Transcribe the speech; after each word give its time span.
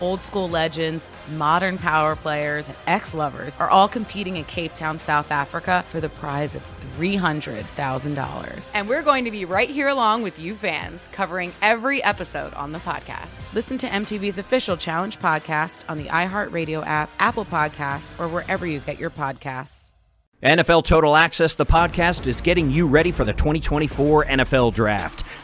Old 0.00 0.24
school 0.24 0.48
legends, 0.48 1.08
modern 1.36 1.78
power 1.78 2.16
players, 2.16 2.66
and 2.66 2.76
ex 2.86 3.14
lovers 3.14 3.56
are 3.58 3.68
all 3.68 3.88
competing 3.88 4.36
in 4.36 4.44
Cape 4.44 4.74
Town, 4.74 4.98
South 4.98 5.30
Africa 5.30 5.84
for 5.88 6.00
the 6.00 6.08
prize 6.08 6.54
of 6.54 6.62
$300,000. 6.98 8.70
And 8.74 8.88
we're 8.88 9.02
going 9.02 9.24
to 9.24 9.30
be 9.30 9.44
right 9.44 9.68
here 9.68 9.88
along 9.88 10.22
with 10.22 10.38
you 10.38 10.54
fans, 10.54 11.08
covering 11.08 11.52
every 11.62 12.02
episode 12.02 12.54
on 12.54 12.72
the 12.72 12.78
podcast. 12.80 13.52
Listen 13.54 13.78
to 13.78 13.86
MTV's 13.86 14.38
official 14.38 14.76
Challenge 14.76 15.18
podcast 15.18 15.82
on 15.88 15.98
the 15.98 16.04
iHeartRadio 16.04 16.84
app, 16.86 17.10
Apple 17.18 17.44
Podcasts, 17.44 18.18
or 18.18 18.28
wherever 18.28 18.66
you 18.66 18.80
get 18.80 18.98
your 18.98 19.10
podcasts. 19.10 19.90
NFL 20.42 20.84
Total 20.86 21.14
Access, 21.14 21.52
the 21.52 21.66
podcast, 21.66 22.26
is 22.26 22.40
getting 22.40 22.70
you 22.70 22.86
ready 22.86 23.12
for 23.12 23.24
the 23.24 23.34
2024 23.34 24.24
NFL 24.24 24.72
Draft. 24.72 25.22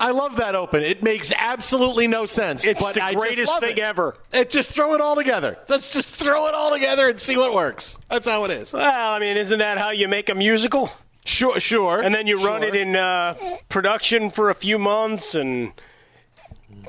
I 0.00 0.10
love 0.12 0.36
that 0.36 0.54
open. 0.54 0.82
It 0.82 1.02
makes 1.02 1.32
absolutely 1.36 2.06
no 2.08 2.24
sense. 2.26 2.64
It's 2.66 2.82
but 2.82 2.94
the 2.94 3.04
I 3.04 3.12
just 3.12 3.22
greatest 3.24 3.60
thing 3.60 3.76
it. 3.76 3.78
ever. 3.80 4.16
It 4.32 4.48
just 4.50 4.70
throw 4.72 4.94
it 4.94 5.00
all 5.00 5.14
together. 5.14 5.58
Let's 5.68 5.88
just 5.90 6.14
throw 6.14 6.46
it 6.48 6.54
all 6.54 6.72
together 6.72 7.10
and 7.10 7.20
see 7.20 7.36
what 7.36 7.54
works. 7.54 7.98
That's 8.08 8.26
how 8.26 8.44
it 8.44 8.50
is. 8.50 8.72
Well, 8.72 9.12
I 9.12 9.18
mean, 9.18 9.36
isn't 9.36 9.58
that 9.58 9.78
how 9.78 9.90
you 9.90 10.08
make 10.08 10.30
a 10.30 10.34
musical? 10.34 10.90
Sure, 11.24 11.60
sure. 11.60 12.00
And 12.00 12.14
then 12.14 12.26
you 12.26 12.36
run 12.38 12.62
Sure. 12.62 12.68
it 12.68 12.74
in 12.74 12.96
uh, 12.96 13.34
production 13.68 14.30
for 14.30 14.48
a 14.48 14.54
few 14.54 14.78
months 14.78 15.34
and 15.34 15.72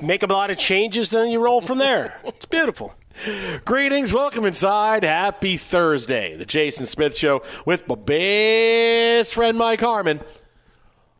make 0.00 0.22
a 0.22 0.26
lot 0.26 0.50
of 0.50 0.56
changes, 0.56 1.10
then 1.10 1.28
you 1.28 1.38
roll 1.38 1.60
from 1.60 1.76
there. 1.78 2.18
It's 2.24 2.46
beautiful. 2.46 2.94
Greetings, 3.66 4.10
welcome 4.12 4.46
inside. 4.46 5.04
Happy 5.04 5.58
Thursday. 5.58 6.34
The 6.34 6.46
Jason 6.46 6.86
Smith 6.86 7.14
Show 7.16 7.42
with 7.66 7.86
my 7.86 7.94
best 7.94 9.34
friend 9.34 9.58
Mike 9.58 9.80
Harmon. 9.82 10.20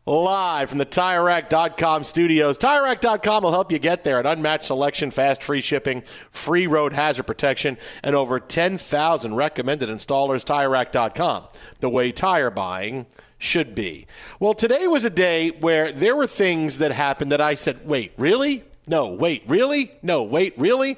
Live 0.05 0.67
from 0.67 0.79
the 0.79 0.85
TireRack.com 0.85 2.03
studios. 2.03 2.57
TireRack.com 2.57 3.43
will 3.43 3.51
help 3.51 3.71
you 3.71 3.79
get 3.79 4.03
there. 4.03 4.19
An 4.19 4.25
unmatched 4.25 4.65
selection, 4.65 5.11
fast 5.11 5.41
free 5.41 5.61
shipping, 5.61 6.01
free 6.29 6.67
road 6.67 6.91
hazard 6.91 7.23
protection, 7.23 7.77
and 8.03 8.13
over 8.13 8.37
10,000 8.37 9.33
recommended 9.33 9.87
installers. 9.87 10.43
TireRack.com, 10.43 11.47
the 11.79 11.89
way 11.89 12.11
tire 12.11 12.49
buying 12.49 13.05
should 13.37 13.73
be. 13.73 14.05
Well, 14.41 14.53
today 14.53 14.87
was 14.87 15.05
a 15.05 15.09
day 15.09 15.51
where 15.51 15.93
there 15.93 16.17
were 16.17 16.27
things 16.27 16.79
that 16.79 16.91
happened 16.91 17.31
that 17.31 17.39
I 17.39 17.53
said, 17.53 17.87
wait, 17.87 18.11
really? 18.17 18.65
No, 18.85 19.07
wait, 19.07 19.43
really? 19.47 19.93
No, 20.01 20.23
wait, 20.23 20.53
really? 20.57 20.97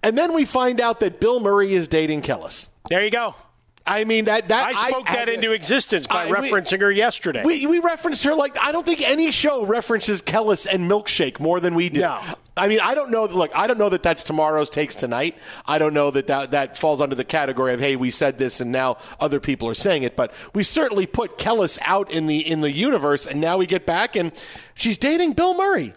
And 0.00 0.16
then 0.16 0.32
we 0.32 0.44
find 0.44 0.80
out 0.80 1.00
that 1.00 1.18
Bill 1.18 1.40
Murray 1.40 1.74
is 1.74 1.88
dating 1.88 2.22
Kelis. 2.22 2.68
There 2.88 3.04
you 3.04 3.10
go. 3.10 3.34
I 3.86 4.04
mean 4.04 4.24
that 4.26 4.48
that 4.48 4.74
I 4.76 4.88
spoke 4.88 5.06
that 5.06 5.28
into 5.28 5.52
existence 5.52 6.06
by 6.06 6.24
I- 6.24 6.26
we- 6.26 6.50
referencing 6.50 6.80
her 6.80 6.90
yesterday. 6.90 7.42
We, 7.44 7.66
we 7.66 7.80
referenced 7.80 8.24
her 8.24 8.34
like 8.34 8.56
I 8.58 8.72
don't 8.72 8.86
think 8.86 9.02
any 9.02 9.30
show 9.30 9.64
references 9.64 10.22
Kelis 10.22 10.66
and 10.66 10.90
Milkshake 10.90 11.38
more 11.38 11.60
than 11.60 11.74
we 11.74 11.90
do. 11.90 12.00
No. 12.00 12.18
I 12.56 12.68
mean 12.68 12.80
I 12.80 12.94
don't 12.94 13.10
know. 13.10 13.24
Look, 13.26 13.50
I 13.54 13.66
don't 13.66 13.78
know 13.78 13.90
that 13.90 14.02
that's 14.02 14.22
tomorrow's 14.22 14.70
takes 14.70 14.94
tonight. 14.94 15.36
I 15.66 15.78
don't 15.78 15.92
know 15.92 16.10
that, 16.12 16.28
that 16.28 16.52
that 16.52 16.78
falls 16.78 17.00
under 17.02 17.14
the 17.14 17.24
category 17.24 17.74
of 17.74 17.80
hey 17.80 17.94
we 17.96 18.10
said 18.10 18.38
this 18.38 18.60
and 18.60 18.72
now 18.72 18.96
other 19.20 19.38
people 19.40 19.68
are 19.68 19.74
saying 19.74 20.02
it. 20.04 20.16
But 20.16 20.32
we 20.54 20.62
certainly 20.62 21.06
put 21.06 21.36
Kelis 21.36 21.78
out 21.82 22.10
in 22.10 22.26
the 22.26 22.38
in 22.38 22.62
the 22.62 22.72
universe, 22.72 23.26
and 23.26 23.38
now 23.40 23.58
we 23.58 23.66
get 23.66 23.84
back 23.84 24.16
and 24.16 24.32
she's 24.74 24.96
dating 24.96 25.32
Bill 25.34 25.54
Murray. 25.54 25.92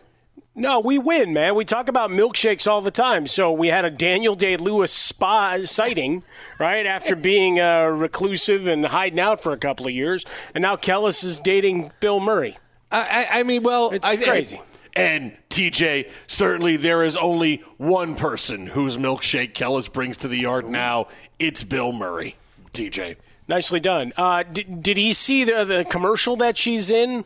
No, 0.60 0.80
we 0.80 0.98
win, 0.98 1.34
man. 1.34 1.54
We 1.54 1.66
talk 1.66 1.88
about 1.88 2.10
milkshakes 2.10 2.66
all 2.66 2.82
the 2.82 2.90
time. 2.90 3.28
So 3.28 3.52
we 3.52 3.68
had 3.68 3.86
a 3.86 3.92
Daniel 3.92 4.34
Day 4.34 4.58
Lewis 4.58 4.92
spa 4.92 5.60
sighting, 5.64 6.24
right, 6.60 6.84
after 6.88 7.16
being 7.16 7.60
uh, 7.60 7.84
reclusive 7.84 8.66
and 8.66 8.88
hiding 8.88 9.20
out 9.20 9.44
for 9.44 9.52
a 9.52 9.58
couple 9.58 9.86
of 9.86 9.94
years. 9.94 10.26
And 10.56 10.64
now 10.64 10.76
Kelis 10.76 11.24
is 11.24 11.40
dating 11.40 11.92
Bill 12.00 12.20
Murray. 12.20 12.58
I, 12.92 13.28
I, 13.32 13.40
I 13.40 13.44
mean, 13.44 13.62
well, 13.62 13.92
It's 13.92 14.04
I, 14.06 14.18
crazy. 14.18 14.60
And 14.96 15.38
TJ, 15.52 16.10
certainly 16.26 16.76
there 16.76 17.04
is 17.04 17.16
only 17.16 17.58
one 17.78 18.16
person 18.16 18.66
whose 18.66 18.98
milkshake 18.98 19.54
Kelis 19.54 19.94
brings 19.94 20.18
to 20.18 20.28
the 20.28 20.38
yard 20.38 20.68
now. 20.68 21.06
It's 21.38 21.64
Bill 21.64 21.92
Murray. 21.92 22.36
TJ. 22.74 23.18
Nicely 23.48 23.80
done. 23.80 24.12
Uh, 24.18 24.42
did, 24.42 24.82
did 24.82 24.98
he 24.98 25.14
see 25.14 25.44
the, 25.44 25.64
the 25.64 25.86
commercial 25.86 26.36
that 26.38 26.58
she's 26.58 26.90
in? 26.90 27.26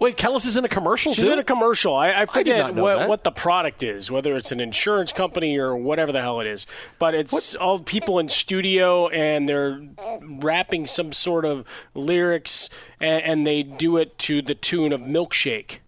Wait, 0.00 0.16
Kelis 0.16 0.44
is 0.44 0.56
in 0.56 0.64
a 0.64 0.68
commercial 0.68 1.14
She's 1.14 1.24
too? 1.24 1.32
in 1.32 1.38
a 1.38 1.44
commercial. 1.44 1.94
I, 1.94 2.22
I 2.22 2.26
forget 2.26 2.74
know 2.74 2.82
what, 2.82 3.08
what 3.08 3.24
the 3.24 3.30
product 3.30 3.82
is, 3.82 4.10
whether 4.10 4.34
it's 4.34 4.50
an 4.50 4.58
insurance 4.58 5.12
company 5.12 5.56
or 5.56 5.76
whatever 5.76 6.10
the 6.10 6.20
hell 6.20 6.40
it 6.40 6.48
is. 6.48 6.66
But 6.98 7.14
it's 7.14 7.54
all 7.54 7.78
people 7.78 8.18
in 8.18 8.28
studio 8.28 9.08
and 9.08 9.48
they're 9.48 9.80
rapping 10.20 10.86
some 10.86 11.12
sort 11.12 11.44
of 11.44 11.64
lyrics, 11.94 12.70
and, 12.98 13.22
and 13.22 13.46
they 13.46 13.62
do 13.62 13.96
it 13.96 14.18
to 14.18 14.42
the 14.42 14.54
tune 14.54 14.92
of 14.92 15.00
Milkshake. 15.00 15.78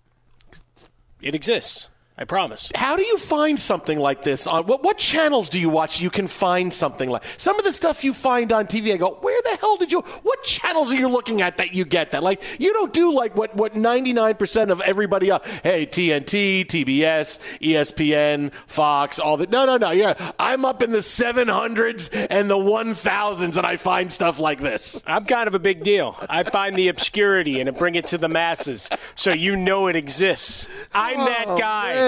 It 1.20 1.34
exists. 1.34 1.88
I 2.18 2.24
promise. 2.24 2.70
How 2.74 2.96
do 2.96 3.02
you 3.04 3.18
find 3.18 3.60
something 3.60 3.98
like 3.98 4.22
this 4.22 4.46
on 4.46 4.64
what 4.64 4.82
what 4.82 4.96
channels 4.96 5.50
do 5.50 5.60
you 5.60 5.68
watch 5.68 6.00
you 6.00 6.08
can 6.08 6.26
find 6.28 6.72
something 6.72 7.10
like 7.10 7.22
some 7.36 7.58
of 7.58 7.64
the 7.66 7.72
stuff 7.74 8.02
you 8.04 8.14
find 8.14 8.52
on 8.54 8.66
TV 8.66 8.94
I 8.94 8.96
go 8.96 9.18
where 9.20 9.38
the 9.42 9.58
hell 9.60 9.76
did 9.76 9.92
you 9.92 10.00
what 10.22 10.42
channels 10.42 10.90
are 10.90 10.96
you 10.96 11.08
looking 11.08 11.42
at 11.42 11.58
that 11.58 11.74
you 11.74 11.84
get 11.84 12.12
that 12.12 12.22
like 12.22 12.42
you 12.58 12.72
don't 12.72 12.94
do 12.94 13.12
like 13.12 13.36
what 13.36 13.54
what 13.54 13.74
99% 13.74 14.70
of 14.70 14.80
everybody 14.80 15.28
else 15.28 15.46
hey 15.62 15.84
TNT 15.84 16.64
TBS 16.66 17.38
ESPN 17.60 18.50
Fox 18.66 19.18
all 19.18 19.36
that 19.36 19.50
no 19.50 19.66
no 19.66 19.76
no 19.76 19.90
yeah 19.90 20.14
I'm 20.38 20.64
up 20.64 20.82
in 20.82 20.92
the 20.92 20.98
700s 20.98 22.26
and 22.30 22.48
the 22.48 22.56
1000s 22.56 23.56
and 23.58 23.66
I 23.66 23.76
find 23.76 24.10
stuff 24.10 24.38
like 24.38 24.60
this 24.60 25.02
I'm 25.06 25.26
kind 25.26 25.48
of 25.48 25.54
a 25.54 25.58
big 25.58 25.82
deal. 25.84 26.16
I 26.30 26.44
find 26.44 26.76
the 26.76 26.88
obscurity 26.88 27.60
and 27.60 27.68
I 27.68 27.72
bring 27.72 27.94
it 27.94 28.06
to 28.06 28.16
the 28.18 28.28
masses 28.28 28.88
so 29.14 29.32
you 29.32 29.54
know 29.54 29.86
it 29.88 29.96
exists. 29.96 30.66
I'm 30.94 31.18
that 31.18 31.44
Oh, 31.48 31.58
guy. 31.58 31.94
man 31.94 32.05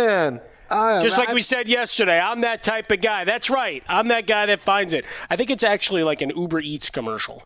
Uh, 0.70 1.02
Just 1.02 1.16
like 1.18 1.30
I- 1.30 1.34
we 1.34 1.40
said 1.42 1.66
yesterday, 1.68 2.18
I'm 2.20 2.42
that 2.42 2.62
type 2.62 2.92
of 2.92 3.00
guy. 3.00 3.24
That's 3.24 3.48
right. 3.48 3.82
I'm 3.88 4.08
that 4.08 4.26
guy 4.26 4.46
that 4.46 4.60
finds 4.60 4.92
it. 4.92 5.04
I 5.30 5.36
think 5.36 5.50
it's 5.50 5.64
actually 5.64 6.02
like 6.02 6.20
an 6.20 6.30
Uber 6.36 6.60
Eats 6.60 6.90
commercial. 6.90 7.42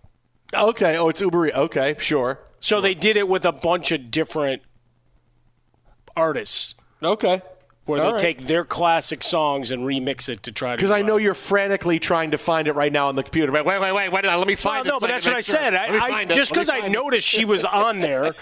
Okay. 0.52 0.96
Oh, 0.98 1.08
it's 1.08 1.20
Uber. 1.20 1.46
Eats. 1.46 1.56
Okay, 1.56 1.94
sure. 1.98 2.40
So 2.58 2.80
they 2.80 2.94
did 2.94 3.16
it 3.16 3.28
with 3.28 3.44
a 3.44 3.52
bunch 3.52 3.92
of 3.92 4.10
different 4.10 4.62
artists 6.16 6.74
Okay. 7.02 7.40
Where 7.84 8.00
All 8.00 8.06
they 8.06 8.12
right. 8.12 8.20
take 8.20 8.46
their 8.46 8.64
classic 8.64 9.22
songs 9.22 9.70
and 9.70 9.82
remix 9.84 10.28
it 10.28 10.42
to 10.44 10.52
try 10.52 10.72
to. 10.72 10.76
Because 10.76 10.90
I 10.92 11.02
know 11.02 11.16
you're 11.16 11.34
frantically 11.34 11.98
trying 11.98 12.30
to 12.30 12.38
find 12.38 12.68
it 12.68 12.74
right 12.74 12.92
now 12.92 13.08
on 13.08 13.16
the 13.16 13.22
computer. 13.22 13.50
Wait, 13.50 13.64
wait, 13.64 13.80
wait, 13.80 13.92
wait. 13.92 14.12
wait 14.12 14.24
let 14.24 14.46
me 14.46 14.52
Well, 14.52 14.56
find 14.56 14.86
it. 14.86 14.88
no, 14.88 15.00
but 15.00 15.08
that's 15.08 15.26
what 15.26 15.34
I 15.36 15.40
sure. 15.40 15.56
said. 15.56 15.74
I, 15.74 15.98
I, 15.98 16.24
just 16.24 16.52
because 16.52 16.70
I 16.70 16.88
noticed 16.88 17.26
she 17.26 17.44
was 17.44 17.64
on 17.64 17.98
there 18.00 18.34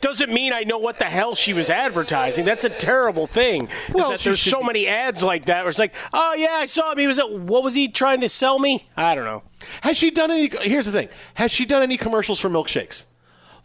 doesn't 0.00 0.32
mean 0.32 0.52
I 0.52 0.64
know 0.64 0.78
what 0.78 0.98
the 0.98 1.04
hell 1.04 1.34
she 1.36 1.52
was 1.52 1.70
advertising. 1.70 2.44
That's 2.44 2.64
a 2.64 2.70
terrible 2.70 3.26
thing. 3.28 3.68
Well, 3.92 4.16
there's 4.16 4.40
so 4.40 4.60
be- 4.60 4.66
many 4.66 4.88
ads 4.88 5.22
like 5.22 5.44
that 5.46 5.62
where 5.62 5.68
it's 5.68 5.78
like, 5.78 5.94
oh 6.12 6.34
yeah, 6.34 6.54
I 6.54 6.66
saw 6.66 6.90
him. 6.92 6.98
He 6.98 7.06
was 7.06 7.18
at 7.20 7.30
what 7.30 7.62
was 7.62 7.74
he 7.74 7.88
trying 7.88 8.20
to 8.22 8.28
sell 8.28 8.58
me? 8.58 8.88
I 8.96 9.14
don't 9.14 9.24
know. 9.24 9.42
Has 9.82 9.96
she 9.96 10.10
done 10.10 10.30
any? 10.30 10.50
Here's 10.62 10.86
the 10.86 10.92
thing: 10.92 11.08
Has 11.34 11.50
she 11.52 11.64
done 11.64 11.82
any 11.82 11.96
commercials 11.96 12.40
for 12.40 12.48
milkshakes? 12.50 13.06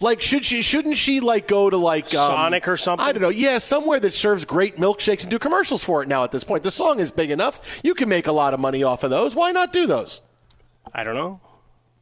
Like, 0.02 0.22
should 0.22 0.46
she? 0.46 0.62
Shouldn't 0.62 0.96
she 0.96 1.20
like 1.20 1.48
go 1.48 1.70
to 1.70 1.76
like 1.76 2.06
um, 2.16 2.28
Sonic 2.32 2.68
or 2.68 2.78
something? 2.78 3.06
I 3.06 3.12
don't 3.12 3.22
know. 3.22 3.30
Yeah, 3.30 3.58
somewhere 3.58 4.00
that 4.00 4.14
serves 4.14 4.46
great 4.46 4.78
milkshakes 4.78 5.24
and 5.24 5.30
do 5.30 5.38
commercials 5.38 5.84
for 5.84 6.02
it. 6.02 6.08
Now 6.08 6.24
at 6.24 6.32
this 6.32 6.44
point, 6.44 6.64
the 6.64 6.72
song 6.72 7.00
is 7.00 7.12
big 7.12 7.32
enough. 7.32 7.82
You 7.84 7.94
can 7.94 8.08
make 8.08 8.28
a 8.28 8.32
lot 8.32 8.54
of 8.54 8.60
money 8.60 8.82
off 8.84 9.04
of 9.04 9.10
those. 9.10 9.36
Why 9.36 9.52
not 9.52 9.74
do 9.74 9.88
those? 9.88 10.22
I 10.94 11.04
don't 11.04 11.16
know. 11.16 11.42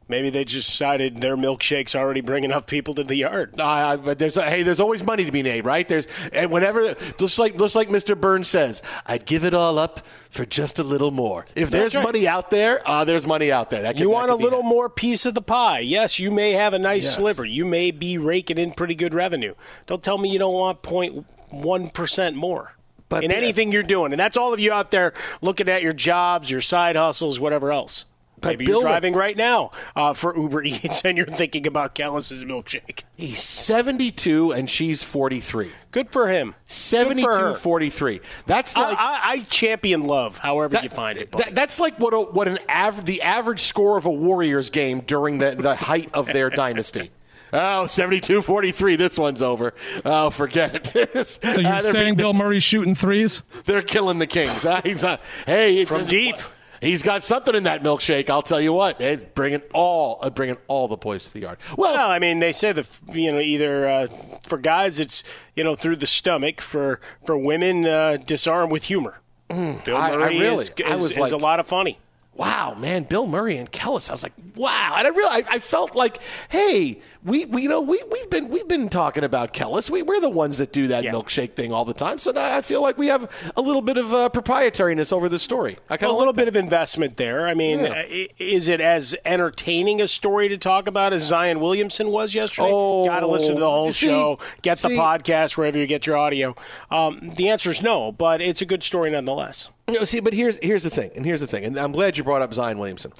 Maybe 0.08 0.30
they 0.30 0.44
just 0.44 0.68
decided 0.70 1.20
their 1.20 1.36
milkshakes 1.36 1.94
already 1.94 2.22
bring 2.22 2.42
enough 2.44 2.66
people 2.66 2.94
to 2.94 3.04
the 3.04 3.14
yard. 3.16 3.60
Uh, 3.60 3.96
but 3.98 4.18
there's 4.18 4.36
hey, 4.36 4.62
there's 4.62 4.80
always 4.80 5.04
money 5.04 5.24
to 5.26 5.30
be 5.32 5.42
made, 5.42 5.64
right? 5.66 5.86
There's 5.86 6.06
and 6.32 6.50
whenever 6.50 6.94
just 7.18 7.38
like 7.38 7.58
just 7.58 7.76
like 7.76 7.88
Mr. 7.88 8.18
Burns 8.18 8.48
says, 8.48 8.80
I'd 9.06 9.26
give 9.26 9.44
it 9.44 9.52
all 9.52 9.78
up 9.78 10.00
for 10.30 10.46
just 10.46 10.78
a 10.78 10.82
little 10.82 11.10
more. 11.10 11.44
If 11.54 11.70
there's 11.70 11.94
right. 11.94 12.02
money 12.02 12.26
out 12.26 12.50
there, 12.50 12.80
uh, 12.88 13.04
there's 13.04 13.26
money 13.26 13.52
out 13.52 13.68
there. 13.70 13.82
That 13.82 13.96
could, 13.96 14.00
You 14.00 14.10
want 14.10 14.30
a 14.30 14.34
little 14.34 14.60
it. 14.60 14.64
more 14.66 14.88
piece 14.88 15.26
of 15.26 15.34
the 15.34 15.42
pie. 15.42 15.80
Yes, 15.80 16.18
you 16.18 16.30
may 16.30 16.52
have 16.52 16.72
a 16.74 16.78
nice 16.78 17.04
Yes. 17.04 17.16
sliver. 17.16 17.44
You 17.44 17.64
may 17.66 17.90
be 17.90 18.16
raking 18.18 18.56
in 18.58 18.72
pretty 18.72 18.94
good 18.94 19.12
revenue. 19.14 19.54
Don't 19.86 20.02
tell 20.02 20.16
me 20.18 20.30
you 20.30 20.38
don't 20.38 20.54
want 20.54 20.82
0.1% 20.82 22.34
more. 22.34 22.74
But 23.10 23.24
in 23.24 23.32
anything 23.32 23.72
you're 23.72 23.82
doing. 23.82 24.12
And 24.12 24.20
that's 24.20 24.36
all 24.36 24.52
of 24.52 24.60
you 24.60 24.70
out 24.72 24.90
there 24.90 25.14
looking 25.40 25.68
at 25.68 25.82
your 25.82 25.94
jobs, 25.94 26.50
your 26.50 26.60
side 26.60 26.94
hustles, 26.96 27.40
whatever 27.40 27.72
else. 27.72 28.04
But 28.40 28.50
Maybe 28.50 28.66
Bill- 28.66 28.80
you're 28.80 28.88
driving 28.88 29.14
right 29.14 29.36
now 29.36 29.70
uh, 29.96 30.12
for 30.14 30.36
Uber 30.36 30.62
Eats 30.64 31.04
and 31.04 31.16
you're 31.16 31.26
thinking 31.26 31.66
about 31.66 31.94
Kelis's 31.94 32.44
milkshake. 32.44 33.02
He's 33.16 33.42
72 33.42 34.52
and 34.52 34.68
she's 34.70 35.02
43. 35.02 35.70
Good 35.90 36.10
for 36.12 36.28
him. 36.28 36.48
Good 36.48 36.54
for 36.66 36.72
72 36.72 37.28
her. 37.28 37.54
43. 37.54 38.20
That's 38.46 38.76
I, 38.76 38.80
like 38.88 38.98
I, 38.98 39.20
I 39.32 39.38
champion 39.44 40.04
love, 40.04 40.38
however 40.38 40.74
that- 40.74 40.84
you 40.84 40.90
find 40.90 41.18
it. 41.18 41.32
that- 41.32 41.54
that's 41.54 41.80
like 41.80 41.98
what 41.98 42.14
a, 42.14 42.20
what 42.20 42.48
an 42.48 42.58
aver- 42.68 43.02
the 43.02 43.22
average 43.22 43.60
score 43.60 43.96
of 43.96 44.06
a 44.06 44.10
Warriors 44.10 44.70
game 44.70 45.00
during 45.00 45.38
the, 45.38 45.56
the 45.56 45.74
height 45.74 46.10
of 46.14 46.26
their 46.26 46.50
dynasty. 46.50 47.10
Oh, 47.50 47.86
72-43, 47.88 48.98
this 48.98 49.18
one's 49.18 49.40
over. 49.42 49.72
Oh, 50.04 50.28
forget 50.28 50.94
it. 50.94 51.26
So 51.26 51.60
you're 51.62 51.80
saying 51.80 52.16
Bill 52.16 52.34
Murray's 52.34 52.62
shooting 52.62 52.94
threes? 52.94 53.42
They're 53.64 53.80
killing 53.80 54.18
the 54.18 54.26
Kings. 54.26 54.66
Uh, 54.66 54.82
he's 54.84 55.02
not, 55.02 55.22
hey, 55.46 55.78
it's 55.78 55.90
From 55.90 56.04
deep. 56.04 56.36
He's 56.80 57.02
got 57.02 57.24
something 57.24 57.54
in 57.54 57.64
that 57.64 57.82
milkshake. 57.82 58.30
I'll 58.30 58.42
tell 58.42 58.60
you 58.60 58.72
what. 58.72 59.00
It's 59.00 59.24
bringing 59.34 59.62
all, 59.74 60.18
uh, 60.22 60.30
bringing 60.30 60.56
all 60.68 60.88
the 60.88 60.96
boys 60.96 61.24
to 61.26 61.32
the 61.32 61.40
yard. 61.40 61.58
Well, 61.76 61.94
Well, 61.94 62.10
I 62.10 62.18
mean, 62.18 62.38
they 62.38 62.52
say 62.52 62.72
that 62.72 62.88
you 63.12 63.32
know 63.32 63.40
either 63.40 63.88
uh, 63.88 64.06
for 64.42 64.58
guys 64.58 65.00
it's 65.00 65.24
you 65.56 65.64
know 65.64 65.74
through 65.74 65.96
the 65.96 66.06
stomach, 66.06 66.60
for 66.60 67.00
for 67.24 67.36
women 67.36 67.86
uh, 67.86 68.18
disarm 68.24 68.70
with 68.70 68.84
humor. 68.84 69.20
Bill 69.48 69.56
Mm, 69.58 69.94
I- 69.94 70.12
I 70.12 70.16
Murray 70.16 70.38
really- 70.40 70.54
is, 70.62 70.72
I 70.84 70.94
is, 70.94 71.02
was 71.02 71.18
is 71.18 71.32
a 71.32 71.36
lot 71.36 71.58
of 71.58 71.66
funny. 71.66 71.98
Wow, 72.38 72.76
man, 72.78 73.02
Bill 73.02 73.26
Murray 73.26 73.56
and 73.56 73.68
Kelis. 73.70 74.08
I 74.08 74.12
was 74.12 74.22
like, 74.22 74.32
wow, 74.54 74.94
and 74.96 75.06
I 75.08 75.10
really, 75.10 75.42
I, 75.44 75.54
I 75.56 75.58
felt 75.58 75.96
like, 75.96 76.20
hey, 76.50 77.00
we, 77.24 77.44
we, 77.46 77.62
you 77.64 77.68
know, 77.68 77.80
we 77.80 78.00
we've 78.12 78.30
been 78.30 78.48
we've 78.48 78.68
been 78.68 78.88
talking 78.88 79.24
about 79.24 79.52
Kelis. 79.52 79.90
We, 79.90 80.02
we're 80.02 80.20
the 80.20 80.30
ones 80.30 80.58
that 80.58 80.72
do 80.72 80.86
that 80.86 81.02
Yeah. 81.02 81.10
milkshake 81.12 81.54
thing 81.54 81.72
all 81.72 81.84
the 81.84 81.92
time. 81.94 82.20
So 82.20 82.30
now 82.30 82.56
I 82.56 82.60
feel 82.60 82.80
like 82.80 82.96
we 82.96 83.08
have 83.08 83.52
a 83.56 83.60
little 83.60 83.82
bit 83.82 83.96
of 83.96 84.14
uh, 84.14 84.28
proprietariness 84.28 85.12
over 85.12 85.28
the 85.28 85.40
story. 85.40 85.74
I 85.90 85.96
kind 85.96 86.10
a 86.10 86.12
of 86.12 86.18
little 86.18 86.32
bit 86.32 86.46
of 86.46 86.54
investment 86.54 87.16
there. 87.16 87.48
I 87.48 87.54
mean, 87.54 87.80
Yeah. 87.80 88.04
is 88.38 88.68
it 88.68 88.80
as 88.80 89.16
entertaining 89.24 90.00
a 90.00 90.06
story 90.06 90.48
to 90.48 90.56
talk 90.56 90.86
about 90.86 91.12
as 91.12 91.24
Zion 91.26 91.58
Williamson 91.58 92.10
was 92.10 92.34
yesterday? 92.36 92.68
Oh, 92.70 93.04
Got 93.04 93.20
to 93.20 93.26
listen 93.26 93.54
to 93.54 93.60
the 93.60 93.68
whole 93.68 93.90
see- 93.90 94.06
show. 94.06 94.38
Get 94.62 94.78
the 94.78 94.90
podcast 94.90 95.56
wherever 95.56 95.76
you 95.76 95.86
get 95.86 96.06
your 96.06 96.16
audio. 96.16 96.54
Um, 96.88 97.18
the 97.36 97.48
answer 97.48 97.72
is 97.72 97.82
no, 97.82 98.12
but 98.12 98.40
it's 98.40 98.62
a 98.62 98.66
good 98.66 98.84
story 98.84 99.10
nonetheless. 99.10 99.70
No, 99.88 100.04
see, 100.04 100.20
but 100.20 100.32
here's 100.34 100.58
here's 100.58 100.82
the 100.82 100.90
thing, 100.90 101.10
and 101.16 101.24
here's 101.24 101.40
the 101.40 101.46
thing, 101.46 101.64
and 101.64 101.78
I'm 101.78 101.92
glad 101.92 102.16
you 102.16 102.24
brought 102.24 102.42
up 102.42 102.52
Zion 102.52 102.78
Williamson 102.78 103.12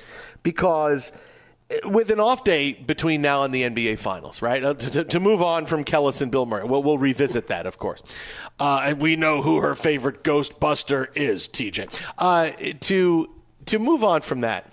because 0.42 1.12
uh, 1.70 1.88
with 1.88 2.10
an 2.10 2.20
off 2.20 2.44
day 2.44 2.72
between 2.72 3.22
now 3.22 3.42
and 3.42 3.54
the 3.54 3.62
NBA 3.62 3.98
Finals, 3.98 4.42
right? 4.42 4.62
Uh, 4.62 4.74
To, 4.74 4.90
to, 4.90 5.04
to 5.04 5.20
move 5.20 5.40
on 5.42 5.66
from 5.66 5.84
Kelis 5.84 6.20
and 6.22 6.30
Bill 6.30 6.44
Murray, 6.46 6.64
we'll, 6.64 6.82
we'll 6.82 6.98
revisit 6.98 7.48
that, 7.48 7.66
of 7.66 7.78
course. 7.78 8.02
Uh, 8.60 8.82
and 8.84 9.00
we 9.00 9.16
know 9.16 9.40
who 9.42 9.58
her 9.60 9.74
favorite 9.74 10.22
Ghostbuster 10.22 11.08
is, 11.16 11.48
TJ. 11.48 11.88
Uh, 12.18 12.50
to 12.80 13.30
to 13.66 13.78
move 13.78 14.02
on 14.04 14.20
from 14.22 14.40
that. 14.42 14.72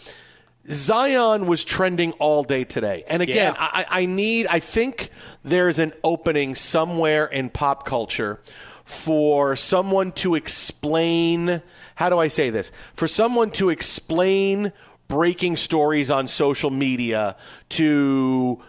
Zion 0.71 1.45
was 1.45 1.63
trending 1.63 2.11
all 2.13 2.43
day 2.43 2.63
today. 2.63 3.03
And 3.07 3.21
again, 3.21 3.53
Yeah. 3.53 3.55
I, 3.59 3.85
I 3.87 4.05
need, 4.07 4.47
I 4.47 4.57
think 4.59 5.09
there's 5.43 5.77
an 5.77 5.93
opening 6.03 6.55
somewhere 6.55 7.25
in 7.27 7.49
pop 7.51 7.85
culture 7.85 8.39
for 8.83 9.55
someone 9.55 10.11
to 10.13 10.33
explain, 10.33 11.61
how 11.95 12.09
do 12.09 12.19
I 12.19 12.27
say 12.27 12.49
this? 12.49 12.71
For 12.93 13.07
someone 13.07 13.51
to 13.51 13.69
explain 13.69 14.71
breaking 15.07 15.57
stories 15.57 16.11
on 16.11 16.27
social 16.27 16.69
media 16.69 17.35
to 17.69 18.61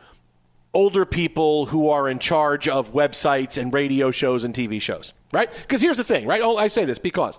older 0.74 1.06
people 1.06 1.66
who 1.66 1.88
are 1.88 2.08
in 2.08 2.18
charge 2.18 2.68
of 2.68 2.92
websites 2.92 3.56
and 3.56 3.72
radio 3.72 4.10
shows 4.10 4.44
and 4.44 4.54
TV 4.54 4.80
shows, 4.80 5.14
right? 5.32 5.50
Because 5.50 5.80
here's 5.80 5.96
the 5.96 6.04
thing, 6.04 6.26
right? 6.26 6.42
Oh, 6.42 6.56
I 6.56 6.68
say 6.68 6.84
this 6.84 6.98
because 6.98 7.38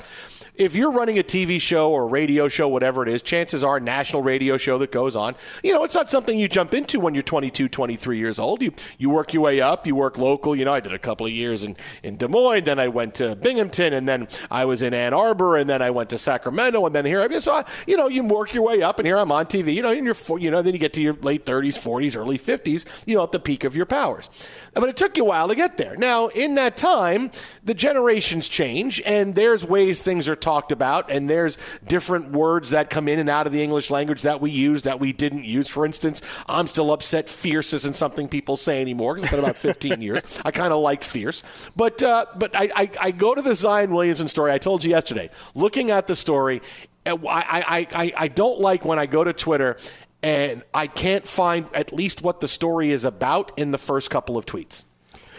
if 0.57 0.75
you're 0.75 0.91
running 0.91 1.19
a 1.19 1.23
TV 1.23 1.61
show 1.61 1.91
or 1.91 2.03
a 2.03 2.07
radio 2.07 2.47
show, 2.47 2.67
whatever 2.67 3.03
it 3.03 3.09
is, 3.09 3.21
chances 3.21 3.63
are 3.63 3.79
national 3.79 4.21
radio 4.21 4.57
show 4.57 4.77
that 4.79 4.91
goes 4.91 5.15
on, 5.15 5.35
you 5.63 5.73
know, 5.73 5.83
it's 5.83 5.95
not 5.95 6.09
something 6.09 6.37
you 6.37 6.47
jump 6.47 6.73
into 6.73 6.99
when 6.99 7.13
you're 7.13 7.23
22, 7.23 7.69
23 7.69 8.17
years 8.17 8.39
old. 8.39 8.61
You 8.61 8.71
you 8.97 9.09
work 9.09 9.33
your 9.33 9.43
way 9.43 9.61
up, 9.61 9.85
you 9.85 9.95
work 9.95 10.17
local. 10.17 10.55
You 10.55 10.65
know, 10.65 10.73
I 10.73 10.79
did 10.79 10.93
a 10.93 10.99
couple 10.99 11.25
of 11.25 11.31
years 11.31 11.63
in, 11.63 11.77
in 12.03 12.17
Des 12.17 12.27
Moines, 12.27 12.63
then 12.63 12.79
I 12.79 12.87
went 12.87 13.15
to 13.15 13.35
Binghamton, 13.35 13.93
and 13.93 14.07
then 14.07 14.27
I 14.49 14.65
was 14.65 14.81
in 14.81 14.93
Ann 14.93 15.13
Arbor, 15.13 15.57
and 15.57 15.69
then 15.69 15.81
I 15.81 15.91
went 15.91 16.09
to 16.11 16.17
Sacramento, 16.17 16.85
and 16.85 16.95
then 16.95 17.05
here 17.05 17.21
I 17.21 17.25
am. 17.25 17.39
So, 17.39 17.53
I, 17.53 17.65
you 17.85 17.97
know, 17.97 18.07
you 18.07 18.23
work 18.23 18.53
your 18.53 18.63
way 18.63 18.81
up, 18.81 18.99
and 18.99 19.05
here 19.05 19.17
I'm 19.17 19.31
on 19.31 19.45
TV, 19.45 19.73
you 19.73 19.81
know, 19.81 19.91
in 19.91 20.05
your, 20.05 20.13
fo- 20.13 20.37
you 20.37 20.49
know, 20.49 20.61
then 20.61 20.73
you 20.73 20.79
get 20.79 20.93
to 20.93 21.01
your 21.01 21.13
late 21.21 21.45
30s, 21.45 21.77
40s, 21.77 22.15
early 22.15 22.39
50s, 22.39 22.85
you 23.05 23.15
know, 23.15 23.23
at 23.23 23.31
the 23.31 23.39
peak 23.39 23.63
of 23.63 23.75
your 23.75 23.85
powers. 23.85 24.29
But 24.73 24.89
it 24.89 24.97
took 24.97 25.17
you 25.17 25.23
a 25.23 25.27
while 25.27 25.47
to 25.47 25.55
get 25.55 25.77
there. 25.77 25.95
Now, 25.95 26.27
in 26.27 26.55
that 26.55 26.77
time, 26.77 27.31
the 27.63 27.73
generations 27.73 28.47
change, 28.47 29.01
and 29.05 29.35
there's 29.35 29.63
ways 29.65 30.01
things 30.01 30.27
are 30.29 30.35
talked 30.47 30.71
about, 30.71 31.11
and 31.11 31.29
there's 31.29 31.57
different 31.85 32.31
words 32.31 32.69
that 32.69 32.89
come 32.89 33.09
in 33.09 33.19
and 33.19 33.29
out 33.29 33.47
of 33.47 33.51
the 33.51 33.61
English 33.61 33.89
language 33.89 34.21
that 34.21 34.39
we 34.39 34.49
use 34.49 34.83
that 34.83 34.97
we 34.97 35.11
didn't 35.11 35.43
use. 35.43 35.67
For 35.67 35.85
instance, 35.85 36.21
I'm 36.47 36.67
still 36.67 36.93
upset 36.93 37.27
fierce 37.27 37.73
isn't 37.73 37.97
something 37.97 38.29
people 38.29 38.55
say 38.55 38.79
anymore 38.79 39.15
because 39.15 39.25
it's 39.25 39.31
been 39.31 39.43
about 39.43 39.57
15 39.57 40.01
years. 40.07 40.21
I 40.45 40.51
kind 40.51 40.71
of 40.71 40.79
liked 40.79 41.03
fierce. 41.03 41.43
But, 41.75 42.01
uh, 42.01 42.27
but 42.37 42.55
I, 42.55 42.69
I, 42.73 42.91
I 43.01 43.11
go 43.11 43.35
to 43.35 43.41
the 43.41 43.55
Zion 43.55 43.93
Williamson 43.93 44.29
story. 44.29 44.53
I 44.53 44.57
told 44.57 44.85
you 44.85 44.91
yesterday, 44.91 45.31
looking 45.53 45.91
at 45.91 46.07
the 46.07 46.15
story, 46.15 46.61
uh, 47.05 47.17
I, 47.27 47.63
I, 47.67 47.87
I, 48.03 48.13
I 48.15 48.27
don't 48.29 48.61
like 48.61 48.85
when 48.85 48.99
I 48.99 49.05
go 49.05 49.25
to 49.25 49.33
Twitter 49.33 49.75
and 50.23 50.63
I 50.73 50.87
can't 50.87 51.27
find 51.27 51.65
at 51.73 51.91
least 51.91 52.21
what 52.21 52.39
the 52.39 52.47
story 52.47 52.91
is 52.91 53.03
about 53.03 53.51
in 53.59 53.71
the 53.71 53.77
first 53.77 54.09
couple 54.09 54.37
of 54.37 54.45
tweets. 54.45 54.85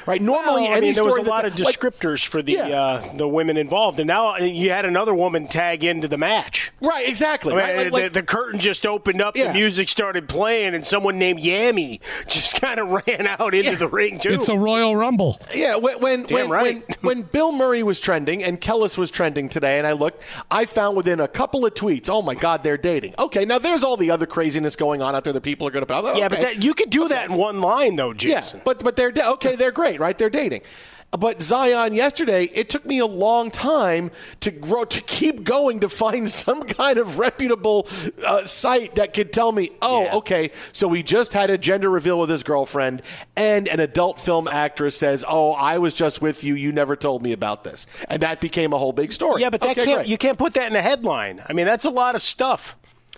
Right? 0.09 0.23
Normally, 0.23 0.63
Well, 0.63 0.73
I 0.73 0.77
any 0.77 0.87
mean, 0.87 0.95
there 0.95 1.05
was 1.05 1.17
a 1.17 1.21
lot 1.23 1.45
of 1.45 1.55
that's- 1.55 1.65
like- 1.67 1.79
descriptors 1.79 2.27
for 2.27 2.41
the 2.43 2.53
Yeah. 2.55 2.69
uh, 2.69 3.03
the 3.17 3.29
women 3.29 3.57
involved, 3.59 4.01
and 4.01 4.07
now 4.09 4.37
you 4.39 4.71
had 4.71 4.85
another 4.87 5.15
woman 5.15 5.47
tag 5.49 5.85
into 5.85 6.09
the 6.09 6.17
match. 6.17 6.71
right, 6.81 7.07
exactly. 7.09 7.53
I 7.53 7.57
mean, 7.57 7.65
right? 7.65 7.77
Like- 7.77 7.87
the, 7.93 8.01
like- 8.05 8.13
the 8.15 8.23
curtain 8.23 8.59
just 8.59 8.87
opened 8.87 9.21
up, 9.21 9.37
Yeah. 9.37 9.49
the 9.49 9.53
music 9.55 9.89
started 9.91 10.29
playing, 10.29 10.75
and 10.75 10.87
someone 10.87 11.19
named 11.19 11.41
Yami 11.41 12.01
just 12.27 12.59
kind 12.61 12.81
of 12.81 12.89
ran 13.07 13.27
out 13.27 13.55
into 13.55 13.77
the 13.77 13.87
ring 13.89 14.19
too. 14.19 14.33
It's 14.33 14.49
a 14.49 14.57
Royal 14.57 14.97
Rumble. 14.97 15.39
Yeah, 15.55 15.77
when 15.77 16.01
when 16.01 16.25
when, 16.25 16.49
right. 16.49 16.63
when 16.63 16.83
when 17.03 17.23
Bill 17.23 17.53
Murray 17.53 17.83
was 17.83 18.01
trending 18.01 18.43
and 18.43 18.61
Kelis 18.61 18.97
was 18.97 19.11
trending 19.11 19.49
today, 19.51 19.77
and 19.79 19.87
I 19.87 19.93
looked, 19.93 20.23
I 20.51 20.65
found 20.65 20.97
within 20.97 21.21
a 21.21 21.29
couple 21.29 21.67
of 21.67 21.75
tweets, 21.75 22.09
oh 22.09 22.23
my 22.23 22.35
God, 22.35 22.63
they're 22.63 22.79
dating. 22.79 23.15
Okay, 23.19 23.45
now 23.45 23.59
there's 23.59 23.85
all 23.85 23.97
the 23.99 24.11
other 24.11 24.25
craziness 24.27 24.75
going 24.75 25.03
on 25.03 25.15
out 25.15 25.25
there 25.25 25.33
that 25.35 25.43
people 25.43 25.67
are 25.69 25.71
going 25.71 25.85
to. 25.85 25.93
Oh, 25.95 26.17
yeah, 26.17 26.29
but 26.29 26.41
that, 26.41 26.63
you 26.63 26.73
could 26.75 26.89
do 26.91 27.09
that 27.09 27.29
in 27.29 27.37
one 27.37 27.61
line, 27.61 27.97
though, 27.97 28.15
Jason. 28.15 28.59
yeah, 28.59 28.63
but 28.65 28.83
but 28.83 28.97
they're 28.97 29.13
okay, 29.35 29.55
they're 29.57 29.71
great, 29.73 29.98
right? 29.99 30.17
They're 30.17 30.31
dating. 30.31 30.63
But 31.11 31.41
Zion 31.41 31.95
yesterday, 31.95 32.51
it 32.53 32.69
took 32.69 32.85
me 32.85 32.99
a 32.99 33.07
long 33.07 33.51
time 33.51 34.11
to 34.41 34.51
grow 34.51 34.85
to 34.85 35.01
keep 35.01 35.43
going 35.43 35.81
to 35.81 35.89
find 35.89 36.29
some 36.45 36.65
kind 36.65 36.99
of 36.99 37.19
reputable 37.19 37.89
uh, 38.27 38.45
site 38.45 38.97
that 38.97 39.15
could 39.15 39.33
tell 39.33 39.51
me, 39.51 39.71
oh, 39.81 40.19
okay, 40.19 40.51
so 40.73 40.87
we 40.87 41.03
just 41.03 41.33
had 41.33 41.49
a 41.49 41.57
gender 41.57 41.89
reveal 41.89 42.21
with 42.21 42.29
his 42.29 42.43
girlfriend, 42.43 43.01
and 43.37 43.69
an 43.69 43.81
adult 43.81 44.19
film 44.19 44.47
actress 44.49 44.99
says, 44.99 45.25
oh, 45.27 45.53
I 45.53 45.79
was 45.79 45.95
just 45.95 46.21
with 46.21 46.45
you, 46.45 46.55
you 46.55 46.73
never 46.73 46.95
told 46.95 47.23
me 47.23 47.33
about 47.33 47.65
this, 47.65 47.87
and 48.11 48.21
that 48.21 48.43
became 48.43 48.75
a 48.75 48.79
whole 48.79 48.93
big 48.93 49.11
story. 49.11 49.41
Yeah, 49.41 49.49
but 49.49 49.63
that 49.63 49.71
Okay, 49.71 49.87
can't 49.87 49.99
great. 50.01 50.09
you 50.09 50.19
can't 50.19 50.37
put 50.39 50.53
that 50.55 50.71
in 50.71 50.77
a 50.77 50.83
headline. 50.83 51.43
I 51.49 51.55
mean, 51.55 51.65
that's 51.65 51.87
a 51.87 51.91
lot 51.91 52.17
of 52.17 52.21
stuff. 52.23 52.77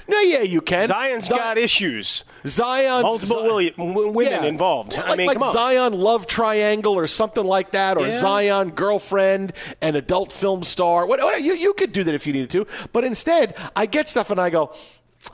No, 0.09 0.19
yeah, 0.21 0.43
you 0.43 0.61
can. 0.61 0.89
Zion's 0.89 1.27
Zi- 1.29 1.37
got 1.37 1.59
issues. 1.59 2.25
Zion, 2.47 3.03
Multiple 3.03 3.43
William, 3.45 3.75
w- 3.77 4.09
women 4.11 4.33
Yeah. 4.43 4.45
involved. 4.49 4.97
I 4.99 5.11
Like, 5.11 5.19
mean, 5.19 5.27
like. 5.29 5.53
Zion 5.53 5.93
love 5.93 6.27
triangle 6.27 6.95
or 6.95 7.07
something 7.07 7.45
like 7.45 7.73
that, 7.73 7.97
or 7.97 8.07
Yeah. 8.09 8.19
Zion 8.19 8.71
girlfriend 8.71 9.53
and 9.81 9.97
adult 9.97 10.33
film 10.33 10.63
star. 10.65 11.07
What, 11.07 11.21
what- 11.21 11.43
you, 11.43 11.55
you 11.55 11.73
could 11.75 11.93
do 11.93 12.03
that 12.05 12.15
if 12.15 12.27
you 12.27 12.33
needed 12.33 12.51
to, 12.51 12.67
but 12.93 13.05
instead, 13.05 13.55
I 13.77 13.87
get 13.87 14.09
stuff 14.09 14.31
and 14.31 14.41
I 14.41 14.51
go. 14.51 14.73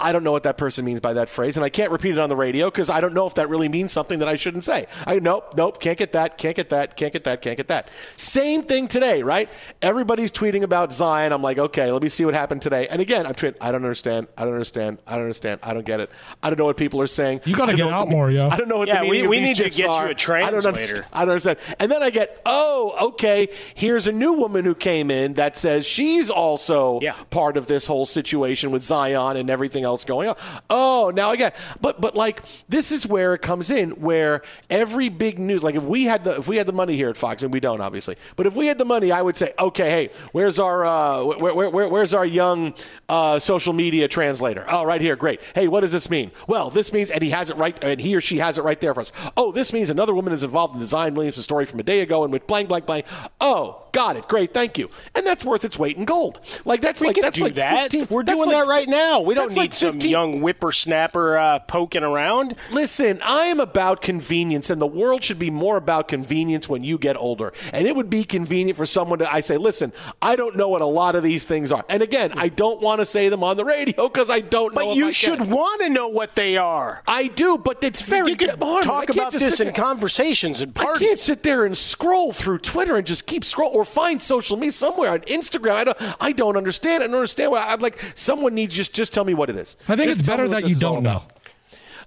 I 0.01 0.11
don't 0.11 0.25
know 0.25 0.33
what 0.33 0.43
that 0.43 0.59
person 0.59 0.85
means 0.85 0.99
by 1.01 1.13
that 1.13 1.29
phrase, 1.29 1.57
and 1.57 1.65
I 1.65 1.69
can't 1.69 1.93
repeat 1.93 2.11
it 2.11 2.19
on 2.19 2.29
the 2.29 2.35
radio 2.37 2.67
because 2.71 2.91
I 2.91 3.01
don't 3.01 3.15
know 3.15 3.27
if 3.27 3.35
that 3.37 3.49
really 3.49 3.69
means 3.69 3.93
something 3.93 4.19
that 4.19 4.27
I 4.27 4.35
shouldn't 4.35 4.65
say. 4.65 4.87
I 5.07 5.21
nope, 5.21 5.55
nope, 5.57 5.81
can't 5.81 5.97
get 5.97 6.11
that, 6.13 6.37
can't 6.39 6.57
get 6.57 6.71
that, 6.71 6.97
can't 6.97 7.13
get 7.13 7.23
that, 7.25 7.41
can't 7.41 7.57
get 7.57 7.69
that. 7.69 7.89
Same 8.17 8.63
thing 8.65 8.89
today, 8.89 9.23
right? 9.23 9.49
Everybody's 9.81 10.33
tweeting 10.33 10.63
about 10.63 10.93
Zion. 10.93 11.33
I'm 11.33 11.41
like, 11.41 11.59
okay, 11.59 11.91
let 11.93 12.03
me 12.03 12.09
see 12.09 12.25
what 12.25 12.35
happened 12.35 12.63
today. 12.63 12.89
And 12.89 13.01
again, 13.01 13.27
I'm 13.27 13.35
tweeting, 13.35 13.55
I 13.61 13.71
don't 13.71 13.85
understand, 13.85 14.27
I 14.37 14.45
don't 14.45 14.55
understand, 14.55 14.99
I 15.07 15.13
don't 15.13 15.23
understand, 15.23 15.61
I 15.63 15.73
don't 15.73 15.87
get 15.87 16.01
it. 16.01 16.11
I 16.43 16.51
don't 16.51 16.59
know 16.59 16.65
what 16.67 16.77
people 16.77 17.01
are 17.01 17.07
saying. 17.07 17.43
You 17.45 17.55
gotta 17.55 17.77
get 17.77 17.89
out 17.89 18.07
the- 18.07 18.11
more, 18.11 18.29
yo. 18.31 18.49
I 18.49 18.57
don't 18.57 18.69
know 18.69 18.79
what 18.79 18.89
Yeah, 18.89 19.03
the 19.03 19.09
we- 19.09 19.19
meaning 19.19 19.31
we 19.31 19.37
of 19.39 19.43
these 19.45 19.49
need 19.51 19.57
to 19.57 19.63
GIFs 19.71 19.77
get 19.77 19.85
you 19.87 19.91
are. 19.93 20.03
a 20.03 20.05
I 20.05 20.09
don't 20.09 20.19
translator. 20.19 20.69
understand. 20.69 21.07
I 21.13 21.21
don't 21.21 21.31
understand. 21.31 21.59
And 21.79 21.93
then 21.93 22.03
I 22.03 22.11
get, 22.11 22.43
oh, 22.45 22.97
okay, 23.11 23.49
here's 23.75 24.09
a 24.09 24.13
new 24.13 24.33
woman 24.33 24.65
who 24.65 24.75
came 24.75 25.13
in 25.13 25.35
that 25.35 25.57
says 25.57 25.87
she's 25.87 26.29
also 26.29 26.99
Yeah. 27.03 27.13
part 27.31 27.57
of 27.57 27.69
this 27.69 27.87
whole 27.87 28.05
situation 28.05 28.73
with 28.73 28.83
Zion 28.83 29.37
and 29.37 29.49
everything 29.49 29.76
else 29.85 30.05
going 30.05 30.29
on. 30.29 30.37
Oh, 30.71 31.13
now 31.15 31.31
I 31.31 31.37
get, 31.37 31.57
but 31.81 32.01
but 32.01 32.15
like 32.15 32.43
this 32.69 32.93
is 32.93 33.07
where 33.07 33.35
it 33.35 33.43
comes 33.43 33.71
in, 33.71 33.91
where 33.93 34.43
every 34.71 35.09
big 35.09 35.39
news, 35.39 35.63
like 35.63 35.75
if 35.75 35.83
we 35.83 36.05
had 36.05 36.25
the 36.25 36.37
if 36.39 36.49
we 36.49 36.57
had 36.57 36.67
the 36.67 36.73
money 36.73 36.97
here 36.97 37.09
at 37.09 37.17
Fox, 37.17 37.43
and 37.43 37.53
we 37.53 37.61
don't 37.61 37.81
obviously, 37.81 38.17
but 38.37 38.47
if 38.47 38.55
we 38.55 38.67
had 38.67 38.79
the 38.79 38.85
money, 38.85 39.13
I 39.13 39.23
would 39.23 39.37
say, 39.37 39.53
okay, 39.59 39.91
hey, 39.91 40.11
where's 40.33 40.59
our 40.59 40.85
uh, 40.85 41.25
where, 41.25 41.55
where, 41.55 41.71
where, 41.71 41.89
where's 41.89 42.15
our 42.15 42.27
young 42.27 42.75
uh, 43.09 43.39
social 43.39 43.73
media 43.73 44.09
translator? 44.09 44.65
Oh, 44.69 44.85
right 44.85 45.01
here, 45.01 45.17
great. 45.17 45.41
Hey, 45.55 45.69
what 45.69 45.81
does 45.81 45.93
this 45.93 46.11
mean? 46.11 46.31
Well, 46.47 46.71
this 46.71 46.93
means, 46.93 47.11
and 47.11 47.23
he 47.23 47.31
has 47.31 47.51
it 47.51 47.57
right, 47.57 47.83
and 47.83 48.01
he 48.01 48.15
or 48.17 48.21
she 48.21 48.39
has 48.39 48.59
it 48.59 48.63
right 48.63 48.81
there 48.81 48.95
for 48.95 49.01
us. 49.01 49.13
Oh, 49.37 49.53
this 49.53 49.73
means 49.73 49.91
another 49.91 50.15
woman 50.15 50.33
is 50.33 50.43
involved 50.43 50.75
in 50.75 50.81
the 50.81 50.87
Zion 50.87 51.15
Williamson 51.15 51.43
story 51.43 51.67
from 51.67 51.81
a 51.81 51.83
day 51.83 52.01
ago, 52.01 52.25
and 52.25 52.33
with 52.33 52.47
blank, 52.47 52.69
blank, 52.69 52.87
blank. 52.87 53.07
Oh, 53.41 53.85
got 53.93 54.17
it, 54.17 54.29
great, 54.29 54.53
thank 54.53 54.79
you, 54.79 54.91
and 55.15 55.27
that's 55.27 55.45
worth 55.45 55.65
its 55.65 55.79
weight 55.79 55.97
in 55.97 56.05
gold. 56.05 56.41
Like 56.65 56.81
that's 56.81 57.01
we 57.01 57.09
like 57.09 57.17
that's 57.21 57.41
like 57.41 57.55
that. 57.55 57.93
15 57.93 58.09
We're 58.11 58.23
doing 58.23 58.41
like 58.41 58.51
that 58.51 58.67
right 58.67 58.89
now. 58.89 59.21
We 59.21 59.35
don't 59.35 59.51
need 59.51 59.57
like 59.57 59.66
some 59.75 59.93
15 59.95 60.11
young 60.11 60.41
whippersnapper 60.41 61.37
uh, 61.39 61.59
poking 61.61 62.03
around. 62.03 62.55
Listen, 62.73 63.21
I 63.23 63.47
am 63.47 63.61
about 63.61 64.03
convenience, 64.03 64.71
and 64.71 64.81
the 64.81 64.87
world 64.87 65.23
should 65.23 65.39
be 65.39 65.51
more 65.51 65.77
about 65.77 66.09
convenience 66.09 66.69
when 66.69 66.83
you 66.85 66.99
get 66.99 67.17
older. 67.17 67.53
And 67.73 67.87
it 67.87 67.97
would 67.97 68.11
be 68.11 68.25
convenient 68.25 68.77
for 68.77 68.87
someone 68.87 69.19
to, 69.21 69.33
I 69.33 69.41
say, 69.41 69.57
listen, 69.57 69.93
I 70.21 70.37
don't 70.37 70.57
know 70.57 70.69
what 70.69 70.83
a 70.83 70.87
lot 70.87 71.15
of 71.15 71.23
these 71.23 71.45
things 71.45 71.73
are. 71.73 71.85
And 71.89 72.03
again, 72.03 72.33
I 72.37 72.49
don't 72.49 72.81
want 72.81 73.01
to 73.01 73.05
say 73.07 73.29
them 73.29 73.43
on 73.43 73.57
the 73.57 73.65
radio 73.65 74.09
because 74.09 74.31
I 74.31 74.41
don't 74.41 74.75
know. 74.75 74.87
But 74.87 74.97
you 74.97 75.13
should 75.13 75.41
want 75.51 75.81
to 75.83 75.89
know 75.89 76.09
what 76.09 76.37
they 76.37 76.57
are. 76.57 77.03
I 77.07 77.29
do, 77.29 77.59
but 77.59 77.83
it's 77.83 78.03
very 78.03 78.31
You 78.31 78.37
can 78.37 78.59
hard. 78.61 78.85
Talk 78.85 79.09
about 79.11 79.33
this 79.33 79.61
in 79.61 79.67
there- 79.67 79.73
conversations 79.75 80.61
and 80.61 80.75
parties. 80.75 81.03
I 81.03 81.05
can't 81.07 81.19
sit 81.19 81.43
there 81.43 81.65
and 81.65 81.77
scroll 81.77 82.33
through 82.33 82.59
Twitter 82.59 82.97
and 82.97 83.07
just 83.07 83.27
keep 83.27 83.45
scroll 83.45 83.71
or 83.71 83.85
find 83.85 84.21
social 84.21 84.57
media 84.57 84.73
somewhere 84.73 85.11
on 85.11 85.21
Instagram. 85.21 85.73
I 85.73 85.85
don't. 85.85 85.99
I 86.21 86.33
don't 86.33 86.57
understand. 86.57 87.03
I 87.03 87.07
don't 87.07 87.17
understand 87.17 87.53
why. 87.53 87.65
I'd 87.67 87.83
like 87.83 87.99
someone 88.15 88.55
needs 88.55 88.75
just 88.75 88.93
just 88.93 89.13
tell 89.15 89.25
me 89.25 89.35
what 89.35 89.51
it 89.51 89.56
is. 89.56 89.56
I 89.89 89.97
think 89.97 90.09
Just 90.09 90.21
it's 90.21 90.29
better 90.29 90.49
that 90.49 90.69
you 90.69 90.75
don't 90.77 91.03
know. 91.03 91.11
about. 91.17 91.33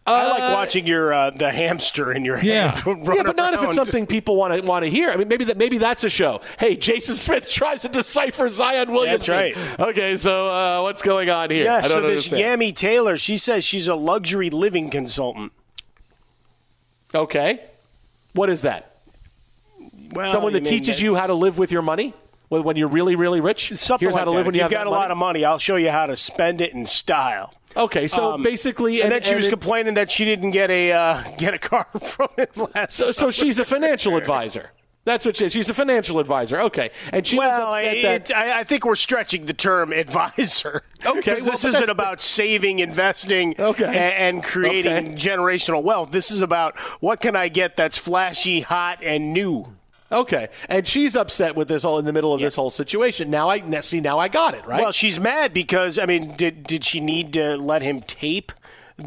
I 0.08 0.28
like 0.30 0.54
watching 0.56 0.88
your 0.88 1.14
uh, 1.14 1.30
the 1.30 1.52
hamster 1.52 2.12
in 2.12 2.26
your 2.26 2.42
Yeah. 2.42 2.76
head. 2.76 2.98
yeah, 3.14 3.22
but 3.24 3.36
not 3.36 3.54
if 3.54 3.62
it's 3.62 3.76
something 3.76 4.08
people 4.08 4.36
want 4.38 4.54
to 4.56 4.62
want 4.62 4.84
to 4.84 4.90
hear. 4.90 5.10
I 5.12 5.18
mean, 5.18 5.28
maybe 5.28 5.46
that 5.46 5.58
maybe 5.58 5.78
that's 5.78 6.04
a 6.04 6.10
show. 6.10 6.42
Hey, 6.58 6.76
Jason 6.76 7.16
Smith 7.26 7.48
tries 7.50 7.82
to 7.82 7.90
decipher 7.90 8.50
Zion 8.50 8.92
Williamson. 8.92 9.36
right. 9.36 9.58
Okay, 9.80 10.18
so 10.18 10.48
uh, 10.48 10.82
what's 10.82 11.02
going 11.04 11.30
on 11.30 11.52
here? 11.52 11.66
Yeah, 11.66 11.76
I 11.78 11.82
don't 11.82 11.90
so 11.92 12.02
this 12.02 12.32
understand. 12.32 12.62
Yami 12.62 12.76
Taylor, 12.76 13.18
she 13.18 13.38
says 13.38 13.64
she's 13.64 13.88
a 13.88 13.94
luxury 13.96 14.50
living 14.50 14.90
consultant. 14.90 15.52
Okay, 17.14 17.62
what 18.34 18.50
is 18.50 18.62
that? 18.64 18.98
Well, 20.12 20.28
Someone 20.28 20.54
that 20.54 20.62
I 20.62 20.64
mean, 20.64 20.74
teaches 20.74 21.02
you 21.02 21.14
how 21.16 21.28
to 21.28 21.34
live 21.36 21.58
with 21.60 21.72
your 21.72 21.82
money 21.84 22.14
when 22.50 22.64
when 22.64 22.76
you're 22.76 22.88
really 22.90 23.16
really 23.16 23.42
rich. 23.42 23.72
Something 23.76 24.06
Here's 24.06 24.14
like 24.14 24.20
how 24.22 24.26
to 24.26 24.32
that. 24.32 24.36
live 24.38 24.46
when 24.46 24.56
If 24.56 24.60
you 24.60 24.64
you've 24.66 24.72
got 24.72 24.88
a 24.88 24.92
lot 24.92 25.10
of 25.12 25.18
money. 25.18 25.46
I'll 25.46 25.58
show 25.60 25.78
you 25.78 25.90
how 25.92 26.06
to 26.06 26.16
spend 26.18 26.62
it 26.62 26.74
in 26.74 26.86
style. 26.86 27.54
Okay, 27.78 28.08
so 28.08 28.34
Um, 28.34 28.42
basically, 28.44 29.02
and, 29.02 29.12
then 29.12 29.22
she 29.22 29.36
was 29.36 29.48
it- 29.48 29.52
complaining 29.52 29.94
that 29.94 30.12
she 30.12 30.26
didn't 30.26 30.52
get 30.52 30.70
a 30.72 30.92
uh, 30.92 31.24
get 31.38 31.54
a 31.54 31.60
car 31.60 31.86
from 32.02 32.28
him 32.36 32.48
last. 32.76 32.94
So, 32.94 33.12
so 33.12 33.32
she's 33.32 33.60
a 33.60 33.66
financial 33.66 34.18
advisor. 34.18 34.72
That's 35.06 35.26
what 35.26 35.38
she 35.38 35.46
is. 35.46 35.54
She's 35.54 35.70
a 35.70 35.74
financial 35.74 36.20
advisor. 36.20 36.60
Okay, 36.62 36.92
and 37.14 37.26
she 37.26 37.38
well, 37.38 37.70
was 37.72 37.80
upset 37.80 38.02
that. 38.04 38.30
it, 38.32 38.36
I, 38.36 38.60
I 38.60 38.64
think 38.64 38.86
we're 38.86 38.96
stretching 38.96 39.46
the 39.46 39.54
term 39.54 39.94
advisor. 39.94 40.84
Okay, 41.06 41.36
well, 41.36 41.52
this 41.52 41.64
isn't 41.64 41.88
about 41.88 42.20
saving, 42.20 42.80
investing, 42.80 43.56
Okay. 43.58 43.86
a- 43.86 43.88
and, 44.20 44.44
creating 44.44 44.92
Okay. 44.92 45.16
generational 45.16 45.82
wealth. 45.82 46.12
This 46.12 46.30
is 46.30 46.42
about 46.42 46.78
what 47.00 47.22
can 47.22 47.38
I 47.38 47.48
get 47.48 47.78
that's 47.78 47.98
flashy, 47.98 48.60
hot, 48.60 49.02
and 49.02 49.32
new. 49.34 49.64
Okay, 50.12 50.50
and 50.68 50.88
she's 50.88 51.16
upset 51.16 51.56
with 51.56 51.68
this 51.68 51.84
all 51.84 52.00
in 52.00 52.06
the 52.06 52.14
middle 52.14 52.34
of 52.34 52.40
this 52.40 52.56
whole 52.56 52.72
situation. 52.72 53.30
Now 53.30 53.50
I 53.50 53.60
see. 53.82 54.02
Now 54.02 54.18
I 54.18 54.28
got 54.28 54.56
it 54.56 54.66
right. 54.66 54.82
Well, 54.82 54.92
she's 54.92 55.20
mad 55.20 55.54
because 55.54 56.00
I 56.00 56.06
mean, 56.06 56.36
did 56.36 56.64
did 56.64 56.84
she 56.84 57.00
need 57.00 57.34
to 57.34 57.58
let 57.58 57.82
him 57.82 58.02
tape 58.02 58.52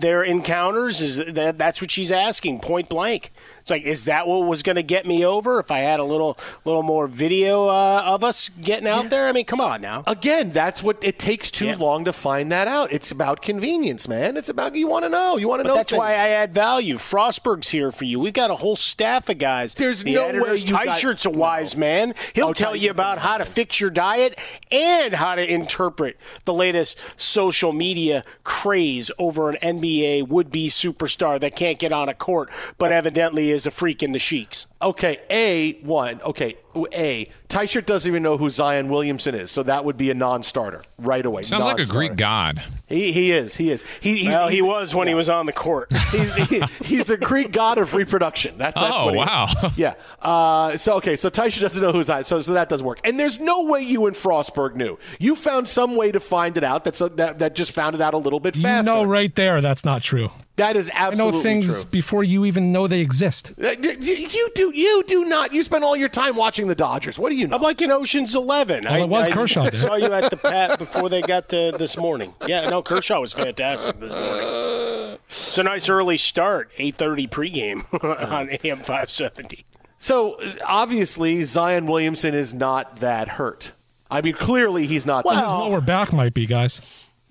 their 0.00 0.22
encounters? 0.22 1.00
Is 1.00 1.16
that 1.34 1.58
that's 1.58 1.80
what 1.80 1.90
she's 1.90 2.10
asking, 2.12 2.60
point 2.60 2.88
blank? 2.88 3.30
It's 3.60 3.70
like, 3.70 3.82
is 3.84 4.04
that 4.04 4.26
what 4.26 4.38
was 4.46 4.62
going 4.62 4.76
to 4.76 4.82
get 4.82 5.06
me 5.06 5.24
over 5.24 5.60
if 5.60 5.70
I 5.70 5.78
had 5.80 6.00
a 6.00 6.04
little 6.04 6.36
little 6.64 6.82
more 6.82 7.06
video 7.06 7.66
uh, 7.68 8.02
of 8.06 8.24
us 8.24 8.48
getting 8.48 8.88
out 8.88 9.10
there? 9.10 9.28
I 9.28 9.32
mean, 9.32 9.44
come 9.44 9.60
on 9.60 9.80
now. 9.80 10.02
Again, 10.06 10.50
that's 10.50 10.82
what 10.82 10.98
it 11.02 11.18
takes 11.18 11.50
too 11.50 11.66
Yeah. 11.66 11.76
long 11.76 12.04
to 12.06 12.12
find 12.12 12.50
that 12.52 12.66
out. 12.68 12.92
It's 12.92 13.10
about 13.10 13.42
convenience, 13.42 14.08
man. 14.08 14.36
It's 14.36 14.48
about 14.48 14.74
you 14.74 14.88
want 14.88 15.04
to 15.04 15.08
know. 15.08 15.36
You 15.36 15.48
want 15.48 15.62
to 15.62 15.68
know. 15.68 15.74
that's 15.74 15.92
why. 15.92 16.12
I 16.12 16.28
add 16.28 16.52
value. 16.52 16.96
Frostberg's 16.96 17.68
here 17.70 17.92
for 17.92 18.04
you. 18.04 18.18
We've 18.20 18.32
got 18.32 18.50
a 18.50 18.56
whole 18.56 18.76
staff 18.76 19.28
of 19.28 19.38
guys. 19.38 19.74
There's 19.74 20.02
the 20.02 20.14
no 20.14 20.26
way 20.42 20.56
you 20.56 20.66
got- 20.66 20.94
T-shirt's 20.96 21.24
a 21.24 21.30
wise 21.30 21.76
man. 21.76 22.14
He'll 22.34 22.48
Oh, 22.48 22.52
tell 22.52 22.74
you 22.76 22.90
about 22.90 23.18
how 23.18 23.38
to 23.38 23.44
fix 23.44 23.80
your 23.80 23.90
diet 23.90 24.38
and 24.70 25.14
how 25.14 25.34
to 25.36 25.42
interpret 25.42 26.16
the 26.44 26.52
latest 26.54 26.98
social 27.16 27.72
media 27.72 28.24
craze 28.44 29.10
over 29.18 29.48
an 29.50 29.56
NBA 29.82 30.28
would-be 30.28 30.68
superstar 30.68 31.40
that 31.40 31.56
can't 31.56 31.78
get 31.78 31.92
on 31.92 32.08
a 32.08 32.14
court, 32.14 32.50
but 32.78 32.92
evidently 32.92 33.50
is 33.50 33.66
a 33.66 33.70
freak 33.70 34.02
in 34.02 34.12
the 34.12 34.18
sheiks. 34.18 34.66
Okay, 34.82 35.20
A 35.30 35.72
one. 35.84 36.20
Okay, 36.22 36.56
A. 36.94 37.28
Tyshirt 37.48 37.86
doesn't 37.86 38.10
even 38.10 38.22
know 38.22 38.36
who 38.38 38.48
Zion 38.50 38.88
Williamson 38.88 39.34
is, 39.34 39.50
so 39.50 39.62
that 39.62 39.84
would 39.84 39.96
be 39.96 40.10
a 40.10 40.14
non-starter 40.14 40.82
right 40.98 41.24
away. 41.24 41.42
Sounds 41.42 41.66
like 41.66 41.78
a 41.78 41.84
Greek 41.86 42.16
god. 42.16 42.62
He, 42.88 43.12
he 43.12 43.30
is. 43.30 43.54
He 43.56 43.70
is. 43.70 43.84
He, 44.00 44.16
he's, 44.18 44.28
well, 44.28 44.48
he's- 44.48 44.56
he 44.56 44.62
was 44.62 44.94
when 44.94 45.06
he 45.08 45.14
was 45.14 45.28
on 45.28 45.46
the 45.46 45.52
court. 45.52 45.92
He's, 46.10 46.34
he- 46.34 46.62
he's 46.84 47.04
the 47.06 47.16
Greek 47.16 47.52
god 47.52 47.78
of 47.78 47.94
reproduction. 47.94 48.58
That, 48.58 48.74
that's 48.74 48.94
Oh, 48.96 49.06
what 49.06 49.14
he 49.14 49.20
is. 49.20 49.26
wow. 49.26 49.72
Yeah. 49.76 49.94
Uh, 50.20 50.76
so 50.76 50.94
okay. 50.94 51.16
So 51.16 51.30
Taisha 51.30 51.60
doesn't 51.60 51.82
know 51.82 51.92
who's 51.92 52.10
I. 52.10 52.22
So 52.22 52.40
so 52.40 52.52
that 52.54 52.68
doesn't 52.68 52.86
work. 52.86 53.00
And 53.04 53.18
there's 53.20 53.38
no 53.38 53.64
way 53.64 53.80
you 53.82 54.06
and 54.06 54.16
Frostberg 54.16 54.74
knew. 54.74 54.98
You 55.20 55.34
found 55.34 55.68
some 55.68 55.96
way 55.96 56.12
to 56.12 56.20
find 56.20 56.56
it 56.56 56.64
out. 56.64 56.84
That's 56.84 57.00
a, 57.00 57.08
that 57.10 57.38
that 57.38 57.54
just 57.54 57.72
found 57.72 57.94
it 57.94 58.00
out 58.00 58.14
a 58.14 58.18
little 58.18 58.40
bit 58.40 58.56
You 58.56 58.62
faster. 58.62 58.90
know 58.92 59.04
right 59.04 59.34
there 59.34 59.60
that's 59.60 59.84
not 59.84 60.02
true. 60.02 60.30
That 60.56 60.76
is 60.76 60.90
I 60.90 61.08
absolutely 61.08 61.38
know 61.38 61.42
things 61.42 61.74
true. 61.82 61.90
before 61.90 62.24
you 62.24 62.44
even 62.44 62.72
know 62.72 62.86
they 62.86 63.00
exist. 63.00 63.52
Uh, 63.52 63.62
y- 63.62 63.76
y- 63.80 63.96
You 64.30 64.50
do. 64.54 64.70
You 64.74 65.02
do 65.06 65.24
not. 65.24 65.52
You 65.54 65.62
spend 65.62 65.82
all 65.84 65.96
your 65.96 66.08
time 66.10 66.36
watching 66.36 66.66
the 66.68 66.74
Dodgers. 66.74 67.18
What 67.18 67.30
do 67.30 67.36
you 67.36 67.46
know? 67.48 67.56
I'm 67.56 67.62
like 67.62 67.80
in 67.80 67.90
Ocean's 67.90 68.34
Eleven. 68.34 68.84
Well, 68.84 69.02
it 69.02 69.08
was 69.08 69.28
I, 69.28 69.30
Kershaw 69.30 69.62
I 69.62 69.70
there. 69.70 69.80
saw 69.80 69.94
you 69.96 70.12
at 70.12 70.30
the 70.30 70.36
pat 70.36 70.78
before 70.78 71.08
they 71.08 71.22
got 71.22 71.48
to 71.50 71.72
this 71.78 71.96
morning. 71.96 72.34
Yeah, 72.46 72.68
no, 72.68 72.82
Kershaw 72.82 73.20
was 73.20 73.32
fantastic 73.32 73.98
this 74.00 74.12
morning. 74.12 75.18
It's 75.28 75.56
a 75.58 75.62
nice 75.62 75.88
early 75.88 76.16
start, 76.18 76.70
8:30 76.78 77.30
pregame 77.30 78.04
on 78.32 78.50
AM 78.62 78.78
570. 78.78 79.64
So 79.98 80.38
obviously 80.66 81.44
Zion 81.44 81.86
Williamson 81.86 82.34
is 82.34 82.52
not 82.52 82.96
that 82.98 83.28
hurt. 83.28 83.72
I 84.10 84.20
mean, 84.20 84.34
clearly 84.34 84.86
he's 84.86 85.06
not. 85.06 85.24
His 85.26 85.38
that 85.40 85.46
lower 85.46 85.80
back 85.80 86.12
might 86.12 86.34
be, 86.34 86.44
guys. 86.44 86.82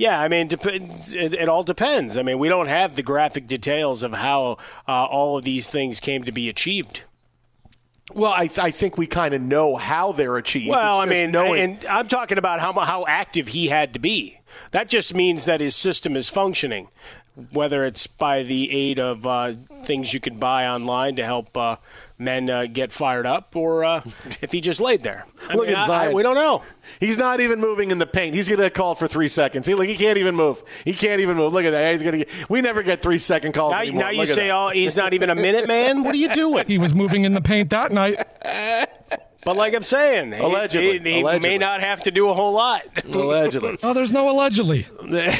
Yeah, 0.01 0.19
I 0.19 0.27
mean, 0.29 0.47
it, 0.51 1.33
it 1.43 1.47
all 1.47 1.61
depends. 1.61 2.17
I 2.17 2.23
mean, 2.23 2.39
we 2.39 2.49
don't 2.49 2.67
have 2.67 2.95
the 2.95 3.03
graphic 3.03 3.45
details 3.45 4.01
of 4.01 4.13
how 4.13 4.57
uh, 4.87 5.05
all 5.05 5.37
of 5.37 5.43
these 5.43 5.69
things 5.69 5.99
came 5.99 6.23
to 6.23 6.31
be 6.31 6.49
achieved. 6.49 7.03
Well, 8.13 8.31
I, 8.31 8.49
I 8.57 8.71
think 8.71 8.97
we 8.97 9.05
kind 9.05 9.33
of 9.35 9.41
know 9.41 9.75
how 9.75 10.11
they're 10.11 10.37
achieved. 10.37 10.69
Well, 10.69 10.99
I 10.99 11.05
mean, 11.05 11.29
knowing- 11.31 11.61
and 11.61 11.85
I'm 11.85 12.07
talking 12.07 12.37
about 12.39 12.59
how 12.59 12.73
how 12.73 13.05
active 13.07 13.49
he 13.49 13.67
had 13.67 13.93
to 13.93 13.99
be. 13.99 14.39
That 14.71 14.89
just 14.89 15.13
means 15.13 15.45
that 15.45 15.61
his 15.61 15.75
system 15.75 16.15
is 16.17 16.29
functioning. 16.29 16.87
whether 17.53 17.85
it's 17.85 18.07
by 18.07 18.43
the 18.43 18.69
aid 18.71 18.99
of 18.99 19.25
uh, 19.25 19.53
things 19.85 20.13
you 20.13 20.19
could 20.19 20.37
buy 20.39 20.67
online 20.67 21.15
to 21.15 21.23
help 21.23 21.55
uh, 21.55 21.75
men 22.21 22.49
uh, 22.49 22.65
get 22.67 22.91
fired 22.91 23.25
up, 23.25 23.55
or 23.55 23.83
uh, 23.83 24.01
if 24.41 24.51
he 24.51 24.61
just 24.61 24.79
laid 24.79 25.01
there. 25.01 25.25
I 25.49 25.55
Look 25.55 25.67
mean, 25.67 25.75
at 25.75 25.81
I- 25.81 25.83
I- 25.83 25.87
Zion. 25.87 26.15
we 26.15 26.23
don't 26.23 26.35
know. 26.35 26.63
He's 26.99 27.17
not 27.17 27.41
even 27.41 27.59
moving 27.59 27.91
in 27.91 27.97
the 27.97 28.05
paint. 28.05 28.35
He's 28.35 28.47
going 28.47 28.59
to 28.61 28.69
call 28.69 28.95
for 28.95 29.07
three 29.07 29.27
seconds. 29.27 29.65
He, 29.67 29.73
like, 29.73 29.89
he 29.89 29.95
can't 29.95 30.17
even 30.17 30.35
move. 30.35 30.63
He 30.85 30.93
can't 30.93 31.19
even 31.21 31.35
move. 31.37 31.51
Look 31.53 31.65
at 31.65 31.71
that. 31.71 31.91
He's 31.91 32.01
going 32.03 32.19
to. 32.19 32.25
get 32.25 32.49
We 32.49 32.61
never 32.61 32.83
get 32.83 33.01
three 33.01 33.17
second 33.17 33.53
calls 33.53 33.71
Now, 33.71 33.79
anymore. 33.81 34.03
now 34.03 34.09
you 34.11 34.17
Look 34.19 34.29
at 34.29 34.35
say, 34.35 34.47
that. 34.47 34.53
oh, 34.55 34.69
he's 34.69 34.95
not 34.95 35.13
even 35.13 35.29
a 35.29 35.35
minute 35.47 35.67
man. 35.67 36.03
What 36.03 36.13
are 36.13 36.17
you 36.17 36.33
doing? 36.33 36.65
He 36.67 36.77
was 36.77 36.93
moving 36.93 37.23
in 37.25 37.33
the 37.33 37.41
paint 37.41 37.69
that 37.71 37.91
night. 37.91 38.17
But 39.43 39.57
like 39.57 39.73
I'm 39.73 39.83
saying, 39.83 40.33
he- 40.33 40.39
Allegedly. 40.39 40.99
he, 40.99 41.15
he 41.17 41.21
Allegedly. 41.21 41.49
may 41.49 41.57
not 41.57 41.81
have 41.81 42.03
to 42.03 42.11
do 42.11 42.29
a 42.29 42.33
whole 42.33 42.53
lot. 42.53 42.83
Allegedly. 43.05 43.77
Oh, 43.83 43.93
there's 43.93 44.11
no 44.11 44.29
allegedly. 44.29 44.87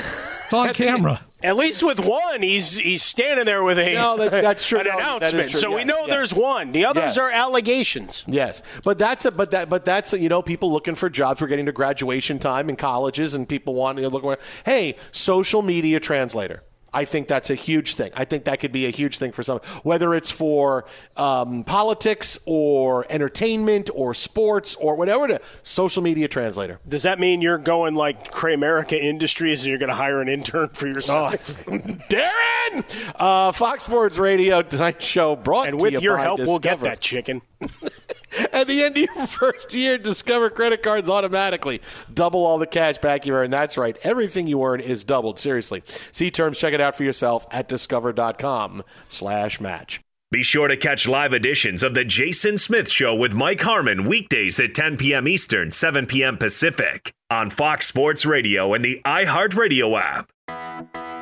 It's 0.51 0.53
on 0.57 0.73
camera. 0.73 1.21
At 1.41 1.55
least 1.55 1.81
with 1.81 1.97
one, 2.05 2.41
he's 2.41 2.75
he's 2.77 3.01
standing 3.01 3.45
there 3.45 3.63
with 3.63 3.79
a 3.79 3.93
No, 3.93 4.17
that- 4.17 4.31
that's 4.43 4.67
true. 4.67 4.79
an 4.81 4.87
No, 4.87 4.97
that 4.97 5.23
is 5.23 5.33
announcement. 5.33 5.51
true. 5.51 5.59
So 5.61 5.73
we 5.73 5.85
know 5.85 5.99
yes. 6.01 6.09
there's 6.09 6.33
one. 6.33 6.73
The 6.73 6.83
others 6.83 7.15
Yes. 7.15 7.17
are 7.19 7.31
allegations. 7.31 8.25
Yes, 8.27 8.61
but 8.83 8.97
that's 8.97 9.23
a 9.23 9.31
but 9.31 9.51
that 9.51 9.69
but 9.69 9.85
that's 9.85 10.11
a, 10.11 10.19
you 10.19 10.27
know 10.27 10.41
people 10.41 10.69
looking 10.73 10.95
for 10.95 11.09
jobs. 11.09 11.39
We're 11.39 11.47
getting 11.47 11.67
to 11.67 11.71
graduation 11.71 12.37
time 12.37 12.67
in 12.69 12.75
colleges, 12.75 13.33
and 13.33 13.47
people 13.47 13.75
want 13.75 13.97
to 13.99 14.09
look. 14.09 14.41
Hey, 14.65 14.97
social 15.13 15.61
media 15.61 16.01
translator. 16.01 16.63
I 16.93 17.05
think 17.05 17.27
that's 17.27 17.49
a 17.49 17.55
huge 17.55 17.95
thing. 17.95 18.11
I 18.15 18.25
think 18.25 18.43
that 18.45 18.59
could 18.59 18.71
be 18.71 18.85
a 18.85 18.89
huge 18.89 19.17
thing 19.17 19.31
for 19.31 19.43
some, 19.43 19.59
whether 19.83 20.13
it's 20.13 20.29
for 20.29 20.85
um, 21.15 21.63
politics 21.63 22.37
or 22.45 23.05
entertainment 23.09 23.89
or 23.93 24.13
sports 24.13 24.75
or 24.75 24.95
whatever. 24.95 25.27
The 25.27 25.41
social 25.63 26.03
media 26.03 26.27
translator. 26.27 26.79
Does 26.87 27.03
that 27.03 27.19
mean 27.19 27.41
you're 27.41 27.57
going 27.57 27.95
like 27.95 28.31
Kramerica 28.31 28.93
Industries 28.99 29.63
and 29.63 29.69
you're 29.69 29.79
going 29.79 29.89
to 29.89 29.95
hire 29.95 30.21
an 30.21 30.27
intern 30.27 30.69
for 30.69 30.87
yourself? 30.87 31.31
Darren, 31.65 33.13
uh, 33.15 33.51
Fox 33.53 33.83
Sports 33.83 34.17
Radio 34.17 34.61
Tonight 34.61 35.01
Show 35.01 35.35
brought 35.35 35.69
and 35.69 35.77
to 35.77 35.83
with 35.83 35.93
you 35.93 36.01
your 36.01 36.17
help, 36.17 36.39
we'll 36.39 36.59
get 36.59 36.81
that 36.81 36.99
chicken. 36.99 37.41
At 38.51 38.67
the 38.67 38.83
end 38.83 38.97
of 38.97 39.03
your 39.15 39.27
first 39.27 39.73
year, 39.73 39.97
Discover 39.97 40.51
credit 40.51 40.83
cards 40.83 41.09
automatically 41.09 41.81
double 42.13 42.45
all 42.45 42.57
the 42.57 42.67
cash 42.67 42.97
back 42.97 43.25
you 43.25 43.33
earn. 43.33 43.51
That's 43.51 43.77
right. 43.77 43.97
Everything 44.03 44.47
you 44.47 44.63
earn 44.63 44.79
is 44.79 45.03
doubled. 45.03 45.39
Seriously. 45.39 45.83
See 46.11 46.31
terms. 46.31 46.57
Check 46.57 46.73
it 46.73 46.81
out 46.81 46.95
for 46.95 47.03
yourself 47.03 47.45
at 47.51 47.67
discover.com 47.67 48.83
slash 49.07 49.59
match. 49.59 50.01
Be 50.31 50.43
sure 50.43 50.69
to 50.69 50.77
catch 50.77 51.09
live 51.09 51.33
editions 51.33 51.83
of 51.83 51.93
The 51.93 52.05
Jason 52.05 52.57
Smith 52.57 52.89
Show 52.89 53.13
with 53.13 53.33
Mike 53.33 53.59
Harmon 53.59 54.05
weekdays 54.05 54.61
at 54.61 54.73
10 54.73 54.95
p.m. 54.95 55.27
Eastern, 55.27 55.71
7 55.71 56.05
p.m. 56.05 56.37
Pacific 56.37 57.11
on 57.29 57.49
Fox 57.49 57.85
Sports 57.87 58.25
Radio 58.25 58.73
and 58.73 58.83
the 58.83 59.01
iHeartRadio 59.03 59.99
app. 60.01 60.29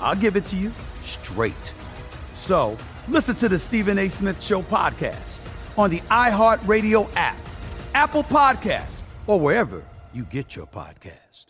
I'll 0.00 0.16
give 0.16 0.36
it 0.36 0.44
to 0.46 0.56
you 0.56 0.72
straight. 1.02 1.74
So 2.34 2.76
listen 3.08 3.36
to 3.36 3.48
the 3.48 3.58
Stephen 3.58 3.98
A. 3.98 4.08
Smith 4.08 4.42
Show 4.42 4.62
podcast 4.62 5.36
on 5.78 5.90
the 5.90 6.00
iHeartRadio 6.00 7.08
app, 7.16 7.36
Apple 7.94 8.24
Podcasts, 8.24 9.02
or 9.26 9.38
wherever 9.38 9.84
you 10.12 10.24
get 10.24 10.56
your 10.56 10.66
podcast. 10.66 11.46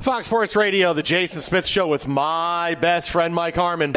Fox 0.00 0.26
Sports 0.26 0.56
Radio, 0.56 0.92
the 0.92 1.02
Jason 1.02 1.40
Smith 1.40 1.66
Show 1.66 1.86
with 1.86 2.08
my 2.08 2.76
best 2.80 3.10
friend 3.10 3.32
Mike 3.34 3.54
Harmon. 3.54 3.92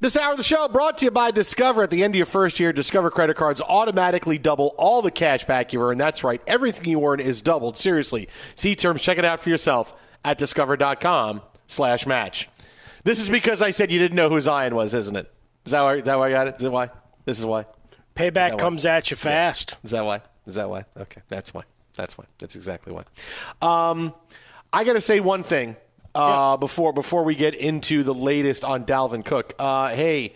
This 0.00 0.16
hour 0.16 0.30
of 0.30 0.36
the 0.36 0.44
show 0.44 0.68
brought 0.68 0.98
to 0.98 1.06
you 1.06 1.10
by 1.10 1.32
Discover. 1.32 1.82
At 1.82 1.90
the 1.90 2.04
end 2.04 2.14
of 2.14 2.16
your 2.16 2.26
first 2.26 2.60
year, 2.60 2.72
Discover 2.72 3.10
credit 3.10 3.36
cards 3.36 3.60
automatically 3.60 4.38
double 4.38 4.76
all 4.78 5.02
the 5.02 5.10
cash 5.10 5.44
back 5.44 5.72
you 5.72 5.82
earn. 5.82 5.96
That's 5.96 6.22
right, 6.22 6.40
everything 6.46 6.88
you 6.88 7.04
earn 7.04 7.18
is 7.18 7.42
doubled. 7.42 7.76
Seriously, 7.76 8.28
see 8.54 8.76
terms. 8.76 9.02
Check 9.02 9.18
it 9.18 9.24
out 9.24 9.40
for 9.40 9.50
yourself 9.50 10.00
at 10.24 10.38
discover.com 10.38 11.42
slash 11.68 12.06
match. 12.06 12.48
This 13.04 13.20
is 13.20 13.30
because 13.30 13.62
I 13.62 13.70
said 13.70 13.92
you 13.92 14.00
didn't 14.00 14.16
know 14.16 14.28
who 14.28 14.40
Zion 14.40 14.74
was, 14.74 14.92
isn't 14.92 15.14
it? 15.14 15.32
Is 15.64 15.72
that 15.72 15.82
why, 15.82 15.94
is 15.94 16.04
that 16.04 16.18
why 16.18 16.28
I 16.28 16.30
got 16.30 16.48
it? 16.48 16.56
Is 16.56 16.62
that 16.62 16.72
why? 16.72 16.90
This 17.24 17.38
is 17.38 17.46
why? 17.46 17.66
Payback 18.16 18.58
comes 18.58 18.84
at 18.84 19.10
you 19.10 19.16
fast. 19.16 19.70
Yeah. 19.70 19.76
Is 19.84 19.90
that 19.92 20.04
why? 20.04 20.22
Is 20.46 20.56
that 20.56 20.68
why? 20.68 20.84
Okay, 20.96 21.22
that's 21.28 21.54
why. 21.54 21.62
That's 21.94 22.18
why. 22.18 22.24
That's 22.38 22.56
exactly 22.56 22.92
why. 22.92 23.04
Um, 23.62 24.12
I 24.72 24.84
got 24.84 24.94
to 24.94 25.00
say 25.00 25.20
one 25.20 25.42
thing 25.42 25.76
uh, 26.14 26.52
yeah. 26.52 26.56
before 26.58 26.92
before 26.92 27.22
we 27.22 27.34
get 27.34 27.54
into 27.54 28.02
the 28.02 28.14
latest 28.14 28.64
on 28.64 28.84
Dalvin 28.84 29.24
Cook. 29.24 29.54
Uh, 29.58 29.90
hey, 29.90 30.34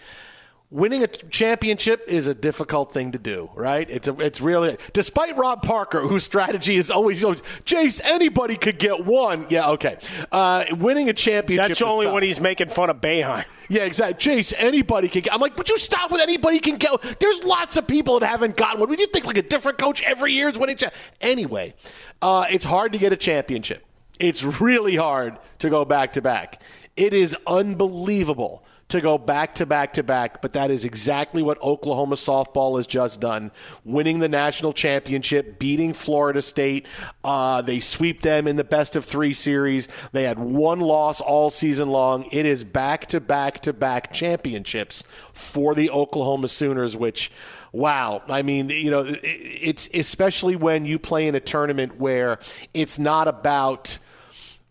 winning 0.73 1.05
a 1.05 1.07
championship 1.07 2.03
is 2.09 2.27
a 2.27 2.35
difficult 2.35 2.93
thing 2.93 3.13
to 3.13 3.19
do, 3.19 3.51
right? 3.55 3.89
It's 3.91 4.09
a, 4.09 4.19
it's 4.19 4.41
really 4.41 4.79
despite 4.93 5.37
Rob 5.37 5.63
Parker, 5.63 6.01
whose 6.01 6.25
strategy 6.25 6.77
is 6.77 6.91
always, 6.91 7.23
you 7.23 7.29
know, 7.29 7.35
Chase, 7.65 8.01
anybody 8.03 8.57
could 8.57 8.79
get 8.79 9.05
one. 9.05 9.47
Yeah, 9.51 9.71
okay. 9.71 9.99
Uh, 10.33 10.65
winning 10.73 11.09
a 11.09 11.13
championship. 11.13 11.69
That's 11.69 11.83
only 11.83 12.07
when 12.07 12.23
he's 12.23 12.41
making 12.41 12.69
fun 12.69 12.91
of 12.91 13.01
Boeheim. 13.01 13.45
Yeah, 13.69 13.85
exactly. 13.85 14.19
Chase, 14.19 14.53
anybody 14.57 15.09
can 15.09 15.23
get. 15.23 15.33
I'm 15.33 15.41
like, 15.41 15.57
but 15.57 15.69
you 15.69 15.79
stop 15.79 16.11
with 16.11 16.21
anybody 16.21 16.59
can 16.59 16.77
get. 16.77 17.01
There's 17.21 17.45
lots 17.45 17.77
of 17.77 17.87
people 17.87 18.19
that 18.21 18.27
haven't 18.27 18.57
gotten 18.57 18.81
one. 18.81 18.89
Would 18.89 18.99
you 18.99 19.07
think 19.07 19.27
like 19.27 19.39
a 19.39 19.43
different 19.43 19.79
coach 19.79 20.03
every 20.03 20.33
year 20.33 20.49
is 20.49 20.59
winning? 20.59 20.77
Cha- 20.77 20.91
anyway, 21.21 21.75
uh, 22.21 22.47
it's 22.51 22.65
hard 22.65 22.93
to 22.93 22.99
get 22.99 23.13
a 23.13 23.17
championship. 23.17 23.85
It's 24.19 24.43
really 24.61 24.97
hard 24.97 25.39
to 25.61 25.71
go 25.71 25.85
back 25.85 26.15
to 26.15 26.23
back. 26.23 26.61
It 26.97 27.15
is 27.15 27.37
unbelievable 27.47 28.65
to 28.93 29.01
go 29.01 29.19
back 29.19 29.55
to 29.57 29.67
back 29.67 29.95
to 29.95 30.03
back, 30.03 30.41
but 30.43 30.53
that 30.53 30.71
is 30.71 30.85
exactly 30.85 31.43
what 31.43 31.61
Oklahoma 31.63 32.17
softball 32.17 32.77
has 32.77 32.87
just 32.87 33.21
done, 33.21 33.51
winning 33.85 34.19
the 34.19 34.29
national 34.29 34.73
championship, 34.73 35.59
beating 35.59 35.93
Florida 35.95 36.43
State. 36.43 36.87
Uh, 37.25 37.63
they 37.63 37.81
sweep 37.81 38.21
them 38.21 38.47
in 38.47 38.57
the 38.57 38.65
best 38.65 38.95
of 38.95 39.05
three 39.05 39.33
series. 39.33 39.89
They 40.13 40.25
had 40.25 40.39
one 40.39 40.81
loss 40.81 41.21
all 41.21 41.51
season 41.51 41.89
long. 41.89 42.27
It 42.33 42.47
is 42.47 42.65
back 42.65 43.07
to 43.07 43.21
back 43.21 43.61
to 43.63 43.73
back 43.73 44.13
championships 44.13 45.05
for 45.33 45.75
the 45.75 45.91
Oklahoma 45.91 46.49
Sooners, 46.49 46.97
which 46.97 47.33
wow. 47.73 48.23
I 48.29 48.43
mean, 48.43 48.69
you 48.69 48.91
know, 48.91 49.05
it's 49.07 49.89
especially 49.95 50.55
when 50.57 50.85
you 50.85 50.99
play 50.99 51.27
in 51.27 51.35
a 51.35 51.41
tournament 51.41 51.99
where 51.99 52.39
it's 52.75 52.99
not 52.99 53.27
about 53.27 53.99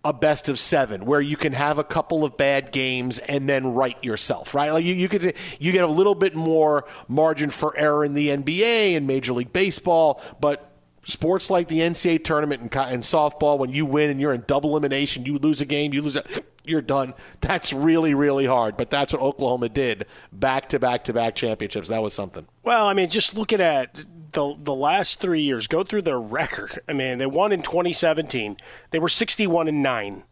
a 0.04 0.12
best 0.12 0.50
of 0.50 0.58
seven 0.58 1.06
where 1.06 1.22
you 1.22 1.38
can 1.38 1.54
have 1.54 1.78
a 1.78 1.84
couple 1.84 2.24
of 2.24 2.36
bad 2.36 2.72
games 2.72 3.20
and 3.20 3.48
then 3.48 3.74
right 3.74 4.04
yourself, 4.04 4.56
right? 4.56 4.72
Like 4.72 4.84
you, 4.84 4.96
you 4.96 5.08
could 5.08 5.22
say 5.22 5.36
you 5.60 5.72
get 5.72 5.84
a 5.84 5.88
little 5.88 6.16
bit 6.16 6.34
more 6.34 6.86
margin 7.08 7.52
for 7.52 7.78
error 7.78 8.04
in 8.04 8.14
the 8.14 8.30
NBA 8.30 8.98
and 8.98 9.06
Major 9.06 9.34
League 9.34 9.54
Baseball, 9.54 10.20
but 10.40 10.71
sports 11.04 11.50
like 11.50 11.68
the 11.68 11.80
NCAA 11.80 12.24
tournament 12.24 12.62
and, 12.62 12.76
and 12.76 13.04
softball, 13.04 13.58
when 13.58 13.72
you 13.72 13.86
win 13.86 14.10
and 14.10 14.20
you're 14.20 14.34
in 14.34 14.44
double 14.48 14.72
elimination, 14.72 15.26
you 15.26 15.38
lose 15.38 15.62
a 15.62 15.66
game, 15.66 15.94
you 15.94 16.02
lose 16.02 16.16
it, 16.16 16.46
you're 16.64 16.82
done. 16.82 17.14
That's 17.42 17.74
really, 17.74 18.14
really 18.14 18.46
hard. 18.46 18.78
But 18.78 18.90
that's 18.90 19.14
what 19.14 19.22
Oklahoma 19.22 19.70
did 19.70 20.06
back 20.32 20.70
to 20.70 20.80
back 20.80 21.04
to 21.06 21.14
back 21.14 21.36
championships. 21.36 21.90
That 21.90 22.02
was 22.02 22.14
something. 22.14 22.48
Well, 22.64 22.88
I 22.88 22.94
mean, 22.94 23.10
just 23.10 23.36
looking 23.36 23.62
at 23.62 24.06
the 24.34 24.56
the 24.58 24.76
last 24.76 25.20
three 25.20 25.42
years, 25.42 25.68
go 25.68 25.84
through 25.84 26.04
their 26.04 26.20
record. 26.20 26.80
I 26.88 26.94
mean, 26.94 27.18
they 27.18 27.26
won 27.26 27.52
in 27.52 27.62
2017. 27.62 28.58
They 28.92 29.00
were 29.00 29.10
61 29.10 29.68
and 29.68 29.84
nine. 29.84 30.24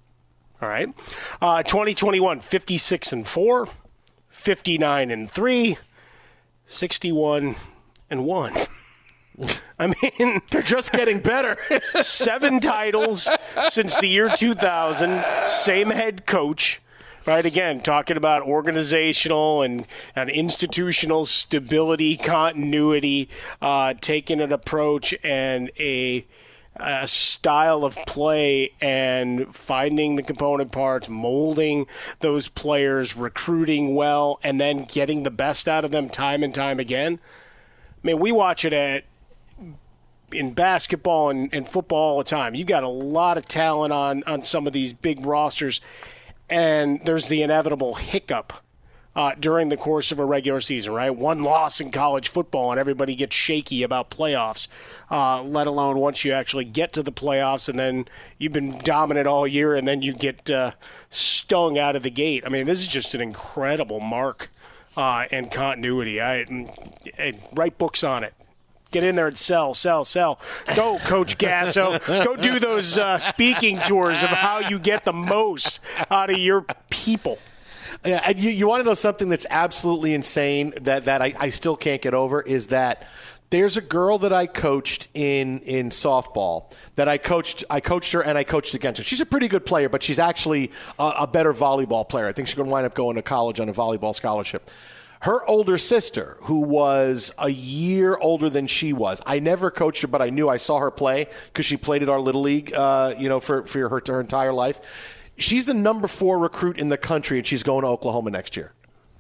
All 0.62 0.67
right, 0.67 0.89
uh, 1.41 1.63
2021, 1.63 2.41
56 2.41 3.13
and 3.13 3.25
four, 3.25 3.69
59 4.27 5.10
and 5.10 5.32
three, 5.32 5.77
61 6.65 7.55
and 8.10 8.25
one. 8.25 8.53
I 9.78 9.88
mean, 9.88 10.41
they're 10.52 10.62
just 10.62 10.91
getting 10.91 11.19
better. 11.19 11.58
seven 12.02 12.60
titles 12.60 13.30
since 13.69 13.97
the 13.97 14.08
year 14.08 14.30
2000. 14.30 15.23
Same 15.43 15.89
head 15.89 16.25
coach 16.25 16.82
right? 17.25 17.45
Again, 17.45 17.82
talking 17.82 18.17
about 18.17 18.41
organizational 18.41 19.62
and, 19.62 19.86
and 20.15 20.32
institutional 20.32 21.25
stability, 21.25 22.17
continuity, 22.17 23.30
uh, 23.62 23.93
taking 24.02 24.41
an 24.41 24.52
approach 24.52 25.13
and 25.23 25.69
a, 25.78 26.25
a 26.78 27.08
style 27.08 27.86
of 27.86 27.97
play 28.08 28.71
and 28.82 29.54
finding 29.56 30.15
the 30.15 30.23
component 30.23 30.71
parts, 30.71 31.08
molding 31.08 31.86
those 32.19 32.49
players, 32.49 33.15
recruiting 33.15 33.93
well, 33.93 34.39
and 34.41 34.60
then 34.60 34.86
getting 34.86 35.21
the 35.21 35.32
best 35.32 35.67
out 35.67 35.86
of 35.86 35.91
them 35.91 36.10
time 36.10 36.41
and 36.41 36.56
time 36.56 36.80
again. 36.80 37.19
I 38.04 38.08
mean, 38.08 38.19
we 38.19 38.32
watch 38.32 38.65
it 38.65 38.73
at 38.73 39.04
in 40.34 40.54
basketball 40.54 41.30
and, 41.30 41.54
and 41.54 41.68
football 41.68 42.13
all 42.13 42.18
the 42.18 42.24
time. 42.24 42.56
You 42.56 42.65
got 42.65 42.84
a 42.84 42.89
lot 42.89 43.38
of 43.38 43.48
talent 43.48 43.94
on 43.94 44.24
on 44.24 44.42
some 44.42 44.68
of 44.68 44.74
these 44.74 44.94
big 44.94 45.26
rosters 45.26 45.82
and 46.50 47.00
there's 47.06 47.28
the 47.28 47.44
inevitable 47.44 47.96
hiccup 47.96 48.54
uh, 49.15 49.34
during 49.39 49.70
the 49.70 49.78
course 49.78 50.12
of 50.12 50.20
a 50.20 50.26
regular 50.26 50.62
season, 50.62 50.94
right? 50.94 51.10
One 51.10 51.44
loss 51.44 51.82
in 51.82 51.92
college 51.92 52.30
football, 52.30 52.72
and 52.72 52.80
everybody 52.80 53.15
gets 53.15 53.36
shaky 53.36 53.84
about 53.84 54.12
playoffs, 54.12 54.68
uh, 55.12 55.42
let 55.44 55.68
alone 55.68 55.98
once 55.98 56.24
you 56.24 56.32
actually 56.32 56.65
get 56.65 56.94
to 56.94 57.04
the 57.04 57.12
playoffs 57.12 57.68
and 57.68 57.78
then 57.78 58.06
you've 58.38 58.54
been 58.54 58.78
dominant 58.80 59.28
all 59.28 59.48
year 59.48 59.76
and 59.76 59.88
then 59.88 60.02
you 60.02 60.13
get 60.13 60.50
uh, 60.50 60.72
stung 61.10 61.78
out 61.78 61.96
of 61.96 62.04
the 62.04 62.10
gate. 62.10 62.44
I 62.46 62.50
mean, 62.50 62.65
this 62.65 62.80
is 62.80 62.88
just 62.88 63.15
an 63.15 63.22
incredible 63.22 64.00
mark 64.00 64.50
uh, 64.96 65.26
and 65.32 65.52
continuity. 65.52 66.22
I, 66.22 66.46
I 67.18 67.34
write 67.54 67.78
books 67.78 68.04
on 68.04 68.24
it. 68.24 68.34
Get 68.91 69.04
in 69.04 69.15
there 69.15 69.28
and 69.28 69.38
sell, 69.38 69.73
sell, 69.73 70.04
sell. 70.04 70.39
Go, 70.75 70.97
Coach 70.99 71.38
Gasso. 71.38 72.04
Go 72.25 72.36
do 72.36 72.60
those 72.60 72.97
uh, 72.97 73.19
speaking 73.19 73.78
tours 73.78 74.23
of 74.23 74.30
how 74.30 74.60
you 74.60 74.80
get 74.80 75.06
the 75.06 75.13
most 75.13 75.80
out 76.10 76.32
of 76.32 76.39
your 76.39 76.65
people. 76.89 77.38
Yeah, 78.04 78.21
and 78.25 78.39
you, 78.39 78.49
you 78.49 78.67
want 78.67 78.82
to 78.82 78.86
know 78.86 78.95
something 78.95 79.30
that's 79.30 79.45
absolutely 79.49 80.13
insane 80.13 80.73
that, 80.82 81.06
that 81.06 81.21
I, 81.21 81.36
I 81.38 81.49
still 81.49 81.75
can't 81.75 82.02
get 82.02 82.13
over 82.13 82.41
is 82.41 82.69
that 82.69 83.08
there's 83.49 83.78
a 83.78 83.82
girl 83.82 84.19
that 84.19 84.32
I 84.32 84.45
coached 84.45 85.08
in 85.13 85.60
in 85.60 85.89
softball 85.89 86.71
that 86.95 87.08
I 87.08 87.17
coached. 87.17 87.63
I 87.69 87.80
coached 87.80 88.13
her 88.13 88.21
and 88.21 88.38
I 88.38 88.43
coached 88.43 88.75
against 88.75 88.99
her. 88.99 89.04
She's 89.04 89.21
a 89.21 89.25
pretty 89.25 89.47
good 89.47 89.65
player, 89.65 89.89
but 89.89 90.04
she's 90.04 90.19
actually 90.19 90.71
a, 90.99 91.13
a 91.21 91.28
better 91.28 91.54
volleyball 91.54 92.08
player. 92.08 92.28
I 92.28 92.32
think 92.32 92.47
she's 92.47 92.56
going 92.56 92.67
to 92.67 92.71
wind 92.71 92.86
up 92.86 92.93
going 92.93 93.15
to 93.15 93.21
college 93.21 93.60
on 93.60 93.67
a 93.67 93.73
volleyball 93.73 94.15
scholarship 94.15 94.69
her 95.21 95.45
older 95.47 95.77
sister, 95.77 96.38
who 96.43 96.60
was 96.60 97.34
a 97.38 97.49
year 97.49 98.17
older 98.17 98.49
than 98.49 98.67
she 98.67 98.93
was. 98.93 99.21
I 99.25 99.39
never 99.39 99.69
coached 99.69 100.01
her, 100.01 100.08
but 100.08 100.21
I 100.21 100.29
knew 100.29 100.47
I 100.47 100.58
saw 100.58 100.79
her 100.79 100.91
play 100.91 101.27
because 101.47 101.65
she 101.65 101.75
played 101.75 102.03
at 102.03 102.10
our 102.10 102.19
little 102.19 102.41
league, 102.41 102.73
uh, 102.73 103.13
you 103.17 103.27
know, 103.27 103.39
for 103.39 103.65
for 103.65 103.89
her, 103.89 104.01
her 104.08 104.21
entire 104.21 104.53
life. 104.53 105.25
She's 105.38 105.65
the 105.65 105.73
number 105.73 106.08
four 106.08 106.38
recruit 106.39 106.77
in 106.77 106.89
the 106.89 106.97
country, 106.97 107.38
and 107.38 107.47
she's 107.47 107.63
going 107.63 107.84
to 107.84 107.88
Oklahoma 107.88 108.32
next 108.32 108.55
year. 108.55 108.73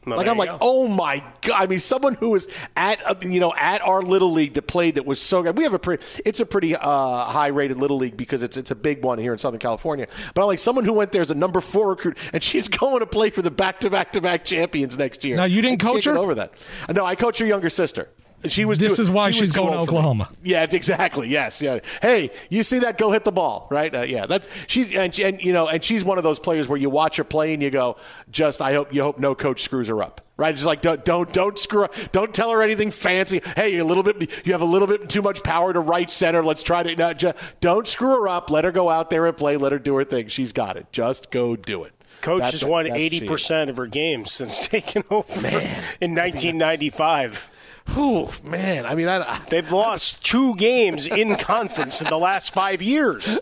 Well, 0.05 0.17
like 0.17 0.27
I'm 0.27 0.37
like, 0.37 0.49
go. 0.49 0.57
oh 0.61 0.87
my 0.87 1.23
god! 1.41 1.63
I 1.63 1.67
mean, 1.67 1.79
someone 1.79 2.13
who 2.15 2.29
was 2.29 2.47
at 2.75 3.05
uh, 3.05 3.15
you 3.21 3.39
know 3.39 3.53
at 3.55 3.81
our 3.81 4.01
little 4.01 4.31
league 4.31 4.53
that 4.53 4.63
played 4.63 4.95
that 4.95 5.05
was 5.05 5.21
so 5.21 5.43
good. 5.43 5.57
We 5.57 5.63
have 5.63 5.73
a 5.73 5.79
pretty, 5.79 6.03
it's 6.25 6.39
a 6.39 6.45
pretty 6.45 6.75
uh, 6.75 7.25
high 7.25 7.47
rated 7.47 7.77
little 7.77 7.97
league 7.97 8.15
because 8.15 8.41
it's 8.41 8.55
it's 8.55 8.71
a 8.71 8.75
big 8.75 9.03
one 9.03 9.19
here 9.19 9.33
in 9.33 9.39
Southern 9.39 9.59
California. 9.59 10.07
But 10.33 10.41
I'm 10.41 10.47
like 10.47 10.59
someone 10.59 10.85
who 10.85 10.93
went 10.93 11.11
there 11.11 11.21
as 11.21 11.31
a 11.31 11.35
number 11.35 11.59
four 11.59 11.89
recruit, 11.89 12.17
and 12.33 12.41
she's 12.41 12.67
going 12.79 12.99
to 12.99 13.05
play 13.05 13.29
for 13.29 13.41
the 13.41 13.51
back 13.51 13.81
to 13.81 13.89
back 13.89 14.13
to 14.13 14.21
back 14.21 14.45
champions 14.45 14.97
next 14.97 15.25
year. 15.25 15.35
Now 15.35 15.45
you 15.45 15.61
didn't 15.61 15.81
coach 15.81 16.05
her 16.05 16.17
over 16.17 16.33
that. 16.35 16.53
No, 16.89 17.05
I 17.05 17.15
coach 17.15 17.39
her 17.39 17.45
younger 17.45 17.69
sister. 17.69 18.09
She 18.47 18.65
was. 18.65 18.79
This 18.79 18.95
too, 18.95 19.01
is 19.01 19.09
why 19.09 19.31
she 19.31 19.39
she's 19.39 19.51
going 19.51 19.73
to 19.73 19.79
Oklahoma. 19.79 20.29
Yeah, 20.43 20.65
exactly. 20.69 21.27
Yes. 21.29 21.61
Yeah. 21.61 21.79
Hey, 22.01 22.31
you 22.49 22.63
see 22.63 22.79
that? 22.79 22.97
Go 22.97 23.11
hit 23.11 23.23
the 23.23 23.31
ball, 23.31 23.67
right? 23.69 23.93
Uh, 23.93 24.01
yeah. 24.01 24.25
That's 24.25 24.47
she's 24.67 24.93
and, 24.93 25.17
and 25.19 25.41
you 25.41 25.53
know 25.53 25.67
and 25.67 25.83
she's 25.83 26.03
one 26.03 26.17
of 26.17 26.23
those 26.23 26.39
players 26.39 26.67
where 26.67 26.77
you 26.77 26.89
watch 26.89 27.17
her 27.17 27.23
play 27.23 27.53
and 27.53 27.61
you 27.61 27.69
go, 27.69 27.97
just 28.31 28.61
I 28.61 28.73
hope 28.73 28.93
you 28.93 29.01
hope 29.01 29.19
no 29.19 29.35
coach 29.35 29.61
screws 29.61 29.87
her 29.87 30.01
up. 30.01 30.21
Right, 30.37 30.55
just 30.55 30.65
like 30.65 30.81
don't 30.81 31.03
don't 31.03 31.31
don't 31.33 31.59
screw 31.59 31.83
up. 31.83 31.93
Don't 32.13 32.33
tell 32.33 32.49
her 32.51 32.61
anything 32.61 32.91
fancy. 32.91 33.41
Hey, 33.57 33.73
you 33.73 33.83
a 33.83 33.85
little 33.85 34.03
bit. 34.03 34.45
You 34.45 34.53
have 34.53 34.61
a 34.61 34.65
little 34.65 34.87
bit 34.87 35.09
too 35.09 35.21
much 35.21 35.43
power 35.43 35.73
to 35.73 35.81
right 35.81 36.09
center. 36.09 36.41
Let's 36.41 36.63
try 36.63 36.81
to 36.81 36.95
not 36.95 37.19
just, 37.19 37.37
don't 37.59 37.85
screw 37.85 38.21
her 38.21 38.29
up. 38.29 38.49
Let 38.49 38.63
her 38.63 38.71
go 38.71 38.89
out 38.89 39.09
there 39.09 39.25
and 39.25 39.35
play. 39.35 39.57
Let 39.57 39.73
her 39.73 39.79
do 39.79 39.95
her 39.95 40.05
thing. 40.05 40.29
She's 40.29 40.53
got 40.53 40.77
it. 40.77 40.87
Just 40.93 41.29
go 41.29 41.57
do 41.57 41.83
it. 41.83 41.91
Coach 42.21 42.39
that's, 42.39 42.51
has 42.53 42.65
won 42.65 42.87
eighty 42.89 43.27
percent 43.27 43.69
of 43.69 43.77
her 43.77 43.87
games 43.87 44.31
since 44.31 44.59
taking 44.67 45.03
over 45.09 45.41
Man. 45.41 45.83
in 45.99 46.13
nineteen 46.13 46.57
ninety 46.57 46.89
five. 46.89 47.49
Oh 47.91 48.31
man, 48.43 48.85
I 48.85 48.95
mean, 48.95 49.07
I, 49.09 49.39
they've 49.49 49.71
lost 49.71 50.23
two 50.25 50.55
games 50.55 51.07
in 51.07 51.35
conference 51.35 52.01
in 52.01 52.07
the 52.07 52.17
last 52.17 52.53
five 52.53 52.81
years. 52.81 53.39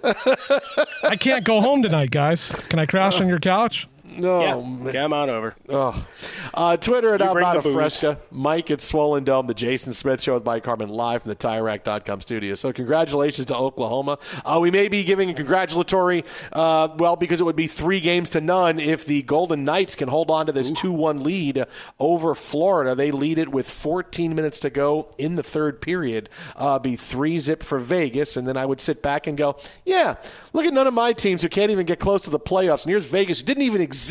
I 1.04 1.16
can't 1.20 1.44
go 1.44 1.62
home 1.62 1.84
tonight, 1.84 2.12
guys. 2.12 2.52
Can 2.70 2.80
I 2.80 2.86
crash 2.86 3.20
on 3.22 3.28
your 3.28 3.40
couch? 3.40 3.88
No, 4.18 4.82
yeah, 4.84 4.92
come 4.92 5.14
on 5.14 5.30
over. 5.30 5.56
Oh. 5.70 6.06
Uh, 6.54 6.76
Twitter 6.78 7.14
at 7.14 7.22
Albata. 7.22 7.62
Fresca. 7.62 8.20
Mike 8.32 8.72
at 8.72 8.82
Swollen 8.82 9.24
Dome. 9.24 9.48
The 9.48 9.54
Jason 9.54 9.94
Smith 9.94 10.22
Show 10.22 10.34
with 10.34 10.46
Mike 10.46 10.66
Harmon 10.66 10.90
live 10.90 11.22
from 11.22 11.30
the 11.30 11.36
TireRack.com 11.36 12.22
studio. 12.22 12.56
So 12.56 12.74
congratulations 12.74 13.46
to 13.48 13.56
Oklahoma. 13.56 14.18
Uh, 14.44 14.60
we 14.62 14.72
may 14.72 14.88
be 14.88 15.04
giving 15.04 15.30
a 15.30 15.34
congratulatory, 15.34 16.26
uh, 16.54 16.90
well, 16.98 17.16
because 17.16 17.40
it 17.40 17.44
would 17.44 17.56
be 17.56 17.68
three 17.68 18.00
games 18.00 18.32
to 18.32 18.42
none 18.42 18.80
if 18.80 19.06
the 19.06 19.22
Golden 19.22 19.64
Knights 19.64 19.96
can 19.96 20.08
hold 20.08 20.32
on 20.32 20.48
to 20.48 20.52
this 20.52 20.72
2 20.72 20.92
1 20.92 21.24
lead 21.24 21.66
over 22.00 22.34
Florida. 22.34 22.96
They 22.96 23.12
lead 23.12 23.38
it 23.38 23.50
with 23.50 23.70
14 23.70 24.34
minutes 24.34 24.60
to 24.62 24.70
go 24.70 25.10
in 25.18 25.36
the 25.36 25.44
third 25.44 25.82
period. 25.82 26.30
Uh, 26.56 26.80
be 26.80 26.96
three 26.96 27.40
zip 27.40 27.62
for 27.62 27.80
Vegas. 27.80 28.36
And 28.36 28.48
then 28.48 28.58
I 28.58 28.66
would 28.66 28.82
sit 28.82 29.02
back 29.04 29.28
and 29.28 29.38
go, 29.38 29.58
yeah, 29.86 30.16
look 30.54 30.66
at 30.66 30.74
none 30.74 30.88
of 30.88 30.94
my 30.94 31.14
teams 31.14 31.44
who 31.44 31.50
can't 31.50 31.72
even 31.72 31.86
get 31.86 32.00
close 32.00 32.22
to 32.24 32.30
the 32.30 32.40
playoffs. 32.40 32.84
And 32.84 32.90
here's 32.90 33.06
Vegas, 33.06 33.40
who 33.40 33.46
didn't 33.46 33.64
even 33.64 33.82
exist 33.82 34.07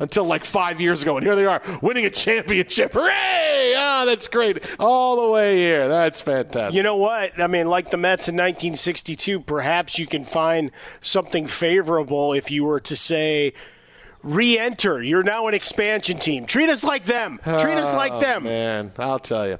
until 0.00 0.24
like 0.24 0.44
five 0.44 0.80
years 0.80 1.02
ago. 1.02 1.16
And 1.16 1.26
here 1.26 1.36
they 1.36 1.46
are 1.46 1.60
winning 1.82 2.04
a 2.06 2.10
championship. 2.10 2.92
Hooray! 2.94 3.74
Ah, 3.76 4.04
that's 4.06 4.28
great. 4.28 4.64
All 4.78 5.24
the 5.26 5.30
way 5.32 5.56
here. 5.58 5.88
That's 5.88 6.20
fantastic. 6.20 6.76
You 6.76 6.82
know 6.82 6.96
what? 6.96 7.38
I 7.40 7.46
mean, 7.46 7.68
like 7.68 7.90
the 7.90 7.96
Mets 7.96 8.28
in 8.28 8.34
1962, 8.34 9.40
perhaps 9.40 9.98
you 9.98 10.06
can 10.06 10.24
find 10.24 10.70
something 11.00 11.46
favorable 11.46 12.32
if 12.32 12.50
you 12.50 12.64
were 12.64 12.80
to 12.80 12.96
say, 12.96 13.52
re 14.22 14.58
enter. 14.58 15.02
You're 15.02 15.22
now 15.22 15.46
an 15.48 15.54
expansion 15.54 16.18
team. 16.18 16.46
Treat 16.46 16.68
us 16.68 16.84
like 16.84 17.04
them. 17.04 17.40
Treat 17.42 17.76
us 17.76 17.94
like 17.94 18.12
Oh, 18.12 18.20
them. 18.20 18.44
Man, 18.44 18.92
I'll 18.98 19.18
tell 19.18 19.48
you. 19.48 19.58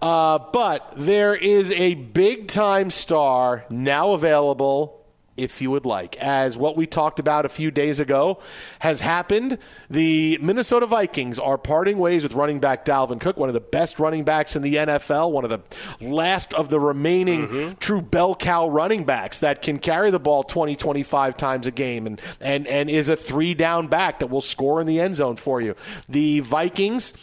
Uh, 0.00 0.38
but 0.52 0.92
there 0.96 1.34
is 1.34 1.72
a 1.72 1.94
big 1.94 2.48
time 2.48 2.90
star 2.90 3.64
now 3.68 4.12
available. 4.12 4.97
If 5.38 5.62
you 5.62 5.70
would 5.70 5.86
like, 5.86 6.16
as 6.16 6.56
what 6.56 6.76
we 6.76 6.86
talked 6.86 7.18
about 7.18 7.46
a 7.46 7.48
few 7.48 7.70
days 7.70 8.00
ago 8.00 8.40
has 8.80 9.00
happened, 9.00 9.58
the 9.88 10.38
Minnesota 10.42 10.86
Vikings 10.86 11.38
are 11.38 11.56
parting 11.56 11.98
ways 11.98 12.22
with 12.22 12.34
running 12.34 12.58
back 12.58 12.84
Dalvin 12.84 13.20
Cook, 13.20 13.36
one 13.36 13.48
of 13.48 13.54
the 13.54 13.60
best 13.60 13.98
running 13.98 14.24
backs 14.24 14.56
in 14.56 14.62
the 14.62 14.74
NFL, 14.74 15.30
one 15.30 15.44
of 15.44 15.50
the 15.50 15.60
last 16.00 16.52
of 16.54 16.70
the 16.70 16.80
remaining 16.80 17.46
mm-hmm. 17.46 17.74
true 17.78 18.02
bell 18.02 18.34
cow 18.34 18.68
running 18.68 19.04
backs 19.04 19.38
that 19.38 19.62
can 19.62 19.78
carry 19.78 20.10
the 20.10 20.20
ball 20.20 20.42
20, 20.42 20.76
25 20.76 21.36
times 21.36 21.66
a 21.66 21.70
game 21.70 22.06
and, 22.06 22.20
and, 22.40 22.66
and 22.66 22.90
is 22.90 23.08
a 23.08 23.16
three 23.16 23.54
down 23.54 23.86
back 23.86 24.18
that 24.18 24.26
will 24.26 24.40
score 24.40 24.80
in 24.80 24.86
the 24.86 25.00
end 25.00 25.16
zone 25.16 25.36
for 25.36 25.60
you. 25.60 25.74
The 26.08 26.40
Vikings 26.40 27.14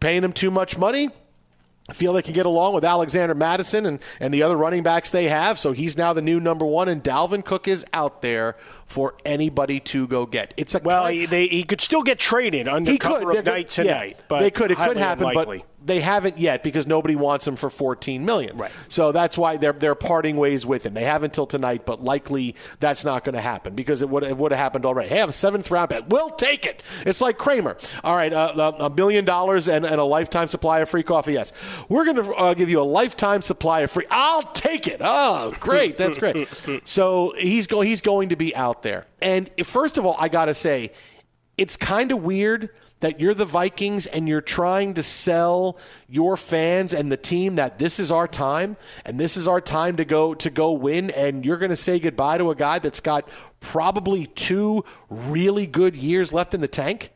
paying 0.00 0.24
him 0.24 0.32
too 0.32 0.50
much 0.50 0.76
money 0.76 1.10
feel 1.92 2.12
they 2.12 2.22
can 2.22 2.32
get 2.34 2.46
along 2.46 2.74
with 2.74 2.84
Alexander 2.84 3.34
Mattison 3.34 3.86
and, 3.86 4.00
and 4.20 4.32
the 4.32 4.42
other 4.42 4.56
running 4.56 4.82
backs 4.82 5.10
they 5.10 5.28
have. 5.28 5.58
So 5.58 5.72
he's 5.72 5.96
now 5.96 6.12
the 6.12 6.22
new 6.22 6.40
number 6.40 6.64
one, 6.64 6.88
and 6.88 7.02
Dalvin 7.02 7.44
Cook 7.44 7.68
is 7.68 7.84
out 7.92 8.22
there 8.22 8.56
for 8.86 9.14
anybody 9.24 9.80
to 9.80 10.06
go 10.06 10.26
get. 10.26 10.52
It's 10.56 10.74
a 10.74 10.80
Well, 10.82 11.06
he, 11.06 11.26
they, 11.26 11.46
he 11.46 11.64
could 11.64 11.80
still 11.80 12.02
get 12.02 12.18
traded 12.18 12.68
under 12.68 12.90
he 12.90 12.98
cover 12.98 13.26
could 13.26 13.38
of 13.38 13.44
They're 13.44 13.54
night 13.54 13.74
good- 13.74 13.86
yeah, 13.86 13.92
tonight. 13.94 14.24
but 14.28 14.40
they 14.40 14.50
could. 14.50 14.70
It 14.70 14.76
could 14.78 14.96
happen, 14.96 15.26
unlikely. 15.28 15.58
but 15.58 15.66
they 15.84 16.00
haven't 16.00 16.38
yet 16.38 16.62
because 16.62 16.86
nobody 16.86 17.16
wants 17.16 17.46
him 17.46 17.56
for 17.56 17.70
14 17.70 18.24
million. 18.24 18.56
Right. 18.56 18.70
So 18.88 19.12
that's 19.12 19.36
why 19.36 19.56
they're 19.56 19.72
they're 19.72 19.94
parting 19.94 20.36
ways 20.36 20.64
with 20.64 20.86
him. 20.86 20.94
They 20.94 21.04
have 21.04 21.22
until 21.22 21.46
tonight, 21.46 21.86
but 21.86 22.02
likely 22.02 22.54
that's 22.80 23.04
not 23.04 23.24
going 23.24 23.34
to 23.34 23.40
happen 23.40 23.74
because 23.74 24.02
it 24.02 24.08
would 24.08 24.22
it 24.22 24.36
would 24.36 24.52
have 24.52 24.58
happened 24.58 24.86
already. 24.86 25.08
Hey, 25.08 25.16
I 25.16 25.20
have 25.20 25.28
a 25.28 25.32
seventh 25.32 25.70
round 25.70 25.90
bet. 25.90 26.08
We'll 26.08 26.30
take 26.30 26.64
it. 26.66 26.82
It's 27.04 27.20
like 27.20 27.38
Kramer. 27.38 27.76
All 28.04 28.14
right, 28.14 28.32
uh, 28.32 28.72
a 28.78 28.90
million 28.90 29.24
dollars 29.24 29.68
and, 29.68 29.84
and 29.84 30.00
a 30.00 30.04
lifetime 30.04 30.48
supply 30.48 30.80
of 30.80 30.88
free 30.88 31.02
coffee. 31.02 31.32
Yes, 31.34 31.52
we're 31.88 32.04
going 32.04 32.16
to 32.16 32.32
uh, 32.34 32.54
give 32.54 32.68
you 32.68 32.80
a 32.80 32.84
lifetime 32.84 33.42
supply 33.42 33.80
of 33.80 33.90
free. 33.90 34.06
I'll 34.10 34.42
take 34.42 34.86
it. 34.86 35.00
Oh, 35.00 35.54
great. 35.60 35.96
That's 35.96 36.18
great. 36.18 36.48
so 36.84 37.32
he's 37.38 37.66
going 37.66 37.88
he's 37.88 38.00
going 38.00 38.30
to 38.30 38.36
be 38.36 38.54
out 38.54 38.82
there. 38.82 39.06
And 39.20 39.50
first 39.64 39.98
of 39.98 40.06
all, 40.06 40.16
I 40.18 40.28
got 40.28 40.46
to 40.46 40.54
say, 40.54 40.92
it's 41.56 41.76
kind 41.76 42.12
of 42.12 42.22
weird 42.22 42.70
that 43.02 43.18
you're 43.18 43.34
the 43.34 43.44
Vikings 43.44 44.06
and 44.06 44.28
you're 44.28 44.40
trying 44.40 44.94
to 44.94 45.02
sell 45.02 45.76
your 46.08 46.36
fans 46.36 46.94
and 46.94 47.10
the 47.10 47.16
team 47.16 47.56
that 47.56 47.78
this 47.78 47.98
is 47.98 48.12
our 48.12 48.28
time 48.28 48.76
and 49.04 49.18
this 49.18 49.36
is 49.36 49.48
our 49.48 49.60
time 49.60 49.96
to 49.96 50.04
go 50.04 50.34
to 50.34 50.48
go 50.50 50.70
win 50.70 51.10
and 51.10 51.44
you're 51.44 51.58
going 51.58 51.70
to 51.70 51.76
say 51.76 51.98
goodbye 51.98 52.38
to 52.38 52.50
a 52.50 52.54
guy 52.54 52.78
that's 52.78 53.00
got 53.00 53.28
probably 53.58 54.26
two 54.26 54.84
really 55.10 55.66
good 55.66 55.96
years 55.96 56.32
left 56.32 56.54
in 56.54 56.60
the 56.60 56.68
tank. 56.68 57.10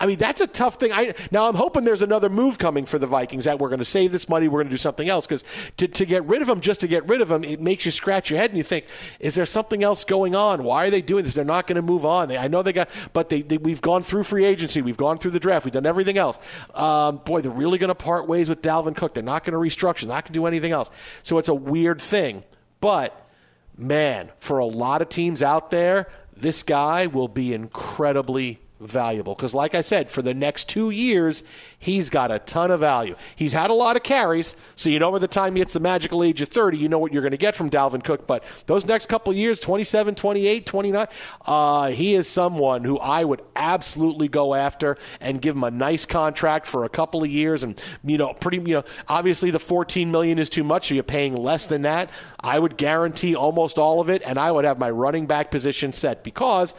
I 0.00 0.06
mean, 0.06 0.18
that's 0.18 0.40
a 0.40 0.46
tough 0.46 0.76
thing. 0.76 0.92
I 0.92 1.14
now 1.32 1.48
I'm 1.48 1.56
hoping 1.56 1.84
there's 1.84 2.02
another 2.02 2.28
move 2.28 2.58
coming 2.58 2.86
for 2.86 2.98
the 2.98 3.06
Vikings 3.06 3.46
that 3.46 3.58
we're 3.58 3.68
going 3.68 3.80
to 3.80 3.84
save 3.84 4.12
this 4.12 4.28
money, 4.28 4.46
we're 4.46 4.60
going 4.60 4.68
to 4.68 4.74
do 4.74 4.78
something 4.78 5.08
else 5.08 5.26
because 5.26 5.42
to, 5.76 5.88
to 5.88 6.06
get 6.06 6.24
rid 6.24 6.40
of 6.40 6.48
him 6.48 6.60
just 6.60 6.80
to 6.80 6.88
get 6.88 7.06
rid 7.08 7.20
of 7.20 7.30
him, 7.30 7.42
it 7.42 7.60
makes 7.60 7.84
you 7.84 7.90
scratch 7.90 8.30
your 8.30 8.38
head 8.38 8.50
and 8.50 8.56
you 8.56 8.62
think, 8.62 8.86
is 9.18 9.34
there 9.34 9.46
something 9.46 9.82
else 9.82 10.04
going 10.04 10.36
on? 10.36 10.62
Why 10.62 10.86
are 10.86 10.90
they 10.90 11.02
doing 11.02 11.24
this? 11.24 11.34
They're 11.34 11.44
not 11.44 11.66
going 11.66 11.76
to 11.76 11.82
move 11.82 12.06
on. 12.06 12.28
They, 12.28 12.38
I 12.38 12.46
know 12.46 12.62
they 12.62 12.72
got, 12.72 12.88
but 13.12 13.28
they, 13.28 13.42
they 13.42 13.58
we've 13.58 13.80
gone 13.80 14.02
through 14.02 14.22
free 14.22 14.44
agency, 14.44 14.82
we've 14.82 14.96
gone 14.96 15.18
through 15.18 15.32
the 15.32 15.40
draft, 15.40 15.64
we've 15.64 15.72
done 15.74 15.86
everything 15.86 16.16
else. 16.16 16.38
Um, 16.74 17.18
boy, 17.18 17.40
they're 17.40 17.50
really 17.50 17.78
going 17.78 17.88
to 17.88 17.94
part 17.94 18.28
ways 18.28 18.48
with 18.48 18.62
Dalvin 18.62 18.94
Cook. 18.94 19.14
They're 19.14 19.22
not 19.24 19.44
going 19.44 19.52
to 19.52 19.58
restructure, 19.58 20.06
not 20.06 20.24
going 20.24 20.32
to 20.32 20.32
do 20.32 20.46
anything 20.46 20.72
else. 20.72 20.90
So 21.24 21.38
it's 21.38 21.48
a 21.48 21.54
weird 21.54 22.00
thing, 22.00 22.44
but 22.80 23.28
man, 23.76 24.30
for 24.38 24.58
a 24.58 24.66
lot 24.66 25.02
of 25.02 25.08
teams 25.08 25.42
out 25.42 25.70
there, 25.70 26.08
this 26.36 26.62
guy 26.62 27.08
will 27.08 27.28
be 27.28 27.52
incredibly 27.52 28.60
valuable. 28.80 29.34
Because 29.34 29.54
like 29.54 29.74
i 29.74 29.80
said 29.80 30.10
for 30.10 30.22
the 30.22 30.34
next 30.34 30.68
two 30.68 30.90
years 30.90 31.42
he's 31.78 32.10
got 32.10 32.30
a 32.30 32.38
ton 32.40 32.70
of 32.70 32.80
value. 32.80 33.14
He's 33.34 33.52
had 33.52 33.70
a 33.70 33.74
lot 33.74 33.96
of 33.96 34.02
carries 34.02 34.54
so 34.76 34.88
you 34.88 34.98
know 34.98 35.10
by 35.12 35.18
the 35.18 35.28
time 35.28 35.54
he 35.54 35.60
hits 35.60 35.72
the 35.72 35.80
magical 35.80 36.22
age 36.22 36.40
of 36.40 36.48
30 36.48 36.78
you 36.78 36.88
know 36.88 36.98
what 36.98 37.12
you're 37.12 37.22
going 37.22 37.32
to 37.32 37.36
get 37.36 37.56
from 37.56 37.70
dalvin 37.70 38.02
cook. 38.04 38.26
But 38.26 38.44
those 38.66 38.86
next 38.86 39.06
couple 39.06 39.32
years 39.32 39.60
27 39.60 40.14
28 40.14 40.66
29 40.66 41.06
uh, 41.46 41.88
he 41.90 42.14
is 42.14 42.28
someone 42.28 42.84
who 42.84 42.98
i 42.98 43.24
would 43.24 43.42
absolutely 43.56 44.28
go 44.28 44.54
after 44.54 44.96
and 45.20 45.40
give 45.42 45.56
him 45.56 45.64
a 45.64 45.70
nice 45.70 46.04
contract 46.06 46.66
for 46.66 46.84
a 46.84 46.88
couple 46.88 47.22
of 47.22 47.30
years. 47.30 47.62
And 47.62 47.80
you 48.04 48.18
know 48.18 48.34
pretty 48.34 48.58
you 48.58 48.74
know 48.74 48.84
obviously 49.08 49.50
the 49.50 49.58
14 49.58 50.10
million 50.10 50.38
is 50.38 50.48
too 50.48 50.64
much 50.64 50.88
so 50.88 50.94
you're 50.94 51.02
paying 51.02 51.36
less 51.36 51.66
than 51.66 51.82
that. 51.82 52.10
I 52.40 52.58
would 52.58 52.76
guarantee 52.76 53.34
almost 53.34 53.78
all 53.78 54.00
of 54.00 54.08
it 54.08 54.22
and 54.24 54.38
i 54.38 54.52
would 54.52 54.64
have 54.64 54.78
my 54.78 54.90
running 54.90 55.26
back 55.26 55.50
position 55.50 55.92
set 55.92 56.22
because 56.22 56.74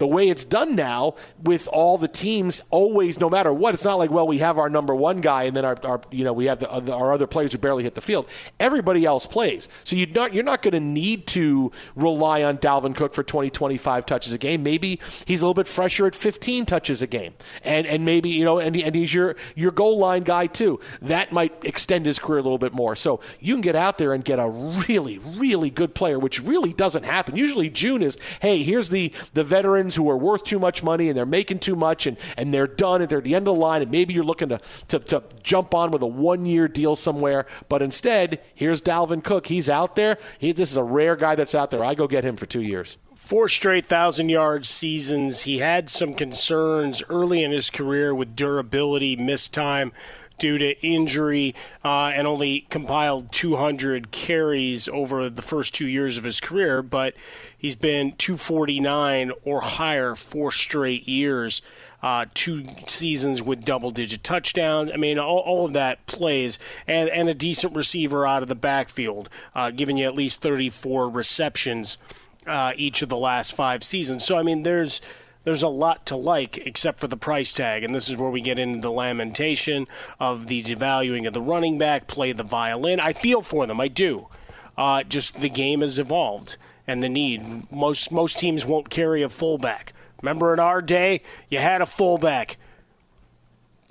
the 0.00 0.06
way 0.06 0.28
it's 0.28 0.44
done 0.44 0.74
now 0.74 1.14
with 1.42 1.68
all 1.68 1.96
the 1.96 2.08
teams 2.08 2.60
always 2.70 3.20
no 3.20 3.30
matter 3.30 3.52
what 3.52 3.74
it's 3.74 3.84
not 3.84 3.98
like 3.98 4.10
well 4.10 4.26
we 4.26 4.38
have 4.38 4.58
our 4.58 4.68
number 4.68 4.94
one 4.94 5.20
guy 5.20 5.44
and 5.44 5.54
then 5.54 5.64
our, 5.64 5.78
our 5.84 6.00
you 6.10 6.24
know 6.24 6.32
we 6.32 6.46
have 6.46 6.58
the, 6.58 6.92
our 6.92 7.12
other 7.12 7.26
players 7.26 7.52
who 7.52 7.58
barely 7.58 7.82
hit 7.82 7.94
the 7.94 8.00
field. 8.00 8.28
Everybody 8.58 9.04
else 9.04 9.26
plays. 9.26 9.68
So 9.84 9.96
you're 9.96 10.08
not 10.08 10.34
you're 10.34 10.44
not 10.44 10.62
going 10.62 10.72
to 10.72 10.80
need 10.80 11.26
to 11.28 11.70
rely 11.94 12.42
on 12.42 12.58
Dalvin 12.58 12.94
Cook 12.94 13.14
for 13.14 13.22
20 13.22 13.50
25 13.50 14.06
touches 14.06 14.32
a 14.32 14.38
game. 14.38 14.62
Maybe 14.62 14.98
he's 15.26 15.40
a 15.40 15.44
little 15.44 15.54
bit 15.54 15.68
fresher 15.68 16.06
at 16.06 16.14
15 16.14 16.66
touches 16.66 17.02
a 17.02 17.06
game. 17.06 17.34
And 17.64 17.86
and 17.86 18.04
maybe 18.04 18.30
you 18.30 18.44
know 18.44 18.58
and, 18.58 18.76
and 18.76 18.94
he's 18.94 19.12
your 19.12 19.36
your 19.54 19.70
goal 19.70 19.98
line 19.98 20.22
guy 20.22 20.46
too. 20.46 20.80
That 21.02 21.32
might 21.32 21.52
extend 21.64 22.06
his 22.06 22.18
career 22.18 22.38
a 22.38 22.42
little 22.42 22.58
bit 22.58 22.72
more. 22.72 22.96
So 22.96 23.20
you 23.38 23.54
can 23.54 23.60
get 23.60 23.76
out 23.76 23.98
there 23.98 24.12
and 24.12 24.24
get 24.24 24.38
a 24.38 24.48
really 24.88 25.18
really 25.18 25.70
good 25.70 25.94
player 25.94 26.18
which 26.18 26.42
really 26.42 26.72
doesn't 26.72 27.04
happen. 27.04 27.36
Usually 27.36 27.70
June 27.70 28.02
is 28.02 28.18
hey 28.40 28.62
here's 28.62 28.88
the 28.90 29.12
the 29.34 29.44
who 29.94 30.08
are 30.10 30.16
worth 30.16 30.44
too 30.44 30.58
much 30.58 30.82
money 30.82 31.08
and 31.08 31.16
they're 31.16 31.26
making 31.26 31.58
too 31.58 31.76
much 31.76 32.06
and 32.06 32.16
and 32.36 32.52
they're 32.52 32.66
done 32.66 33.00
and 33.00 33.10
they're 33.10 33.18
at 33.18 33.24
the 33.24 33.34
end 33.34 33.46
of 33.48 33.54
the 33.54 33.60
line 33.60 33.82
and 33.82 33.90
maybe 33.90 34.14
you're 34.14 34.24
looking 34.24 34.48
to 34.48 34.60
to, 34.88 34.98
to 34.98 35.22
jump 35.42 35.74
on 35.74 35.90
with 35.90 36.02
a 36.02 36.06
one 36.06 36.46
year 36.46 36.68
deal 36.68 36.96
somewhere. 36.96 37.46
But 37.68 37.82
instead 37.82 38.40
here's 38.54 38.82
Dalvin 38.82 39.22
Cook. 39.22 39.46
He's 39.46 39.68
out 39.68 39.96
there. 39.96 40.18
He, 40.38 40.52
this 40.52 40.70
is 40.70 40.76
a 40.76 40.84
rare 40.84 41.16
guy 41.16 41.34
that's 41.34 41.54
out 41.54 41.70
there. 41.70 41.84
I 41.84 41.94
go 41.94 42.06
get 42.06 42.24
him 42.24 42.36
for 42.36 42.46
two 42.46 42.62
years. 42.62 42.96
Four 43.14 43.48
straight 43.48 43.84
thousand 43.84 44.30
yard 44.30 44.64
seasons. 44.66 45.42
He 45.42 45.58
had 45.58 45.90
some 45.90 46.14
concerns 46.14 47.02
early 47.08 47.44
in 47.44 47.52
his 47.52 47.70
career 47.70 48.14
with 48.14 48.34
durability, 48.34 49.14
missed 49.14 49.52
time 49.54 49.92
due 50.40 50.58
to 50.58 50.78
injury, 50.84 51.54
uh, 51.84 52.10
and 52.14 52.26
only 52.26 52.66
compiled 52.70 53.30
200 53.30 54.10
carries 54.10 54.88
over 54.88 55.30
the 55.30 55.42
first 55.42 55.72
two 55.72 55.86
years 55.86 56.16
of 56.16 56.24
his 56.24 56.40
career. 56.40 56.82
But 56.82 57.14
he's 57.56 57.76
been 57.76 58.12
249 58.12 59.30
or 59.44 59.60
higher 59.60 60.16
four 60.16 60.50
straight 60.50 61.06
years. 61.06 61.62
Uh, 62.02 62.24
two 62.32 62.64
seasons 62.88 63.42
with 63.42 63.62
double-digit 63.62 64.24
touchdowns. 64.24 64.90
I 64.90 64.96
mean, 64.96 65.18
all, 65.18 65.40
all 65.40 65.66
of 65.66 65.74
that 65.74 66.06
plays, 66.06 66.58
and 66.88 67.10
and 67.10 67.28
a 67.28 67.34
decent 67.34 67.76
receiver 67.76 68.26
out 68.26 68.42
of 68.42 68.48
the 68.48 68.54
backfield, 68.54 69.28
uh, 69.54 69.70
giving 69.70 69.98
you 69.98 70.06
at 70.06 70.14
least 70.14 70.40
34 70.40 71.10
receptions 71.10 71.98
uh, 72.46 72.72
each 72.76 73.02
of 73.02 73.10
the 73.10 73.18
last 73.18 73.52
five 73.52 73.84
seasons. 73.84 74.24
So 74.24 74.38
I 74.38 74.42
mean, 74.42 74.62
there's 74.62 75.02
there's 75.44 75.62
a 75.62 75.68
lot 75.68 76.06
to 76.06 76.16
like 76.16 76.58
except 76.58 77.00
for 77.00 77.08
the 77.08 77.16
price 77.16 77.52
tag, 77.52 77.82
and 77.82 77.94
this 77.94 78.08
is 78.08 78.16
where 78.16 78.30
we 78.30 78.40
get 78.40 78.58
into 78.58 78.80
the 78.80 78.90
lamentation 78.90 79.86
of 80.18 80.46
the 80.46 80.62
devaluing 80.62 81.26
of 81.26 81.32
the 81.32 81.40
running 81.40 81.78
back. 81.78 82.06
Play 82.06 82.32
the 82.32 82.42
violin. 82.42 83.00
I 83.00 83.12
feel 83.12 83.42
for 83.42 83.66
them. 83.66 83.80
I 83.80 83.88
do. 83.88 84.28
Uh, 84.76 85.02
just 85.02 85.40
the 85.40 85.48
game 85.48 85.80
has 85.80 85.98
evolved 85.98 86.56
and 86.86 87.02
the 87.02 87.08
need. 87.08 87.70
Most 87.70 88.12
most 88.12 88.38
teams 88.38 88.66
won't 88.66 88.90
carry 88.90 89.22
a 89.22 89.28
fullback. 89.28 89.92
Remember 90.22 90.52
in 90.52 90.60
our 90.60 90.82
day, 90.82 91.22
you 91.48 91.58
had 91.58 91.80
a 91.80 91.86
fullback. 91.86 92.56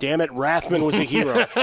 Damn 0.00 0.20
it, 0.20 0.30
Rathman 0.30 0.84
was 0.84 0.98
a 0.98 1.04
hero. 1.04 1.34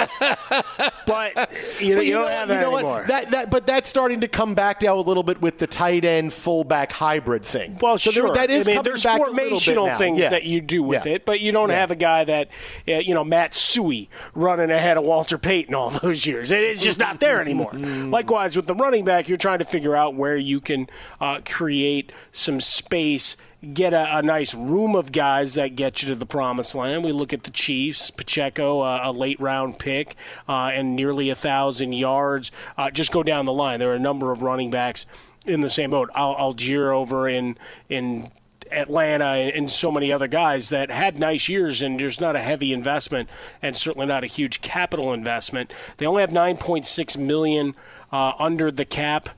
but 1.05 1.33
you, 1.81 1.95
But 1.95 2.05
you 2.05 2.13
don't 2.13 2.21
know 2.21 2.27
have 2.27 2.47
that 2.47 2.53
you 2.53 2.61
know 2.61 2.77
anymore. 2.77 2.99
What? 2.99 3.07
That, 3.07 3.31
that, 3.31 3.49
but 3.51 3.65
that's 3.67 3.89
starting 3.89 4.21
to 4.21 4.27
come 4.27 4.55
back 4.55 4.81
now 4.81 4.97
a 4.97 5.01
little 5.01 5.23
bit 5.23 5.41
with 5.41 5.57
the 5.57 5.67
tight 5.67 6.05
end 6.05 6.31
fullback 6.33 6.91
hybrid 6.91 7.43
thing. 7.43 7.77
Well, 7.81 7.97
so 7.97 8.11
there- 8.11 8.23
sure. 8.27 8.33
that 8.35 8.49
is 8.49 8.67
I 8.67 8.71
mean, 8.71 8.77
coming 8.77 8.91
there's 8.91 9.03
back 9.03 9.19
a 9.19 9.23
little 9.23 9.35
bit 9.35 9.51
formational 9.53 9.97
things 9.97 10.19
Yeah. 10.19 10.29
that 10.29 10.43
you 10.43 10.61
do 10.61 10.83
with 10.83 11.05
Yeah. 11.05 11.13
it, 11.13 11.25
but 11.25 11.39
you 11.39 11.51
don't 11.51 11.69
Yeah. 11.69 11.79
have 11.79 11.91
a 11.91 11.95
guy 11.95 12.23
that, 12.25 12.49
uh, 12.87 12.93
you 12.93 13.13
know, 13.13 13.23
Matt 13.23 13.53
Suhey 13.53 14.07
running 14.35 14.69
ahead 14.71 14.97
of 14.97 15.03
Walter 15.03 15.37
Payton 15.37 15.73
all 15.75 15.89
those 16.01 16.25
years. 16.25 16.51
It- 16.51 16.63
It's 16.63 16.83
just 16.83 16.99
not 16.99 17.19
there 17.19 17.41
anymore. 17.41 17.71
Likewise, 17.73 18.55
with 18.55 18.67
the 18.67 18.75
running 18.75 19.03
back, 19.03 19.27
you're 19.27 19.37
trying 19.37 19.59
to 19.59 19.65
figure 19.65 19.95
out 19.95 20.13
where 20.15 20.37
you 20.37 20.61
can 20.61 20.87
uh, 21.19 21.39
create 21.43 22.11
some 22.31 22.61
space. 22.61 23.35
Get 23.73 23.93
a, 23.93 24.17
a 24.17 24.21
nice 24.21 24.53
room 24.53 24.95
of 24.95 25.11
guys 25.11 25.55
that 25.55 25.75
get 25.75 26.01
you 26.01 26.09
to 26.09 26.15
the 26.15 26.25
promised 26.25 26.75
land. 26.75 27.03
We 27.03 27.11
look 27.11 27.33
at 27.33 27.43
the 27.43 27.51
Chiefs, 27.51 28.11
Pacheco, 28.11 28.81
uh, 28.81 29.01
a 29.03 29.11
late 29.11 29.39
round 29.39 29.79
pick, 29.79 30.15
uh, 30.47 30.71
and 30.73 30.95
nearly 30.95 31.29
a 31.29 31.35
thousand 31.35 31.93
yards. 31.93 32.51
Uh, 32.77 32.91
just 32.91 33.11
go 33.11 33.23
down 33.23 33.45
the 33.45 33.53
line. 33.53 33.79
There 33.79 33.91
are 33.91 33.95
a 33.95 33.99
number 33.99 34.31
of 34.31 34.41
running 34.41 34.71
backs 34.71 35.05
in 35.45 35.61
the 35.61 35.69
same 35.69 35.89
boat. 35.89 36.09
Al- 36.15 36.35
Allgeier 36.35 36.93
over 36.93 37.27
in 37.27 37.57
in 37.89 38.29
Atlanta 38.71 39.25
and, 39.25 39.51
and 39.51 39.71
so 39.71 39.91
many 39.91 40.11
other 40.11 40.27
guys 40.27 40.69
that 40.69 40.91
had 40.91 41.19
nice 41.19 41.49
years, 41.49 41.81
and 41.81 41.99
there's 41.99 42.21
not 42.21 42.35
a 42.35 42.39
heavy 42.39 42.73
investment, 42.73 43.29
and 43.61 43.75
certainly 43.75 44.07
not 44.07 44.23
a 44.23 44.27
huge 44.27 44.61
capital 44.61 45.13
investment. 45.13 45.71
They 45.97 46.05
only 46.05 46.21
have 46.21 46.31
9.6 46.31 47.17
million 47.17 47.75
uh, 48.11 48.33
under 48.39 48.71
the 48.71 48.85
cap, 48.85 49.29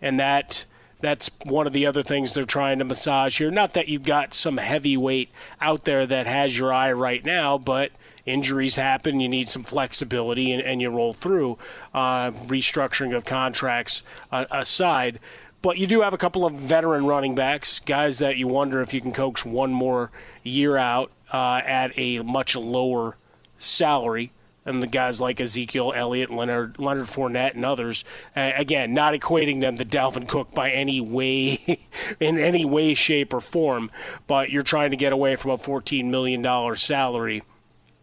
and 0.00 0.20
that 0.20 0.66
that's 1.00 1.30
one 1.44 1.66
of 1.66 1.72
the 1.72 1.86
other 1.86 2.02
things 2.02 2.32
they're 2.32 2.44
trying 2.44 2.78
to 2.78 2.84
massage 2.84 3.38
here. 3.38 3.50
Not 3.50 3.74
that 3.74 3.88
you've 3.88 4.04
got 4.04 4.34
some 4.34 4.56
heavyweight 4.56 5.30
out 5.60 5.84
there 5.84 6.06
that 6.06 6.26
has 6.26 6.56
your 6.56 6.72
eye 6.72 6.92
right 6.92 7.24
now, 7.24 7.58
but 7.58 7.92
injuries 8.24 8.76
happen. 8.76 9.20
You 9.20 9.28
need 9.28 9.48
some 9.48 9.62
flexibility, 9.62 10.52
and, 10.52 10.62
and 10.62 10.80
you 10.80 10.90
roll 10.90 11.12
through. 11.12 11.58
Uh, 11.94 12.30
restructuring 12.30 13.14
of 13.14 13.24
contracts 13.24 14.02
uh, 14.32 14.46
aside. 14.50 15.20
But 15.62 15.78
you 15.78 15.86
do 15.86 16.02
have 16.02 16.14
a 16.14 16.18
couple 16.18 16.44
of 16.44 16.54
veteran 16.54 17.06
running 17.06 17.34
backs, 17.34 17.78
guys 17.80 18.18
that 18.20 18.36
you 18.36 18.46
wonder 18.46 18.80
if 18.80 18.94
you 18.94 19.00
can 19.00 19.12
coax 19.12 19.44
one 19.44 19.72
more 19.72 20.10
year 20.42 20.76
out 20.76 21.10
uh, 21.32 21.60
at 21.64 21.92
a 21.98 22.20
much 22.22 22.54
lower 22.54 23.16
salary. 23.58 24.32
And 24.66 24.82
the 24.82 24.86
guys 24.86 25.20
like 25.20 25.40
Ezekiel 25.40 25.92
Elliott, 25.94 26.28
Leonard, 26.28 26.78
Leonard 26.78 27.06
Fournette, 27.06 27.54
and 27.54 27.64
others. 27.64 28.04
Uh, 28.36 28.50
again, 28.56 28.92
not 28.92 29.14
equating 29.14 29.60
them 29.60 29.78
to 29.78 29.84
Dalvin 29.84 30.28
Cook 30.28 30.50
by 30.52 30.70
any 30.70 31.00
way, 31.00 31.78
in 32.20 32.38
any 32.38 32.64
way, 32.64 32.94
shape, 32.94 33.32
or 33.32 33.40
form. 33.40 33.90
But 34.26 34.50
you're 34.50 34.62
trying 34.62 34.90
to 34.90 34.96
get 34.96 35.12
away 35.12 35.36
from 35.36 35.52
a 35.52 35.56
$14 35.56 36.04
million 36.06 36.76
salary. 36.76 37.42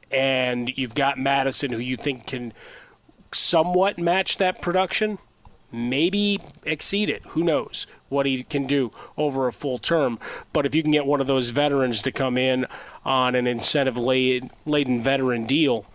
And 0.09 0.75
you've 0.75 0.95
got 0.95 1.19
Mattison, 1.19 1.71
who 1.71 1.79
you 1.79 1.97
think 1.97 2.25
can 2.25 2.53
somewhat 3.31 3.97
match 3.97 4.37
that 4.37 4.61
production 4.61 5.19
maybe 5.73 6.39
exceed 6.63 7.09
it. 7.09 7.23
Who 7.29 7.43
knows 7.43 7.87
what 8.07 8.27
he 8.27 8.43
can 8.43 8.67
do 8.67 8.91
over 9.17 9.47
a 9.47 9.53
full 9.53 9.79
term? 9.79 10.19
But 10.53 10.65
if 10.65 10.75
you 10.75 10.83
can 10.83 10.91
get 10.91 11.05
one 11.05 11.19
of 11.19 11.27
those 11.27 11.49
veterans 11.49 12.01
to 12.03 12.11
come 12.11 12.37
in 12.37 12.67
on 13.03 13.35
an 13.35 13.47
incentive 13.47 13.97
laden 13.97 15.01
veteran 15.01 15.45
deal, 15.45 15.85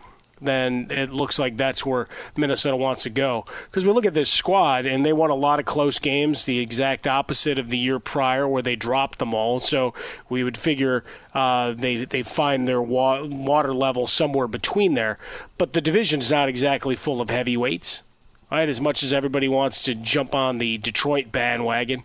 then 0.41 0.89
it 0.91 1.11
looks 1.11 1.39
like 1.39 1.57
that's 1.57 1.85
where 1.85 2.09
Minnesota 2.37 2.77
wants 2.77 3.03
to 3.05 3.11
go. 3.11 3.45
Because 3.65 3.85
we 3.85 3.93
look 3.93 4.07
at 4.07 4.15
this 4.15 4.31
squad, 4.31 4.87
and 4.87 5.05
they 5.05 5.13
won 5.13 5.31
a 5.31 5.35
lot 5.35 5.59
of 5.59 5.65
close 5.65 5.99
games, 5.99 6.45
the 6.45 6.59
exact 6.59 7.07
opposite 7.07 7.59
of 7.59 7.71
the 7.71 7.79
year 7.79 7.99
prior, 7.99 8.47
where 8.47 8.63
they 8.63 8.77
dropped 8.77 9.19
them 9.19 9.35
all. 9.35 9.61
So 9.61 9.95
we 10.29 10.45
would 10.45 10.57
figure 10.57 11.05
uh, 11.35 11.73
they 11.73 12.05
they 12.05 12.23
find 12.23 12.67
their 12.67 12.83
wa- 12.83 13.25
water 13.25 13.75
level 13.75 14.07
somewhere 14.07 14.49
between 14.49 14.95
there. 14.95 15.19
But 15.57 15.73
the 15.73 15.81
division's 15.81 16.31
not 16.31 16.49
exactly 16.49 16.97
full 16.97 17.21
of 17.21 17.31
heavyweights 17.31 18.03
right? 18.51 18.69
As 18.69 18.81
much 18.81 19.03
as 19.03 19.13
everybody 19.13 19.49
wants 19.49 19.83
to 19.83 19.95
jump 19.95 20.35
on 20.35 20.59
the 20.59 20.79
Detroit 20.79 21.31
bandwagon, 21.31 22.05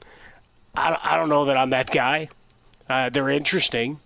I, 0.75 0.97
I 1.01 1.15
don't 1.15 1.29
know 1.29 1.45
that 1.45 1.57
I'm 1.57 1.69
that 1.69 1.91
guy. 1.91 2.29
Uh, 2.89 3.09
they're 3.09 3.29
interesting. 3.29 3.99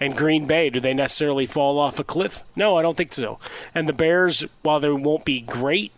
And 0.00 0.16
Green 0.16 0.46
Bay, 0.46 0.70
do 0.70 0.80
they 0.80 0.94
necessarily 0.94 1.44
fall 1.44 1.78
off 1.78 1.98
a 1.98 2.04
cliff? 2.04 2.42
No, 2.56 2.76
I 2.76 2.82
don't 2.82 2.96
think 2.96 3.12
so. 3.12 3.38
And 3.74 3.86
the 3.86 3.92
Bears, 3.92 4.46
while 4.62 4.80
they 4.80 4.90
won't 4.90 5.26
be 5.26 5.40
great, 5.42 5.92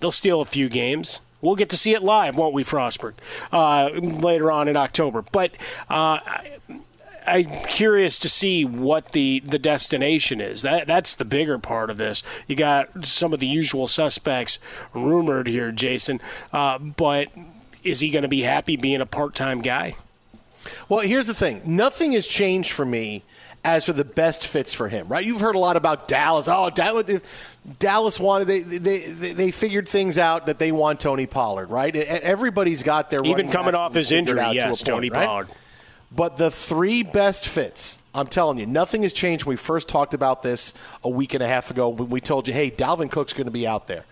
they'll 0.00 0.10
steal 0.10 0.40
a 0.40 0.46
few 0.46 0.70
games. 0.70 1.20
We'll 1.42 1.54
get 1.54 1.68
to 1.70 1.76
see 1.76 1.92
it 1.92 2.02
live, 2.02 2.36
won't 2.36 2.54
we, 2.54 2.64
Frostberg, 2.64 3.14
uh, 3.52 3.90
later 3.92 4.50
on 4.50 4.66
in 4.66 4.76
October. 4.76 5.22
But 5.22 5.52
uh, 5.88 6.18
I'm 7.26 7.50
curious 7.68 8.18
to 8.20 8.28
see 8.28 8.64
what 8.64 9.12
the, 9.12 9.40
the 9.40 9.58
destination 9.58 10.40
is. 10.40 10.62
That 10.62 10.86
that's 10.86 11.14
the 11.14 11.24
bigger 11.24 11.58
part 11.58 11.90
of 11.90 11.98
this. 11.98 12.22
You 12.46 12.56
got 12.56 13.04
some 13.04 13.32
of 13.32 13.38
the 13.38 13.46
usual 13.46 13.86
suspects 13.86 14.58
rumored 14.94 15.46
here, 15.46 15.70
Jason. 15.70 16.20
Uh, 16.52 16.78
but 16.78 17.28
is 17.84 18.00
he 18.00 18.10
going 18.10 18.22
to 18.22 18.28
be 18.28 18.42
happy 18.42 18.76
being 18.76 19.00
a 19.00 19.06
part 19.06 19.34
time 19.34 19.60
guy? 19.60 19.96
Well, 20.88 21.00
here's 21.00 21.26
the 21.26 21.34
thing. 21.34 21.62
Nothing 21.64 22.12
has 22.12 22.26
changed 22.26 22.72
for 22.72 22.84
me 22.84 23.22
as 23.64 23.84
for 23.84 23.92
the 23.92 24.04
best 24.04 24.46
fits 24.46 24.72
for 24.74 24.88
him, 24.88 25.08
right? 25.08 25.24
You've 25.24 25.40
heard 25.40 25.56
a 25.56 25.58
lot 25.58 25.76
about 25.76 26.08
Dallas. 26.08 26.46
Oh, 26.48 26.70
Dallas, 26.70 27.20
Dallas 27.78 28.20
wanted 28.20 28.46
they, 28.46 28.60
they 28.60 28.98
they 28.98 29.32
they 29.32 29.50
figured 29.50 29.88
things 29.88 30.16
out 30.18 30.46
that 30.46 30.58
they 30.58 30.72
want 30.72 31.00
Tony 31.00 31.26
Pollard, 31.26 31.70
right? 31.70 31.94
Everybody's 31.94 32.82
got 32.82 33.10
their 33.10 33.22
even 33.24 33.50
coming 33.50 33.74
off 33.74 33.94
his 33.94 34.12
injury. 34.12 34.38
out 34.40 34.52
to 34.52 34.58
a 34.58 34.62
Yes, 34.62 34.82
point, 34.82 34.86
Tony 34.86 35.10
right? 35.10 35.26
Pollard. 35.26 35.48
But 36.10 36.38
the 36.38 36.50
three 36.50 37.02
best 37.02 37.46
fits, 37.46 37.98
I'm 38.14 38.28
telling 38.28 38.58
you, 38.58 38.64
nothing 38.64 39.02
has 39.02 39.12
changed. 39.12 39.44
When 39.44 39.52
We 39.52 39.56
first 39.56 39.88
talked 39.88 40.14
about 40.14 40.42
this 40.42 40.72
a 41.04 41.10
week 41.10 41.34
and 41.34 41.42
a 41.42 41.46
half 41.46 41.70
ago 41.70 41.90
when 41.90 42.08
we 42.08 42.20
told 42.22 42.48
you, 42.48 42.54
hey, 42.54 42.70
Dalvin 42.70 43.10
Cook's 43.10 43.34
going 43.34 43.44
to 43.46 43.50
be 43.50 43.66
out 43.66 43.88
there. 43.88 44.04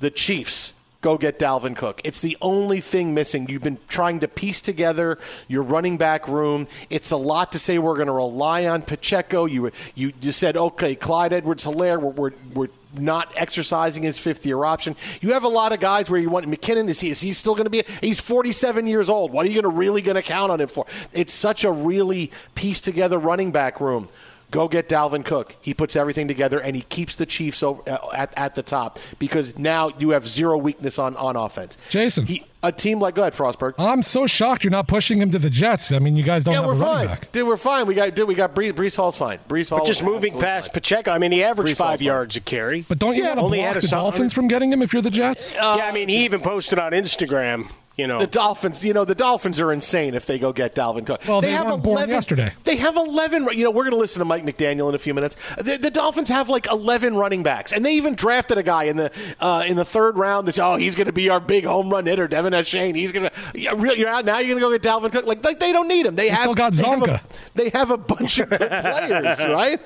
The 0.00 0.10
Chiefs, 0.10 0.72
go 1.06 1.16
get 1.16 1.38
Dalvin 1.38 1.76
Cook. 1.76 2.00
It's 2.02 2.20
the 2.20 2.36
only 2.42 2.80
thing 2.80 3.14
missing. 3.14 3.48
You've 3.48 3.62
been 3.62 3.78
trying 3.86 4.18
to 4.20 4.28
piece 4.28 4.60
together 4.60 5.20
your 5.46 5.62
running 5.62 5.96
back 5.98 6.26
room. 6.26 6.66
It's 6.90 7.12
a 7.12 7.16
lot 7.16 7.52
to 7.52 7.60
say 7.60 7.78
we're 7.78 7.94
going 7.94 8.08
to 8.08 8.12
rely 8.12 8.66
on 8.66 8.82
Pacheco. 8.82 9.44
You 9.44 9.70
you 9.94 10.10
just 10.10 10.40
said, 10.40 10.56
okay, 10.56 10.96
Clyde 10.96 11.32
Edwards 11.32 11.64
Helaire, 11.64 12.00
we're, 12.00 12.10
we're, 12.10 12.30
we're 12.52 12.68
not 12.92 13.32
exercising 13.36 14.02
his 14.02 14.18
fifth 14.18 14.44
year 14.44 14.64
option. 14.64 14.96
You 15.20 15.32
have 15.34 15.44
a 15.44 15.48
lot 15.48 15.72
of 15.72 15.78
guys 15.78 16.10
where 16.10 16.18
you 16.18 16.28
want 16.28 16.44
McKinnon. 16.46 16.88
Is 16.88 16.98
he, 16.98 17.10
is 17.10 17.20
he 17.20 17.32
still 17.32 17.54
going 17.54 17.66
to 17.66 17.70
be? 17.70 17.84
He's 18.00 18.18
47 18.18 18.88
years 18.88 19.08
old. 19.08 19.30
What 19.30 19.46
are 19.46 19.48
you 19.48 19.54
going 19.54 19.72
to 19.72 19.78
really 19.78 20.02
going 20.02 20.16
to 20.16 20.22
count 20.22 20.50
on 20.50 20.60
him 20.60 20.68
for? 20.68 20.86
It's 21.12 21.32
such 21.32 21.62
a 21.62 21.70
really 21.70 22.32
pieced 22.56 22.82
together 22.82 23.16
running 23.16 23.52
back 23.52 23.80
room. 23.80 24.08
Go 24.56 24.68
get 24.68 24.88
Dalvin 24.88 25.22
Cook. 25.22 25.54
He 25.60 25.74
puts 25.74 25.96
everything 25.96 26.28
together 26.28 26.58
and 26.58 26.74
he 26.74 26.80
keeps 26.80 27.16
the 27.16 27.26
Chiefs 27.26 27.62
over, 27.62 27.82
uh, 27.86 27.98
at, 28.14 28.32
at 28.38 28.54
the 28.54 28.62
top 28.62 28.98
because 29.18 29.58
now 29.58 29.90
you 29.98 30.10
have 30.10 30.26
zero 30.26 30.56
weakness 30.56 30.98
on, 30.98 31.14
on 31.18 31.36
offense. 31.36 31.76
Jason. 31.90 32.24
He, 32.24 32.42
a 32.62 32.72
team 32.72 32.98
like, 32.98 33.14
go 33.14 33.20
ahead, 33.20 33.34
Frostberg. 33.34 33.74
I'm 33.76 34.00
so 34.00 34.26
shocked 34.26 34.64
you're 34.64 34.70
not 34.70 34.88
pushing 34.88 35.20
him 35.20 35.30
to 35.32 35.38
the 35.38 35.50
Jets. 35.50 35.92
I 35.92 35.98
mean, 35.98 36.16
you 36.16 36.22
guys 36.22 36.42
don't 36.42 36.54
yeah, 36.54 36.60
have 36.60 36.66
we're 36.68 36.72
a 36.72 36.76
running 36.78 36.96
fine. 36.96 37.06
back. 37.06 37.32
Dude, 37.32 37.46
we're 37.46 37.58
fine. 37.58 37.86
We 37.86 37.94
got, 37.94 38.14
dude, 38.14 38.26
we 38.26 38.34
got 38.34 38.54
Bree, 38.54 38.72
Breece 38.72 38.96
Hall's 38.96 39.14
fine. 39.18 39.40
Breece 39.46 39.68
Hall. 39.68 39.80
But 39.80 39.86
just 39.86 40.02
moving 40.02 40.32
past 40.40 40.70
fine. 40.70 40.74
Pacheco, 40.74 41.10
I 41.10 41.18
mean, 41.18 41.32
he 41.32 41.44
averaged 41.44 41.74
Breece 41.74 41.78
Hall's 41.78 41.90
five 41.90 41.98
fine. 41.98 42.06
yards 42.06 42.36
a 42.36 42.40
carry. 42.40 42.86
But 42.88 42.98
don't 42.98 43.14
you 43.14 43.24
Yeah, 43.24 43.28
want 43.34 43.38
to 43.40 43.44
only 43.44 43.58
block 43.58 43.74
had 43.74 43.82
the 43.82 43.88
Dolphins 43.88 44.32
from 44.32 44.48
getting 44.48 44.72
him 44.72 44.80
if 44.80 44.94
you're 44.94 45.02
the 45.02 45.10
Jets? 45.10 45.52
yeah, 45.52 45.60
I 45.84 45.92
mean, 45.92 46.08
he 46.08 46.24
even 46.24 46.40
posted 46.40 46.78
on 46.78 46.92
Instagram. 46.92 47.70
You 47.96 48.06
know, 48.06 48.18
The 48.18 48.26
Dolphins, 48.26 48.84
you 48.84 48.92
know, 48.92 49.06
the 49.06 49.14
Dolphins 49.14 49.58
are 49.58 49.72
insane 49.72 50.12
if 50.12 50.26
they 50.26 50.38
go 50.38 50.52
get 50.52 50.74
Dalvin 50.74 51.06
Cook. 51.06 51.22
Well, 51.26 51.40
they 51.40 51.54
weren't 51.54 51.82
born 51.82 52.06
yesterday. 52.10 52.52
They 52.64 52.76
have 52.76 52.94
11. 52.94 53.48
You 53.52 53.64
know, 53.64 53.70
we're 53.70 53.84
going 53.84 53.94
to 53.94 53.98
listen 53.98 54.18
to 54.18 54.26
Mike 54.26 54.42
McDaniel 54.42 54.90
in 54.90 54.94
a 54.94 54.98
few 54.98 55.14
minutes. 55.14 55.36
The, 55.56 55.78
the 55.78 55.90
Dolphins 55.90 56.28
have 56.28 56.50
like 56.50 56.70
11 56.70 57.16
running 57.16 57.42
backs, 57.42 57.72
and 57.72 57.86
they 57.86 57.94
even 57.94 58.14
drafted 58.14 58.58
a 58.58 58.62
guy 58.62 58.84
in 58.84 58.98
the 58.98 59.10
uh, 59.40 59.64
in 59.66 59.76
the 59.76 59.84
third 59.84 60.18
round. 60.18 60.46
That 60.46 60.58
oh, 60.58 60.76
he's 60.76 60.94
going 60.94 61.06
to 61.06 61.12
be 61.12 61.30
our 61.30 61.40
big 61.40 61.64
home 61.64 61.88
run 61.88 62.04
hitter, 62.04 62.28
De'Von 62.28 62.52
Achane. 62.52 62.94
He's 62.94 63.12
going 63.12 63.30
to 63.30 63.58
you're 63.58 64.08
out 64.08 64.26
now. 64.26 64.40
You're 64.40 64.58
going 64.58 64.72
to 64.72 64.78
go 64.78 64.78
get 64.78 64.82
Dalvin 64.82 65.10
Cook. 65.10 65.24
Like, 65.26 65.42
like 65.42 65.58
they 65.58 65.72
don't 65.72 65.88
need 65.88 66.04
him. 66.04 66.16
They, 66.16 66.28
have 66.28 66.40
still 66.40 66.54
got 66.54 66.74
they 66.74 66.82
have 66.84 67.00
a- 67.02 67.06
Csonka. 67.06 67.52
they 67.54 67.68
have 67.70 67.90
a 67.90 67.96
bunch 67.96 68.38
of 68.40 68.50
good 68.50 68.58
players, 68.58 69.40
right? 69.44 69.80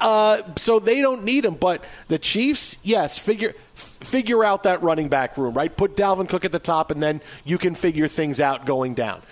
Uh, 0.00 0.42
so 0.56 0.78
they 0.78 1.00
don't 1.00 1.24
need 1.24 1.44
him. 1.44 1.54
But 1.54 1.84
the 2.08 2.18
Chiefs, 2.18 2.76
yes, 2.82 3.18
figure 3.18 3.50
f- 3.50 3.54
figure 4.00 4.44
out 4.44 4.62
that 4.64 4.82
running 4.82 5.08
back 5.08 5.36
room, 5.36 5.54
right? 5.54 5.74
Put 5.74 5.96
Dalvin 5.96 6.28
Cook 6.28 6.44
at 6.44 6.52
the 6.52 6.58
top, 6.58 6.90
and 6.90 7.02
then 7.02 7.20
you 7.44 7.58
can 7.58 7.74
figure 7.74 8.08
things 8.08 8.40
out 8.40 8.66
going 8.66 8.94
down. 8.94 9.22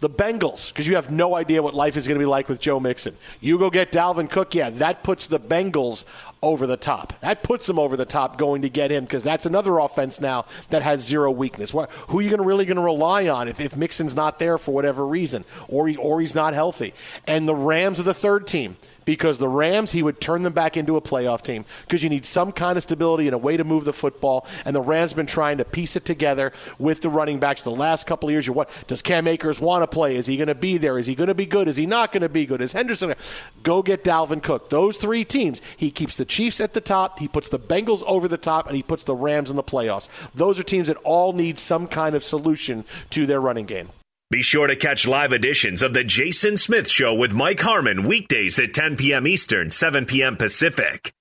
The 0.00 0.10
Bengals, 0.10 0.68
because 0.68 0.86
you 0.86 0.96
have 0.96 1.10
no 1.10 1.34
idea 1.34 1.62
what 1.62 1.74
life 1.74 1.96
is 1.96 2.06
going 2.06 2.18
to 2.18 2.22
be 2.22 2.28
like 2.28 2.50
with 2.50 2.60
Joe 2.60 2.78
Mixon. 2.78 3.16
You 3.40 3.58
go 3.58 3.70
get 3.70 3.90
Dalvin 3.90 4.28
Cook, 4.28 4.54
yeah, 4.54 4.68
that 4.68 5.02
puts 5.02 5.26
the 5.26 5.40
Bengals 5.40 6.04
over 6.42 6.66
the 6.66 6.76
top. 6.76 7.18
That 7.20 7.42
puts 7.42 7.66
them 7.66 7.78
over 7.78 7.96
the 7.96 8.04
top 8.04 8.36
going 8.36 8.60
to 8.60 8.68
get 8.68 8.90
him 8.90 9.04
because 9.04 9.22
that's 9.22 9.46
another 9.46 9.78
offense 9.78 10.20
now 10.20 10.44
that 10.68 10.82
has 10.82 11.02
zero 11.02 11.30
weakness. 11.30 11.72
What, 11.72 11.90
who 12.08 12.18
are 12.18 12.22
you 12.22 12.28
gonna, 12.28 12.42
really 12.42 12.66
going 12.66 12.76
to 12.76 12.82
rely 12.82 13.28
on 13.28 13.48
if, 13.48 13.58
if 13.58 13.74
Mixon's 13.74 14.14
not 14.14 14.38
there 14.38 14.58
for 14.58 14.72
whatever 14.72 15.06
reason 15.06 15.46
or, 15.66 15.88
he, 15.88 15.96
or 15.96 16.20
he's 16.20 16.34
not 16.34 16.52
healthy? 16.52 16.92
And 17.26 17.48
the 17.48 17.54
Rams 17.54 17.98
are 17.98 18.02
the 18.02 18.12
third 18.12 18.46
team 18.46 18.76
because 19.06 19.38
the 19.38 19.48
Rams, 19.48 19.92
he 19.92 20.02
would 20.02 20.20
turn 20.20 20.42
them 20.42 20.52
back 20.52 20.76
into 20.76 20.96
a 20.96 21.00
playoff 21.00 21.40
team 21.40 21.64
because 21.82 22.02
you 22.02 22.10
need 22.10 22.26
some 22.26 22.52
kind 22.52 22.76
of 22.76 22.82
stability 22.82 23.26
and 23.26 23.34
a 23.34 23.38
way 23.38 23.56
to 23.56 23.64
move 23.64 23.86
the 23.86 23.94
football. 23.94 24.46
And 24.66 24.76
the 24.76 24.82
Rams 24.82 25.14
been 25.14 25.24
trying 25.26 25.56
to 25.56 25.64
piece 25.64 25.96
it 25.96 26.04
together 26.04 26.52
with 26.78 27.00
the 27.00 27.08
running 27.08 27.38
backs 27.38 27.62
the 27.62 27.70
last 27.70 28.06
couple 28.06 28.28
of 28.28 28.32
years. 28.32 28.46
You 28.46 28.52
what 28.52 28.70
does 28.86 29.00
Cam 29.00 29.26
Akers 29.26 29.60
want 29.60 29.82
to 29.82 29.86
play? 29.86 30.16
Is 30.16 30.26
he 30.26 30.36
going 30.36 30.48
to 30.48 30.54
be 30.54 30.76
there? 30.76 30.98
Is 30.98 31.06
he 31.06 31.14
going 31.14 31.28
to 31.28 31.34
be 31.34 31.46
good? 31.46 31.68
Is 31.68 31.76
he 31.76 31.86
not 31.86 32.12
going 32.12 32.22
to 32.22 32.28
be 32.28 32.44
good? 32.44 32.60
Is 32.60 32.72
Henderson? 32.72 33.14
Go 33.62 33.82
get 33.82 34.04
Dalvin 34.04 34.42
Cook. 34.42 34.68
Those 34.68 34.98
three 34.98 35.24
teams. 35.24 35.62
He 35.76 35.90
keeps 35.90 36.16
the 36.16 36.24
Chiefs 36.24 36.60
at 36.60 36.74
the 36.74 36.80
top. 36.80 37.20
He 37.20 37.28
puts 37.28 37.48
the 37.48 37.60
Bengals 37.60 38.02
over 38.06 38.26
the 38.26 38.36
top, 38.36 38.66
and 38.66 38.76
he 38.76 38.82
puts 38.82 39.04
the 39.04 39.14
Rams 39.14 39.50
in 39.50 39.56
the 39.56 39.62
playoffs. 39.62 40.08
Those 40.34 40.58
are 40.58 40.64
teams 40.64 40.88
that 40.88 40.96
all 40.98 41.32
need 41.32 41.58
some 41.58 41.86
kind 41.86 42.14
of 42.14 42.24
solution 42.24 42.84
to 43.10 43.26
their 43.26 43.40
running 43.40 43.66
game. 43.66 43.90
Be 44.28 44.42
sure 44.42 44.66
to 44.66 44.74
catch 44.74 45.06
live 45.06 45.32
editions 45.32 45.82
of 45.82 45.94
The 45.94 46.02
Jason 46.02 46.56
Smith 46.56 46.90
Show 46.90 47.14
with 47.14 47.32
Mike 47.32 47.60
Harmon 47.60 48.02
weekdays 48.02 48.58
at 48.58 48.74
10 48.74 48.96
p.m. 48.96 49.24
Eastern, 49.24 49.70
7 49.70 50.04
p.m. 50.04 50.36
Pacific. 50.36 51.12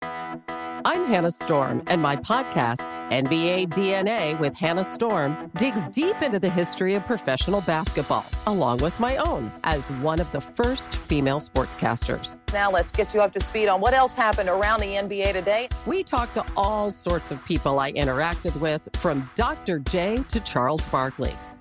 I'm 0.00 1.04
Hannah 1.04 1.30
Storm, 1.30 1.82
and 1.88 2.00
my 2.00 2.16
podcast, 2.16 2.88
NBA 3.10 3.68
DNA 3.68 4.40
with 4.40 4.54
Hannah 4.54 4.84
Storm, 4.84 5.50
digs 5.58 5.88
deep 5.88 6.22
into 6.22 6.38
the 6.38 6.48
history 6.48 6.94
of 6.94 7.04
professional 7.04 7.60
basketball, 7.60 8.24
along 8.46 8.78
with 8.78 8.98
my 8.98 9.18
own, 9.18 9.52
as 9.64 9.84
one 10.00 10.18
of 10.18 10.32
the 10.32 10.40
first 10.40 10.96
female 10.96 11.40
sportscasters. 11.40 12.38
Now 12.54 12.70
let's 12.70 12.92
get 12.92 13.12
you 13.12 13.20
up 13.20 13.34
to 13.34 13.40
speed 13.40 13.68
on 13.68 13.82
what 13.82 13.92
else 13.92 14.14
happened 14.14 14.48
around 14.48 14.80
the 14.80 14.94
NBA 14.94 15.34
today. 15.34 15.68
We 15.84 16.02
talked 16.02 16.32
to 16.32 16.46
all 16.56 16.90
sorts 16.90 17.30
of 17.30 17.44
people 17.44 17.78
I 17.78 17.92
interacted 17.92 18.58
with, 18.58 18.88
from 18.94 19.28
Dr. 19.34 19.80
J 19.80 20.24
to 20.28 20.40
Charles 20.40 20.80
Barkley 20.86 21.34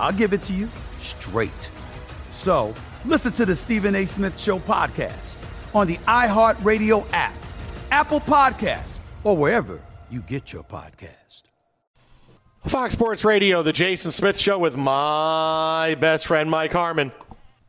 I'll 0.00 0.12
give 0.12 0.32
it 0.32 0.42
to 0.42 0.52
you 0.52 0.68
straight. 0.98 1.70
So 2.32 2.74
listen 3.04 3.32
to 3.32 3.46
the 3.46 3.54
Stephen 3.54 3.94
A. 3.94 4.06
Smith 4.06 4.38
Show 4.38 4.58
podcast 4.58 5.34
on 5.74 5.86
the 5.86 5.96
iHeartRadio 5.98 7.06
app, 7.12 7.34
Apple 7.90 8.20
Podcasts, 8.20 8.98
or 9.24 9.36
wherever 9.36 9.80
you 10.10 10.20
get 10.20 10.52
your 10.52 10.64
podcast. 10.64 11.42
Fox 12.66 12.92
Sports 12.94 13.24
Radio, 13.24 13.62
the 13.62 13.72
Jason 13.72 14.10
Smith 14.10 14.38
Show 14.38 14.58
with 14.58 14.76
my 14.76 15.96
best 16.00 16.26
friend 16.26 16.50
Mike 16.50 16.72
Harmon. 16.72 17.12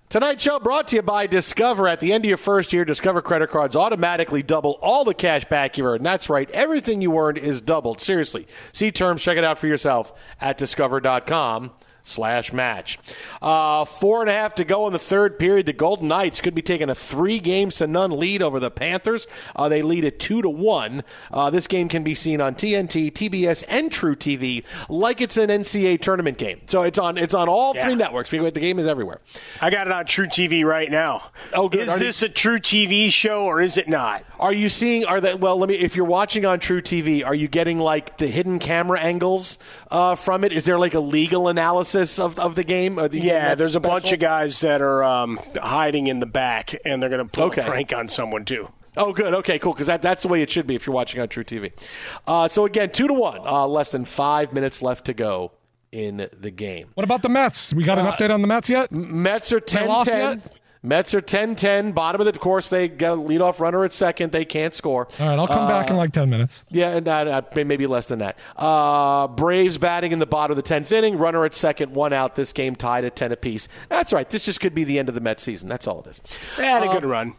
Tonight's 0.10 0.44
show 0.44 0.60
brought 0.60 0.90
to 0.90 0.98
you 0.98 1.02
by 1.02 1.28
Discover. 1.28 1.88
At 1.88 2.02
the 2.02 2.12
end 2.12 2.26
of 2.26 2.30
your 2.30 2.38
first 2.38 2.74
year, 2.74 2.84
Discover 2.84 3.22
credit 3.22 3.50
cards 3.50 3.78
automatically 3.78 4.44
double 4.44 4.78
all 4.82 5.06
the 5.06 5.14
cash 5.14 5.46
back 5.46 5.78
you 5.78 5.86
earn. 5.86 6.04
That's 6.04 6.30
right, 6.30 6.50
everything 6.52 7.02
you 7.02 7.18
earned 7.18 7.38
is 7.38 7.62
doubled. 7.62 8.02
Seriously. 8.02 8.48
See 8.74 8.92
terms, 8.92 9.24
check 9.24 9.38
it 9.38 9.46
out 9.46 9.58
for 9.58 9.68
yourself 9.68 10.12
at 10.42 10.58
discover.com 10.58 11.72
slash 12.04 12.52
match. 12.54 12.98
Uh, 13.42 13.86
four 13.86 14.22
and 14.22 14.30
a 14.30 14.34
half 14.34 14.56
to 14.56 14.64
go 14.64 14.88
in 14.88 14.94
the 14.94 15.00
third 15.00 15.38
period. 15.40 15.66
The 15.66 15.74
Golden 15.74 16.08
Knights 16.08 16.42
could 16.42 16.56
be 16.56 16.62
taking 16.62 16.90
a 16.90 16.96
three 16.96 17.40
games 17.40 17.76
to 17.76 17.88
none 17.88 18.12
lead 18.12 18.42
over 18.42 18.60
the 18.60 18.72
Panthers. 18.72 19.28
Uh, 19.56 19.70
they 19.70 19.82
lead 19.82 20.06
at 20.06 20.20
two 20.20 20.42
to 20.42 20.50
one. 20.50 21.04
Uh, 21.32 21.50
this 21.50 21.68
game 21.68 21.88
can 21.90 22.04
be 22.04 22.16
seen 22.16 22.42
on 22.42 22.56
TNT, 22.56 23.12
TBS, 23.12 23.64
and 23.70 23.92
truTV 23.92 24.64
like 24.90 25.22
it's 25.22 25.38
an 25.38 25.50
NCAA 25.50 26.02
tournament 26.02 26.38
game. 26.38 26.62
So 26.68 26.84
it's 26.84 26.98
on 26.98 27.18
it's 27.18 27.34
on 27.34 27.48
all 27.50 27.74
Yeah. 27.76 27.86
three 27.86 27.96
networks. 27.96 28.30
The 28.32 28.52
game 28.52 28.80
is 28.80 28.88
everywhere. 28.88 29.20
I 29.62 29.70
got 29.70 29.88
it 29.88 29.94
on 29.94 30.06
truTV 30.06 30.64
right 30.66 30.90
now. 30.90 31.24
Oh, 31.54 31.70
good. 31.70 31.82
Is 31.82 31.90
Are 31.90 32.00
this 32.00 32.24
a 32.24 32.30
truTV 32.30 33.12
show 33.12 33.46
or 33.46 33.62
is 33.62 33.78
it 33.78 33.88
not? 33.88 34.24
Are 34.40 34.54
you 34.54 34.70
seeing? 34.70 35.06
Are 35.06 35.22
that 35.22 35.40
well? 35.40 35.58
Let 35.58 35.70
me. 35.70 35.76
If 35.76 35.96
you're 35.96 36.06
watching 36.06 36.46
on 36.46 36.60
truTV, 36.60 37.26
are 37.26 37.36
you 37.36 37.48
getting 37.48 37.80
like 37.80 38.18
the 38.18 38.28
hidden 38.28 38.58
camera 38.60 39.00
angles 39.00 39.60
uh, 39.92 40.16
from 40.16 40.44
it? 40.44 40.52
Is 40.52 40.66
there 40.66 40.80
like 40.80 40.94
a 40.94 41.00
legal 41.00 41.48
analysis 41.48 41.91
of, 41.96 42.40
of 42.40 42.56
the 42.56 42.64
game? 42.64 43.00
Or 43.00 43.08
the, 43.08 43.20
Yeah, 43.20 43.50
that's 43.50 43.60
there's 43.60 43.76
a 43.76 43.80
bunch 43.80 44.12
of 44.12 44.20
guys 44.20 44.60
that 44.62 44.82
are 44.82 45.04
um, 45.04 45.40
hiding 45.62 46.08
in 46.08 46.20
the 46.20 46.26
back, 46.26 46.74
and 46.86 47.02
they're 47.02 47.10
going 47.10 47.26
to 47.26 47.32
pull 47.32 47.46
Okay. 47.46 47.62
a 47.62 47.66
prank 47.66 47.94
on 47.94 48.08
someone 48.08 48.46
too. 48.46 48.70
Oh, 48.98 49.14
good. 49.14 49.34
Okay, 49.36 49.58
cool. 49.58 49.72
Because 49.74 49.88
that, 49.88 50.02
that's 50.02 50.22
the 50.24 50.28
way 50.28 50.42
it 50.42 50.50
should 50.52 50.68
be 50.68 50.76
if 50.76 50.86
you're 50.86 50.94
watching 50.94 51.22
on 51.22 51.28
truTV. 51.30 51.72
Uh, 52.28 52.48
so 52.50 52.66
again, 52.66 52.90
two 52.92 53.08
to 53.08 53.14
one. 53.14 53.40
Uh, 53.46 53.66
less 53.68 53.92
than 53.92 54.04
five 54.06 54.52
minutes 54.54 54.82
left 54.82 55.06
to 55.06 55.14
go 55.14 55.54
in 55.94 56.28
the 56.38 56.52
game. 56.52 56.90
What 56.96 57.04
about 57.04 57.22
the 57.22 57.30
Mets? 57.30 57.74
We 57.74 57.84
got 57.84 58.00
an 58.00 58.06
Uh, 58.08 58.12
update 58.12 58.30
on 58.34 58.42
the 58.42 58.48
Mets 58.48 58.70
yet? 58.70 58.92
Mets 58.92 59.52
are 59.54 59.60
10-10. 59.62 60.42
Yet? 60.84 60.88
Mets 60.90 61.14
are 61.14 61.22
10-10, 61.22 61.94
bottom 61.94 62.22
of 62.22 62.26
the 62.32 62.38
course. 62.40 62.70
They 62.70 62.88
get 62.88 63.14
a 63.14 63.16
leadoff 63.16 63.60
runner 63.60 63.84
at 63.84 63.94
second. 63.94 64.32
They 64.32 64.46
can't 64.46 64.74
score. 64.74 65.08
All 65.20 65.28
right, 65.30 65.38
I'll 65.40 65.48
come 65.48 65.68
back 65.68 65.88
in 65.90 65.96
Uh, 65.96 66.00
like 66.00 66.12
10 66.12 66.30
minutes. 66.30 66.66
Yeah, 66.70 66.90
and 66.98 67.08
uh, 67.08 67.42
uh, 67.56 67.64
maybe 67.64 67.88
less 67.88 68.08
than 68.08 68.20
that. 68.20 68.38
Uh, 68.58 69.28
Braves 69.28 69.78
batting 69.78 70.12
in 70.12 70.20
the 70.20 70.26
bottom 70.26 70.58
of 70.58 70.64
the 70.64 70.74
10th 70.74 70.92
inning. 70.92 71.18
Runner 71.18 71.46
at 71.46 71.54
second, 71.56 71.94
one 71.94 72.14
out. 72.14 72.36
This 72.36 72.52
game 72.54 72.76
tied 72.76 73.06
at 73.06 73.16
10 73.16 73.32
apiece. 73.32 73.68
That's 73.90 74.12
right. 74.12 74.30
This 74.30 74.46
just 74.46 74.60
could 74.62 74.74
be 74.76 74.84
the 74.84 74.98
end 75.00 75.10
of 75.10 75.16
the 75.16 75.22
Mets 75.22 75.44
season. 75.44 75.70
That's 75.70 75.88
all 75.88 76.02
it 76.02 76.08
is. 76.08 76.22
They 76.58 76.66
had 76.66 76.84
a 76.84 76.88
Uh, 76.90 76.94
good 76.94 77.06
run. 77.06 77.34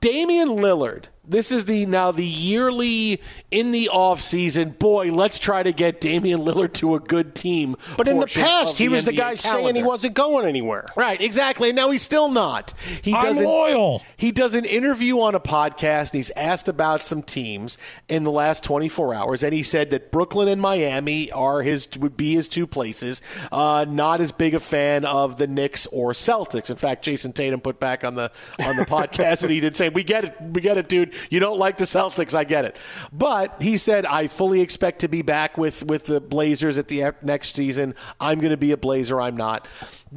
Damian 0.00 0.48
Lillard. 0.48 1.04
This 1.28 1.50
is 1.50 1.64
the 1.64 1.86
now 1.86 2.12
the 2.12 2.24
yearly 2.24 3.20
in 3.50 3.72
the 3.72 3.88
off 3.88 4.22
season. 4.22 4.70
Boy, 4.70 5.12
let's 5.12 5.38
try 5.38 5.62
to 5.62 5.72
get 5.72 6.00
Damian 6.00 6.40
Lillard 6.40 6.72
to 6.74 6.94
a 6.94 7.00
good 7.00 7.34
team. 7.34 7.76
But 7.96 8.06
in 8.08 8.18
the 8.18 8.26
past, 8.26 8.78
he 8.78 8.88
was 8.88 9.04
the 9.04 9.12
NBA 9.12 9.16
guy 9.16 9.34
saying 9.34 9.74
he 9.76 9.82
wasn't 9.82 10.14
going 10.14 10.46
anywhere. 10.46 10.84
Right, 10.96 11.20
exactly. 11.20 11.70
And 11.70 11.76
now 11.76 11.90
he's 11.90 12.02
still 12.02 12.28
not. 12.28 12.74
He 13.02 13.12
I'm 13.12 13.22
does 13.24 13.40
an- 13.40 13.46
loyal. 13.46 14.02
He 14.16 14.30
does 14.30 14.54
an 14.54 14.64
interview 14.64 15.20
on 15.20 15.34
a 15.34 15.40
podcast. 15.40 16.10
And 16.10 16.14
he's 16.14 16.30
asked 16.36 16.68
about 16.68 17.02
some 17.02 17.22
teams 17.22 17.76
in 18.08 18.24
the 18.24 18.30
last 18.30 18.62
24 18.64 19.14
hours, 19.14 19.42
and 19.42 19.52
he 19.52 19.62
said 19.62 19.90
that 19.90 20.12
Brooklyn 20.12 20.48
and 20.48 20.60
Miami 20.60 21.30
are 21.32 21.62
his 21.62 21.88
would 21.98 22.16
be 22.16 22.34
his 22.34 22.48
two 22.48 22.66
places. 22.66 23.20
Uh, 23.50 23.84
not 23.88 24.20
as 24.20 24.30
big 24.32 24.54
a 24.54 24.60
fan 24.60 25.04
of 25.04 25.38
the 25.38 25.46
Knicks 25.46 25.86
or 25.86 26.12
Celtics. 26.12 26.70
In 26.70 26.76
fact, 26.76 27.04
Jayson 27.04 27.32
Tatum 27.34 27.60
put 27.60 27.80
back 27.80 28.04
on 28.04 28.14
the 28.14 28.30
on 28.60 28.76
the 28.76 28.84
podcast 28.86 29.40
that 29.40 29.50
he 29.50 29.60
did 29.60 29.76
say, 29.76 29.88
"We 29.88 30.04
get 30.04 30.24
it, 30.24 30.36
we 30.40 30.60
get 30.60 30.78
it, 30.78 30.88
dude. 30.88 31.14
You 31.30 31.40
don't 31.40 31.58
like 31.58 31.76
the 31.78 31.84
Celtics, 31.84 32.34
I 32.34 32.44
get 32.44 32.64
it." 32.64 32.76
But 33.12 33.60
he 33.60 33.76
said, 33.76 34.06
"I 34.06 34.26
fully 34.26 34.60
expect 34.60 35.00
to 35.00 35.08
be 35.08 35.22
back 35.22 35.56
with 35.56 35.84
with 35.84 36.06
the 36.06 36.20
Blazers 36.20 36.78
at 36.78 36.88
the 36.88 37.12
next 37.22 37.54
season. 37.54 37.94
I'm 38.20 38.38
going 38.38 38.50
to 38.50 38.56
be 38.56 38.72
a 38.72 38.76
Blazer. 38.76 39.20
I'm 39.20 39.36
not." 39.36 39.66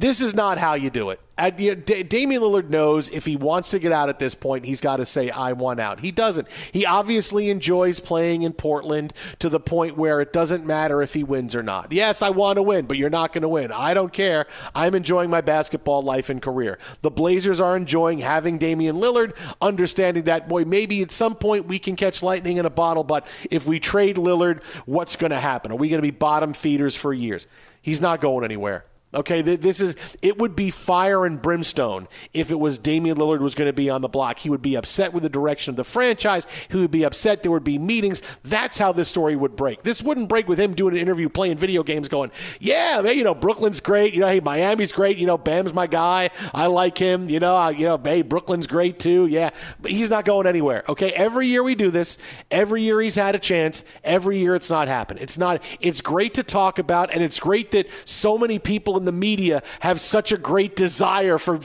This 0.00 0.22
is 0.22 0.34
not 0.34 0.56
how 0.56 0.74
you 0.74 0.88
do 0.88 1.10
it. 1.10 1.20
At 1.36 1.58
the, 1.58 1.74
D- 1.74 2.02
Damian 2.04 2.40
Lillard 2.40 2.70
knows 2.70 3.10
if 3.10 3.26
he 3.26 3.36
wants 3.36 3.70
to 3.72 3.78
get 3.78 3.92
out 3.92 4.08
at 4.08 4.18
this 4.18 4.34
point, 4.34 4.64
he's 4.64 4.80
got 4.80 4.96
to 4.96 5.04
say, 5.04 5.28
I 5.28 5.52
want 5.52 5.78
out. 5.78 6.00
He 6.00 6.10
doesn't. 6.10 6.48
He 6.72 6.86
obviously 6.86 7.50
enjoys 7.50 8.00
playing 8.00 8.40
in 8.40 8.54
Portland 8.54 9.12
to 9.40 9.50
the 9.50 9.60
point 9.60 9.98
where 9.98 10.22
it 10.22 10.32
doesn't 10.32 10.64
matter 10.64 11.02
if 11.02 11.12
he 11.12 11.22
wins 11.22 11.54
or 11.54 11.62
not. 11.62 11.92
Yes, 11.92 12.22
I 12.22 12.30
want 12.30 12.56
to 12.56 12.62
win, 12.62 12.86
but 12.86 12.96
you're 12.96 13.10
not 13.10 13.34
going 13.34 13.42
to 13.42 13.48
win. 13.48 13.72
I 13.72 13.92
don't 13.92 14.10
care. 14.10 14.46
I'm 14.74 14.94
enjoying 14.94 15.28
my 15.28 15.42
basketball 15.42 16.00
life 16.00 16.30
and 16.30 16.40
career. 16.40 16.78
The 17.02 17.10
Blazers 17.10 17.60
are 17.60 17.76
enjoying 17.76 18.20
having 18.20 18.56
Damian 18.56 18.96
Lillard, 18.96 19.36
understanding 19.60 20.24
that, 20.24 20.48
boy, 20.48 20.64
maybe 20.64 21.02
at 21.02 21.12
some 21.12 21.34
point 21.34 21.66
we 21.66 21.78
can 21.78 21.94
catch 21.94 22.22
lightning 22.22 22.56
in 22.56 22.64
a 22.64 22.70
bottle, 22.70 23.04
but 23.04 23.26
if 23.50 23.66
we 23.66 23.78
trade 23.78 24.16
Lillard, 24.16 24.64
what's 24.86 25.14
going 25.14 25.32
to 25.32 25.40
happen? 25.40 25.72
Are 25.72 25.76
we 25.76 25.90
going 25.90 26.00
to 26.00 26.08
be 26.08 26.10
bottom 26.10 26.54
feeders 26.54 26.96
for 26.96 27.12
years? 27.12 27.46
He's 27.82 28.00
not 28.00 28.22
going 28.22 28.46
anywhere. 28.46 28.84
Okay, 29.12 29.42
this 29.42 29.80
is 29.80 29.96
it 30.22 30.38
would 30.38 30.54
be 30.54 30.70
fire 30.70 31.26
and 31.26 31.42
brimstone 31.42 32.06
if 32.32 32.52
it 32.52 32.60
was 32.60 32.78
Damian 32.78 33.16
Lillard 33.16 33.40
was 33.40 33.56
going 33.56 33.68
to 33.68 33.72
be 33.72 33.90
on 33.90 34.02
the 34.02 34.08
block. 34.08 34.38
He 34.38 34.48
would 34.48 34.62
be 34.62 34.76
upset 34.76 35.12
with 35.12 35.24
the 35.24 35.28
direction 35.28 35.70
of 35.70 35.76
the 35.76 35.82
franchise. 35.82 36.46
He 36.68 36.76
would 36.76 36.92
be 36.92 37.02
upset. 37.02 37.42
There 37.42 37.50
would 37.50 37.64
be 37.64 37.76
meetings. 37.76 38.22
That's 38.44 38.78
how 38.78 38.92
this 38.92 39.08
story 39.08 39.34
would 39.34 39.56
break. 39.56 39.82
This 39.82 40.00
wouldn't 40.00 40.28
break 40.28 40.46
with 40.46 40.60
him 40.60 40.74
doing 40.74 40.94
an 40.94 41.00
interview, 41.00 41.28
playing 41.28 41.56
video 41.56 41.82
games, 41.82 42.08
going, 42.08 42.30
"Yeah, 42.60 43.00
they, 43.02 43.14
you 43.14 43.24
know, 43.24 43.34
Brooklyn's 43.34 43.80
great. 43.80 44.14
You 44.14 44.20
know, 44.20 44.28
hey, 44.28 44.38
Miami's 44.38 44.92
great. 44.92 45.16
You 45.16 45.26
know, 45.26 45.36
Bam's 45.36 45.74
my 45.74 45.88
guy. 45.88 46.30
I 46.54 46.66
like 46.66 46.96
him. 46.96 47.28
You 47.28 47.40
know, 47.40 47.56
I, 47.56 47.70
you 47.70 47.86
know, 47.86 47.98
hey, 47.98 48.22
Brooklyn's 48.22 48.68
great 48.68 49.00
too. 49.00 49.26
Yeah, 49.26 49.50
but 49.80 49.90
he's 49.90 50.10
not 50.10 50.24
going 50.24 50.46
anywhere. 50.46 50.84
Okay, 50.88 51.10
every 51.14 51.48
year 51.48 51.64
we 51.64 51.74
do 51.74 51.90
this. 51.90 52.16
Every 52.48 52.82
year 52.82 53.00
he's 53.00 53.16
had 53.16 53.34
a 53.34 53.40
chance. 53.40 53.84
Every 54.04 54.38
year 54.38 54.54
it's 54.54 54.70
not 54.70 54.86
happened. 54.86 55.18
It's 55.18 55.36
not. 55.36 55.64
It's 55.80 56.00
great 56.00 56.34
to 56.34 56.44
talk 56.44 56.78
about, 56.78 57.12
and 57.12 57.24
it's 57.24 57.40
great 57.40 57.72
that 57.72 57.88
so 58.04 58.38
many 58.38 58.60
people 58.60 58.99
in 59.00 59.06
the 59.06 59.12
media 59.12 59.62
have 59.80 60.00
such 60.00 60.32
a 60.32 60.36
great 60.36 60.76
desire 60.76 61.38
for 61.38 61.58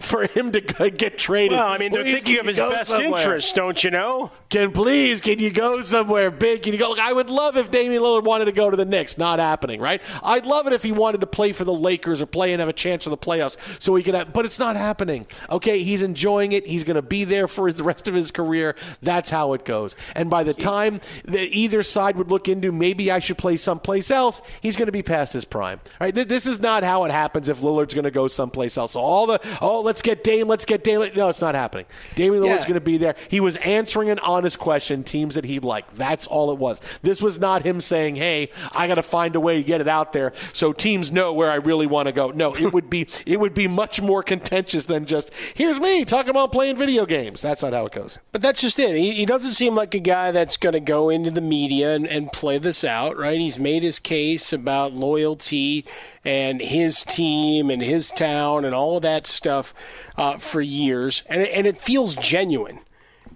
for 0.00 0.26
him 0.26 0.52
to 0.52 0.60
get 0.60 1.18
traded. 1.18 1.56
Well, 1.58 1.68
I 1.68 1.78
mean, 1.78 1.92
they're 1.92 2.02
Please, 2.02 2.14
thinking 2.14 2.38
of 2.40 2.46
his 2.46 2.58
best 2.58 2.90
somewhere? 2.90 3.20
interest, 3.20 3.54
don't 3.54 3.82
you 3.82 3.90
know? 3.90 4.30
Can 4.50 4.72
please, 4.72 5.20
can 5.20 5.38
you 5.38 5.50
go 5.50 5.80
somewhere 5.80 6.30
big? 6.30 6.62
Can 6.62 6.72
you 6.72 6.78
go? 6.78 6.88
Look, 6.90 6.98
I 6.98 7.12
would 7.12 7.30
love 7.30 7.56
if 7.56 7.70
Damian 7.70 8.02
Lillard 8.02 8.24
wanted 8.24 8.46
to 8.46 8.52
go 8.52 8.68
to 8.70 8.76
the 8.76 8.84
Knicks. 8.84 9.16
Not 9.16 9.38
happening, 9.38 9.80
right? 9.80 10.02
I'd 10.22 10.44
love 10.44 10.66
it 10.66 10.72
if 10.72 10.82
he 10.82 10.92
wanted 10.92 11.20
to 11.20 11.26
play 11.26 11.52
for 11.52 11.64
the 11.64 11.72
Lakers 11.72 12.20
or 12.20 12.26
play 12.26 12.52
and 12.52 12.60
have 12.60 12.68
a 12.68 12.72
chance 12.72 13.04
for 13.04 13.10
the 13.10 13.18
playoffs, 13.18 13.80
so 13.80 13.94
he 13.94 14.02
could. 14.02 14.14
Have, 14.14 14.32
but 14.32 14.44
it's 14.44 14.58
not 14.58 14.76
happening. 14.76 15.26
Okay, 15.48 15.82
he's 15.82 16.02
enjoying 16.02 16.52
it. 16.52 16.66
He's 16.66 16.84
going 16.84 16.96
to 16.96 17.02
be 17.02 17.24
there 17.24 17.46
for 17.46 17.72
the 17.72 17.84
rest 17.84 18.08
of 18.08 18.14
his 18.14 18.30
career. 18.30 18.74
That's 19.02 19.30
how 19.30 19.52
it 19.52 19.64
goes. 19.64 19.94
And 20.16 20.28
by 20.28 20.42
the 20.42 20.54
time 20.54 21.00
that 21.26 21.48
either 21.54 21.82
side 21.82 22.16
would 22.16 22.30
look 22.30 22.48
into 22.48 22.72
maybe 22.72 23.10
I 23.10 23.20
should 23.20 23.38
play 23.38 23.56
someplace 23.56 24.10
else, 24.10 24.42
he's 24.60 24.76
going 24.76 24.86
to 24.86 24.92
be 24.92 25.02
past 25.02 25.32
his 25.32 25.44
prime. 25.44 25.80
Right? 26.00 26.14
This 26.14 26.46
is 26.46 26.60
not 26.60 26.79
how 26.84 27.04
it 27.04 27.10
happens 27.12 27.48
if 27.48 27.60
Lillard's 27.60 27.94
going 27.94 28.04
to 28.04 28.10
go 28.10 28.28
someplace 28.28 28.76
else. 28.76 28.92
So 28.92 29.00
all 29.00 29.26
the 29.26 29.40
oh, 29.60 29.80
let's 29.80 30.02
get 30.02 30.24
Dame, 30.24 30.48
let's 30.48 30.64
get 30.64 30.84
Dame. 30.84 31.10
No, 31.14 31.28
it's 31.28 31.40
not 31.40 31.54
happening. 31.54 31.86
Damian 32.14 32.42
Lillard's 32.42 32.60
Yeah. 32.60 32.68
going 32.68 32.74
to 32.74 32.80
be 32.80 32.96
there. 32.96 33.14
He 33.28 33.40
was 33.40 33.56
answering 33.56 34.10
an 34.10 34.18
honest 34.20 34.58
question, 34.58 35.02
teams 35.04 35.34
that 35.34 35.44
he'd 35.44 35.64
like. 35.64 35.94
That's 35.94 36.26
all 36.26 36.50
it 36.52 36.58
was. 36.58 36.80
This 37.02 37.22
was 37.22 37.38
not 37.38 37.64
him 37.64 37.80
saying, 37.80 38.16
"Hey, 38.16 38.48
I 38.72 38.86
got 38.86 38.96
to 38.96 39.02
find 39.02 39.34
a 39.36 39.40
way 39.40 39.56
to 39.56 39.62
get 39.62 39.80
it 39.80 39.88
out 39.88 40.12
there 40.12 40.32
so 40.52 40.72
teams 40.72 41.10
know 41.12 41.32
where 41.32 41.50
I 41.50 41.56
really 41.56 41.86
want 41.86 42.06
to 42.06 42.12
go." 42.12 42.30
No, 42.30 42.54
it 42.54 42.72
would 42.72 42.90
be 42.90 43.06
it 43.26 43.40
would 43.40 43.54
be 43.54 43.68
much 43.68 44.00
more 44.02 44.22
contentious 44.22 44.86
than 44.86 45.06
just 45.06 45.32
here's 45.54 45.80
me 45.80 46.04
talking 46.04 46.30
about 46.30 46.52
playing 46.52 46.76
video 46.76 47.06
games. 47.06 47.40
That's 47.42 47.62
not 47.62 47.72
how 47.72 47.86
it 47.86 47.92
goes. 47.92 48.18
But 48.32 48.42
that's 48.42 48.60
just 48.60 48.78
it. 48.78 48.96
He, 48.96 49.12
he 49.12 49.26
doesn't 49.26 49.52
seem 49.52 49.74
like 49.74 49.94
a 49.94 49.98
guy 50.00 50.30
that's 50.30 50.56
going 50.56 50.72
to 50.74 50.80
go 50.80 51.08
into 51.10 51.30
the 51.30 51.40
media 51.40 51.94
and, 51.94 52.06
and 52.06 52.32
play 52.32 52.58
this 52.58 52.84
out, 52.84 53.16
right? 53.16 53.38
He's 53.40 53.58
made 53.58 53.82
his 53.82 53.98
case 53.98 54.52
about 54.52 54.92
loyalty 54.92 55.84
and 56.24 56.60
his 56.70 57.02
team 57.04 57.68
and 57.68 57.82
his 57.82 58.10
town 58.10 58.64
and 58.64 58.74
all 58.74 58.96
of 58.96 59.02
that 59.02 59.26
stuff 59.26 59.74
uh, 60.16 60.38
for 60.38 60.60
years, 60.60 61.24
and 61.28 61.42
it, 61.42 61.50
and 61.52 61.66
it 61.66 61.80
feels 61.80 62.14
genuine. 62.14 62.80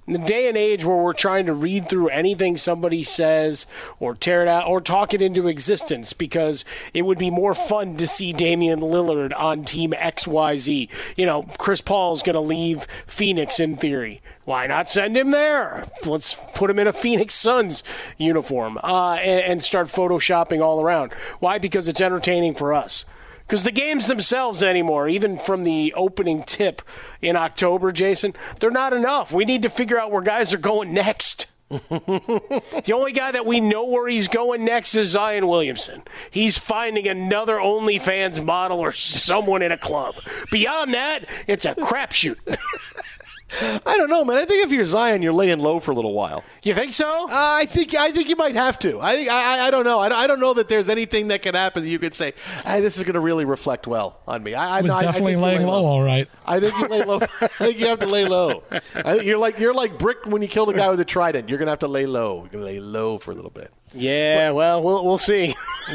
In 0.06 0.12
the 0.12 0.18
day 0.18 0.48
and 0.48 0.56
age 0.56 0.84
where 0.84 0.98
we're 0.98 1.14
trying 1.14 1.46
to 1.46 1.54
read 1.54 1.88
through 1.88 2.08
anything 2.08 2.58
somebody 2.58 3.02
says 3.02 3.64
or 3.98 4.14
tear 4.14 4.42
it 4.42 4.48
out 4.48 4.66
or 4.66 4.78
talk 4.78 5.14
it 5.14 5.22
into 5.22 5.48
existence 5.48 6.12
because 6.12 6.62
it 6.92 7.02
would 7.02 7.16
be 7.16 7.30
more 7.30 7.54
fun 7.54 7.96
to 7.96 8.06
see 8.06 8.34
Damian 8.34 8.80
Lillard 8.80 9.32
on 9.34 9.64
team 9.64 9.92
XYZ. 9.92 10.90
You 11.16 11.24
know, 11.24 11.44
Chris 11.58 11.80
Paul's 11.80 12.22
going 12.22 12.34
to 12.34 12.40
leave 12.40 12.86
Phoenix 13.06 13.58
in 13.58 13.76
theory. 13.78 14.20
Why 14.44 14.66
not 14.66 14.90
send 14.90 15.16
him 15.16 15.30
there? 15.30 15.88
Let's 16.04 16.36
put 16.54 16.68
him 16.68 16.78
in 16.78 16.86
a 16.86 16.92
Phoenix 16.92 17.34
Suns 17.34 17.82
uniform 18.18 18.78
uh, 18.84 19.14
and, 19.14 19.40
and 19.40 19.64
start 19.64 19.86
photoshopping 19.86 20.60
all 20.62 20.82
around. 20.82 21.14
Why? 21.40 21.58
Because 21.58 21.88
it's 21.88 22.02
entertaining 22.02 22.54
for 22.54 22.74
us. 22.74 23.06
Because 23.46 23.62
the 23.62 23.70
games 23.70 24.06
themselves 24.06 24.62
anymore, 24.62 25.08
even 25.08 25.38
from 25.38 25.64
the 25.64 25.92
opening 25.94 26.42
tip 26.42 26.80
in 27.20 27.36
October, 27.36 27.92
Jason, 27.92 28.34
they're 28.58 28.70
not 28.70 28.92
enough. 28.92 29.32
We 29.32 29.44
need 29.44 29.62
to 29.62 29.68
figure 29.68 29.98
out 29.98 30.10
where 30.10 30.22
guys 30.22 30.52
are 30.54 30.58
going 30.58 30.94
next. 30.94 31.46
the 31.68 32.92
only 32.94 33.12
guy 33.12 33.32
that 33.32 33.46
we 33.46 33.60
know 33.60 33.84
where 33.84 34.08
he's 34.08 34.28
going 34.28 34.64
next 34.64 34.94
is 34.94 35.08
Zion 35.08 35.46
Williamson. 35.48 36.02
He's 36.30 36.56
finding 36.56 37.08
another 37.08 37.56
OnlyFans 37.56 38.44
model 38.44 38.80
or 38.80 38.92
someone 38.92 39.62
in 39.62 39.72
a 39.72 39.78
club. 39.78 40.14
Beyond 40.52 40.94
that, 40.94 41.24
it's 41.46 41.64
a 41.64 41.74
crapshoot. 41.74 42.36
I 43.86 43.96
don't 43.98 44.08
know, 44.10 44.24
man. 44.24 44.38
I 44.38 44.44
think 44.46 44.64
if 44.64 44.72
you're 44.72 44.84
Zion, 44.86 45.22
you're 45.22 45.32
laying 45.32 45.60
low 45.60 45.78
for 45.78 45.90
a 45.92 45.94
little 45.94 46.12
while. 46.14 46.42
You 46.62 46.74
think 46.74 46.92
so? 46.92 47.24
Uh, 47.26 47.28
I 47.30 47.66
think 47.66 47.94
I 47.94 48.10
think 48.10 48.28
you 48.28 48.36
might 48.36 48.54
have 48.56 48.78
to. 48.80 48.98
I 49.00 49.26
I, 49.26 49.26
I, 49.28 49.66
I 49.66 49.70
don't 49.70 49.84
know. 49.84 50.00
I, 50.00 50.08
don't- 50.08 50.18
I 50.18 50.26
don't 50.26 50.40
know 50.40 50.54
that 50.54 50.68
there's 50.68 50.88
anything 50.88 51.28
that 51.28 51.42
can 51.42 51.54
happen 51.54 51.82
that 51.84 51.88
you 51.88 51.98
could 51.98 52.14
say, 52.14 52.32
hey, 52.64 52.80
this 52.80 52.96
is 52.96 53.04
going 53.04 53.14
to 53.14 53.20
really 53.20 53.44
reflect 53.44 53.86
well 53.86 54.18
on 54.26 54.42
me. 54.42 54.54
I, 54.54 54.76
I, 54.76 54.78
I 54.78 54.80
was 54.82 54.88
no, 54.88 54.94
I- 54.96 54.98
I 54.98 55.02
definitely 55.04 55.32
think 55.32 55.40
you 55.40 55.44
laying 55.46 55.58
lay 55.60 55.66
low, 55.66 55.84
all 55.84 56.02
right. 56.02 56.28
I 56.46 56.58
think 56.60 56.78
you 56.78 56.88
lay 56.88 57.02
low. 57.04 57.20
I 57.40 57.46
think 57.48 57.78
you 57.78 57.86
have 57.86 58.00
to 58.00 58.06
lay 58.06 58.24
low. 58.26 58.62
I 58.94 59.20
you're 59.20 59.38
like 59.38 59.58
you're 59.58 59.74
like 59.74 59.98
Brick 59.98 60.24
when 60.26 60.42
you 60.42 60.48
killed 60.48 60.70
a 60.70 60.74
guy 60.74 60.88
with 60.88 60.98
a 61.00 61.04
trident. 61.04 61.48
You're 61.48 61.58
going 61.58 61.66
to 61.66 61.72
have 61.72 61.78
to 61.80 61.88
lay 61.88 62.06
low. 62.06 62.40
You're 62.40 62.48
going 62.48 62.64
to 62.64 62.70
lay 62.70 62.80
low 62.80 63.18
for 63.18 63.30
a 63.30 63.34
little 63.34 63.50
bit. 63.50 63.70
Yeah, 63.94 64.50
well, 64.50 64.82
we'll 64.82 65.04
we'll 65.04 65.18
see. 65.18 65.54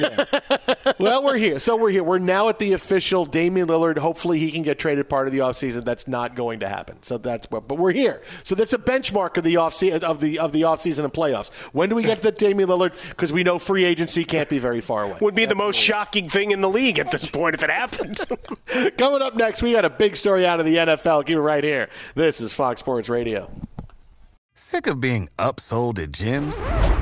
well, 1.00 1.24
we're 1.24 1.38
here. 1.38 1.60
So 1.60 1.76
we're 1.76 1.90
here. 1.90 2.04
We're 2.04 2.20
now 2.20 2.50
at 2.50 2.60
the 2.60 2.74
official 2.74 3.26
Damian 3.26 3.68
Lillard. 3.68 3.98
Hopefully, 3.98 4.40
he 4.40 4.52
can 4.52 4.64
get 4.64 4.80
traded 4.80 5.10
part 5.10 5.28
of 5.28 5.34
the 5.34 5.40
offseason. 5.40 5.84
That's 5.84 6.08
not 6.08 6.36
going 6.36 6.60
to 6.60 6.70
happen. 6.70 7.02
So 7.02 7.18
that's 7.18 7.50
what. 7.50 7.68
But 7.68 7.78
we're 7.78 7.92
here. 7.92 8.22
So 8.44 8.56
that's 8.56 8.74
a 8.74 8.78
benchmark 8.78 9.38
of 9.38 9.44
the 9.44 9.58
off 9.58 9.82
of 9.84 10.20
the 10.20 10.40
of 10.40 10.52
the 10.52 10.62
offseason 10.62 11.04
and 11.04 11.14
playoffs. 11.14 11.52
When 11.74 11.90
do 11.90 11.96
we 11.96 12.04
get 12.04 12.22
to 12.22 12.32
Damian 12.32 12.70
Lillard? 12.70 13.10
Because 13.10 13.34
we 13.34 13.44
know 13.44 13.60
free 13.60 13.86
agency 13.86 14.24
can't 14.24 14.50
be 14.50 14.60
very 14.60 14.82
far 14.82 15.04
away. 15.04 15.18
Would 15.22 15.36
be 15.36 15.46
the 15.46 15.56
most 15.56 15.78
shocking 15.78 16.30
thing 16.30 16.52
in 16.52 16.62
the 16.62 16.70
league 16.70 17.00
at 17.00 17.12
this 17.12 17.30
point 17.30 17.56
if 17.56 17.64
it 17.64 17.70
happened. 17.70 18.20
Coming 18.98 19.22
up 19.22 19.36
next, 19.36 19.62
we 19.62 19.74
got 19.74 19.86
a 19.86 19.90
big 19.90 20.16
story 20.16 20.46
out 20.46 20.60
of 20.60 20.66
the 20.66 20.76
NFL. 20.76 21.26
Keep 21.26 21.38
it 21.38 21.42
right 21.42 21.64
here. 21.64 21.90
This 22.16 22.42
is 22.42 22.54
Fox 22.54 22.80
Sports 22.80 23.10
Radio. 23.10 23.52
Sick 24.54 24.88
of 24.88 25.00
being 25.00 25.30
upsold 25.40 26.00
at 26.00 26.12
gyms? 26.12 26.99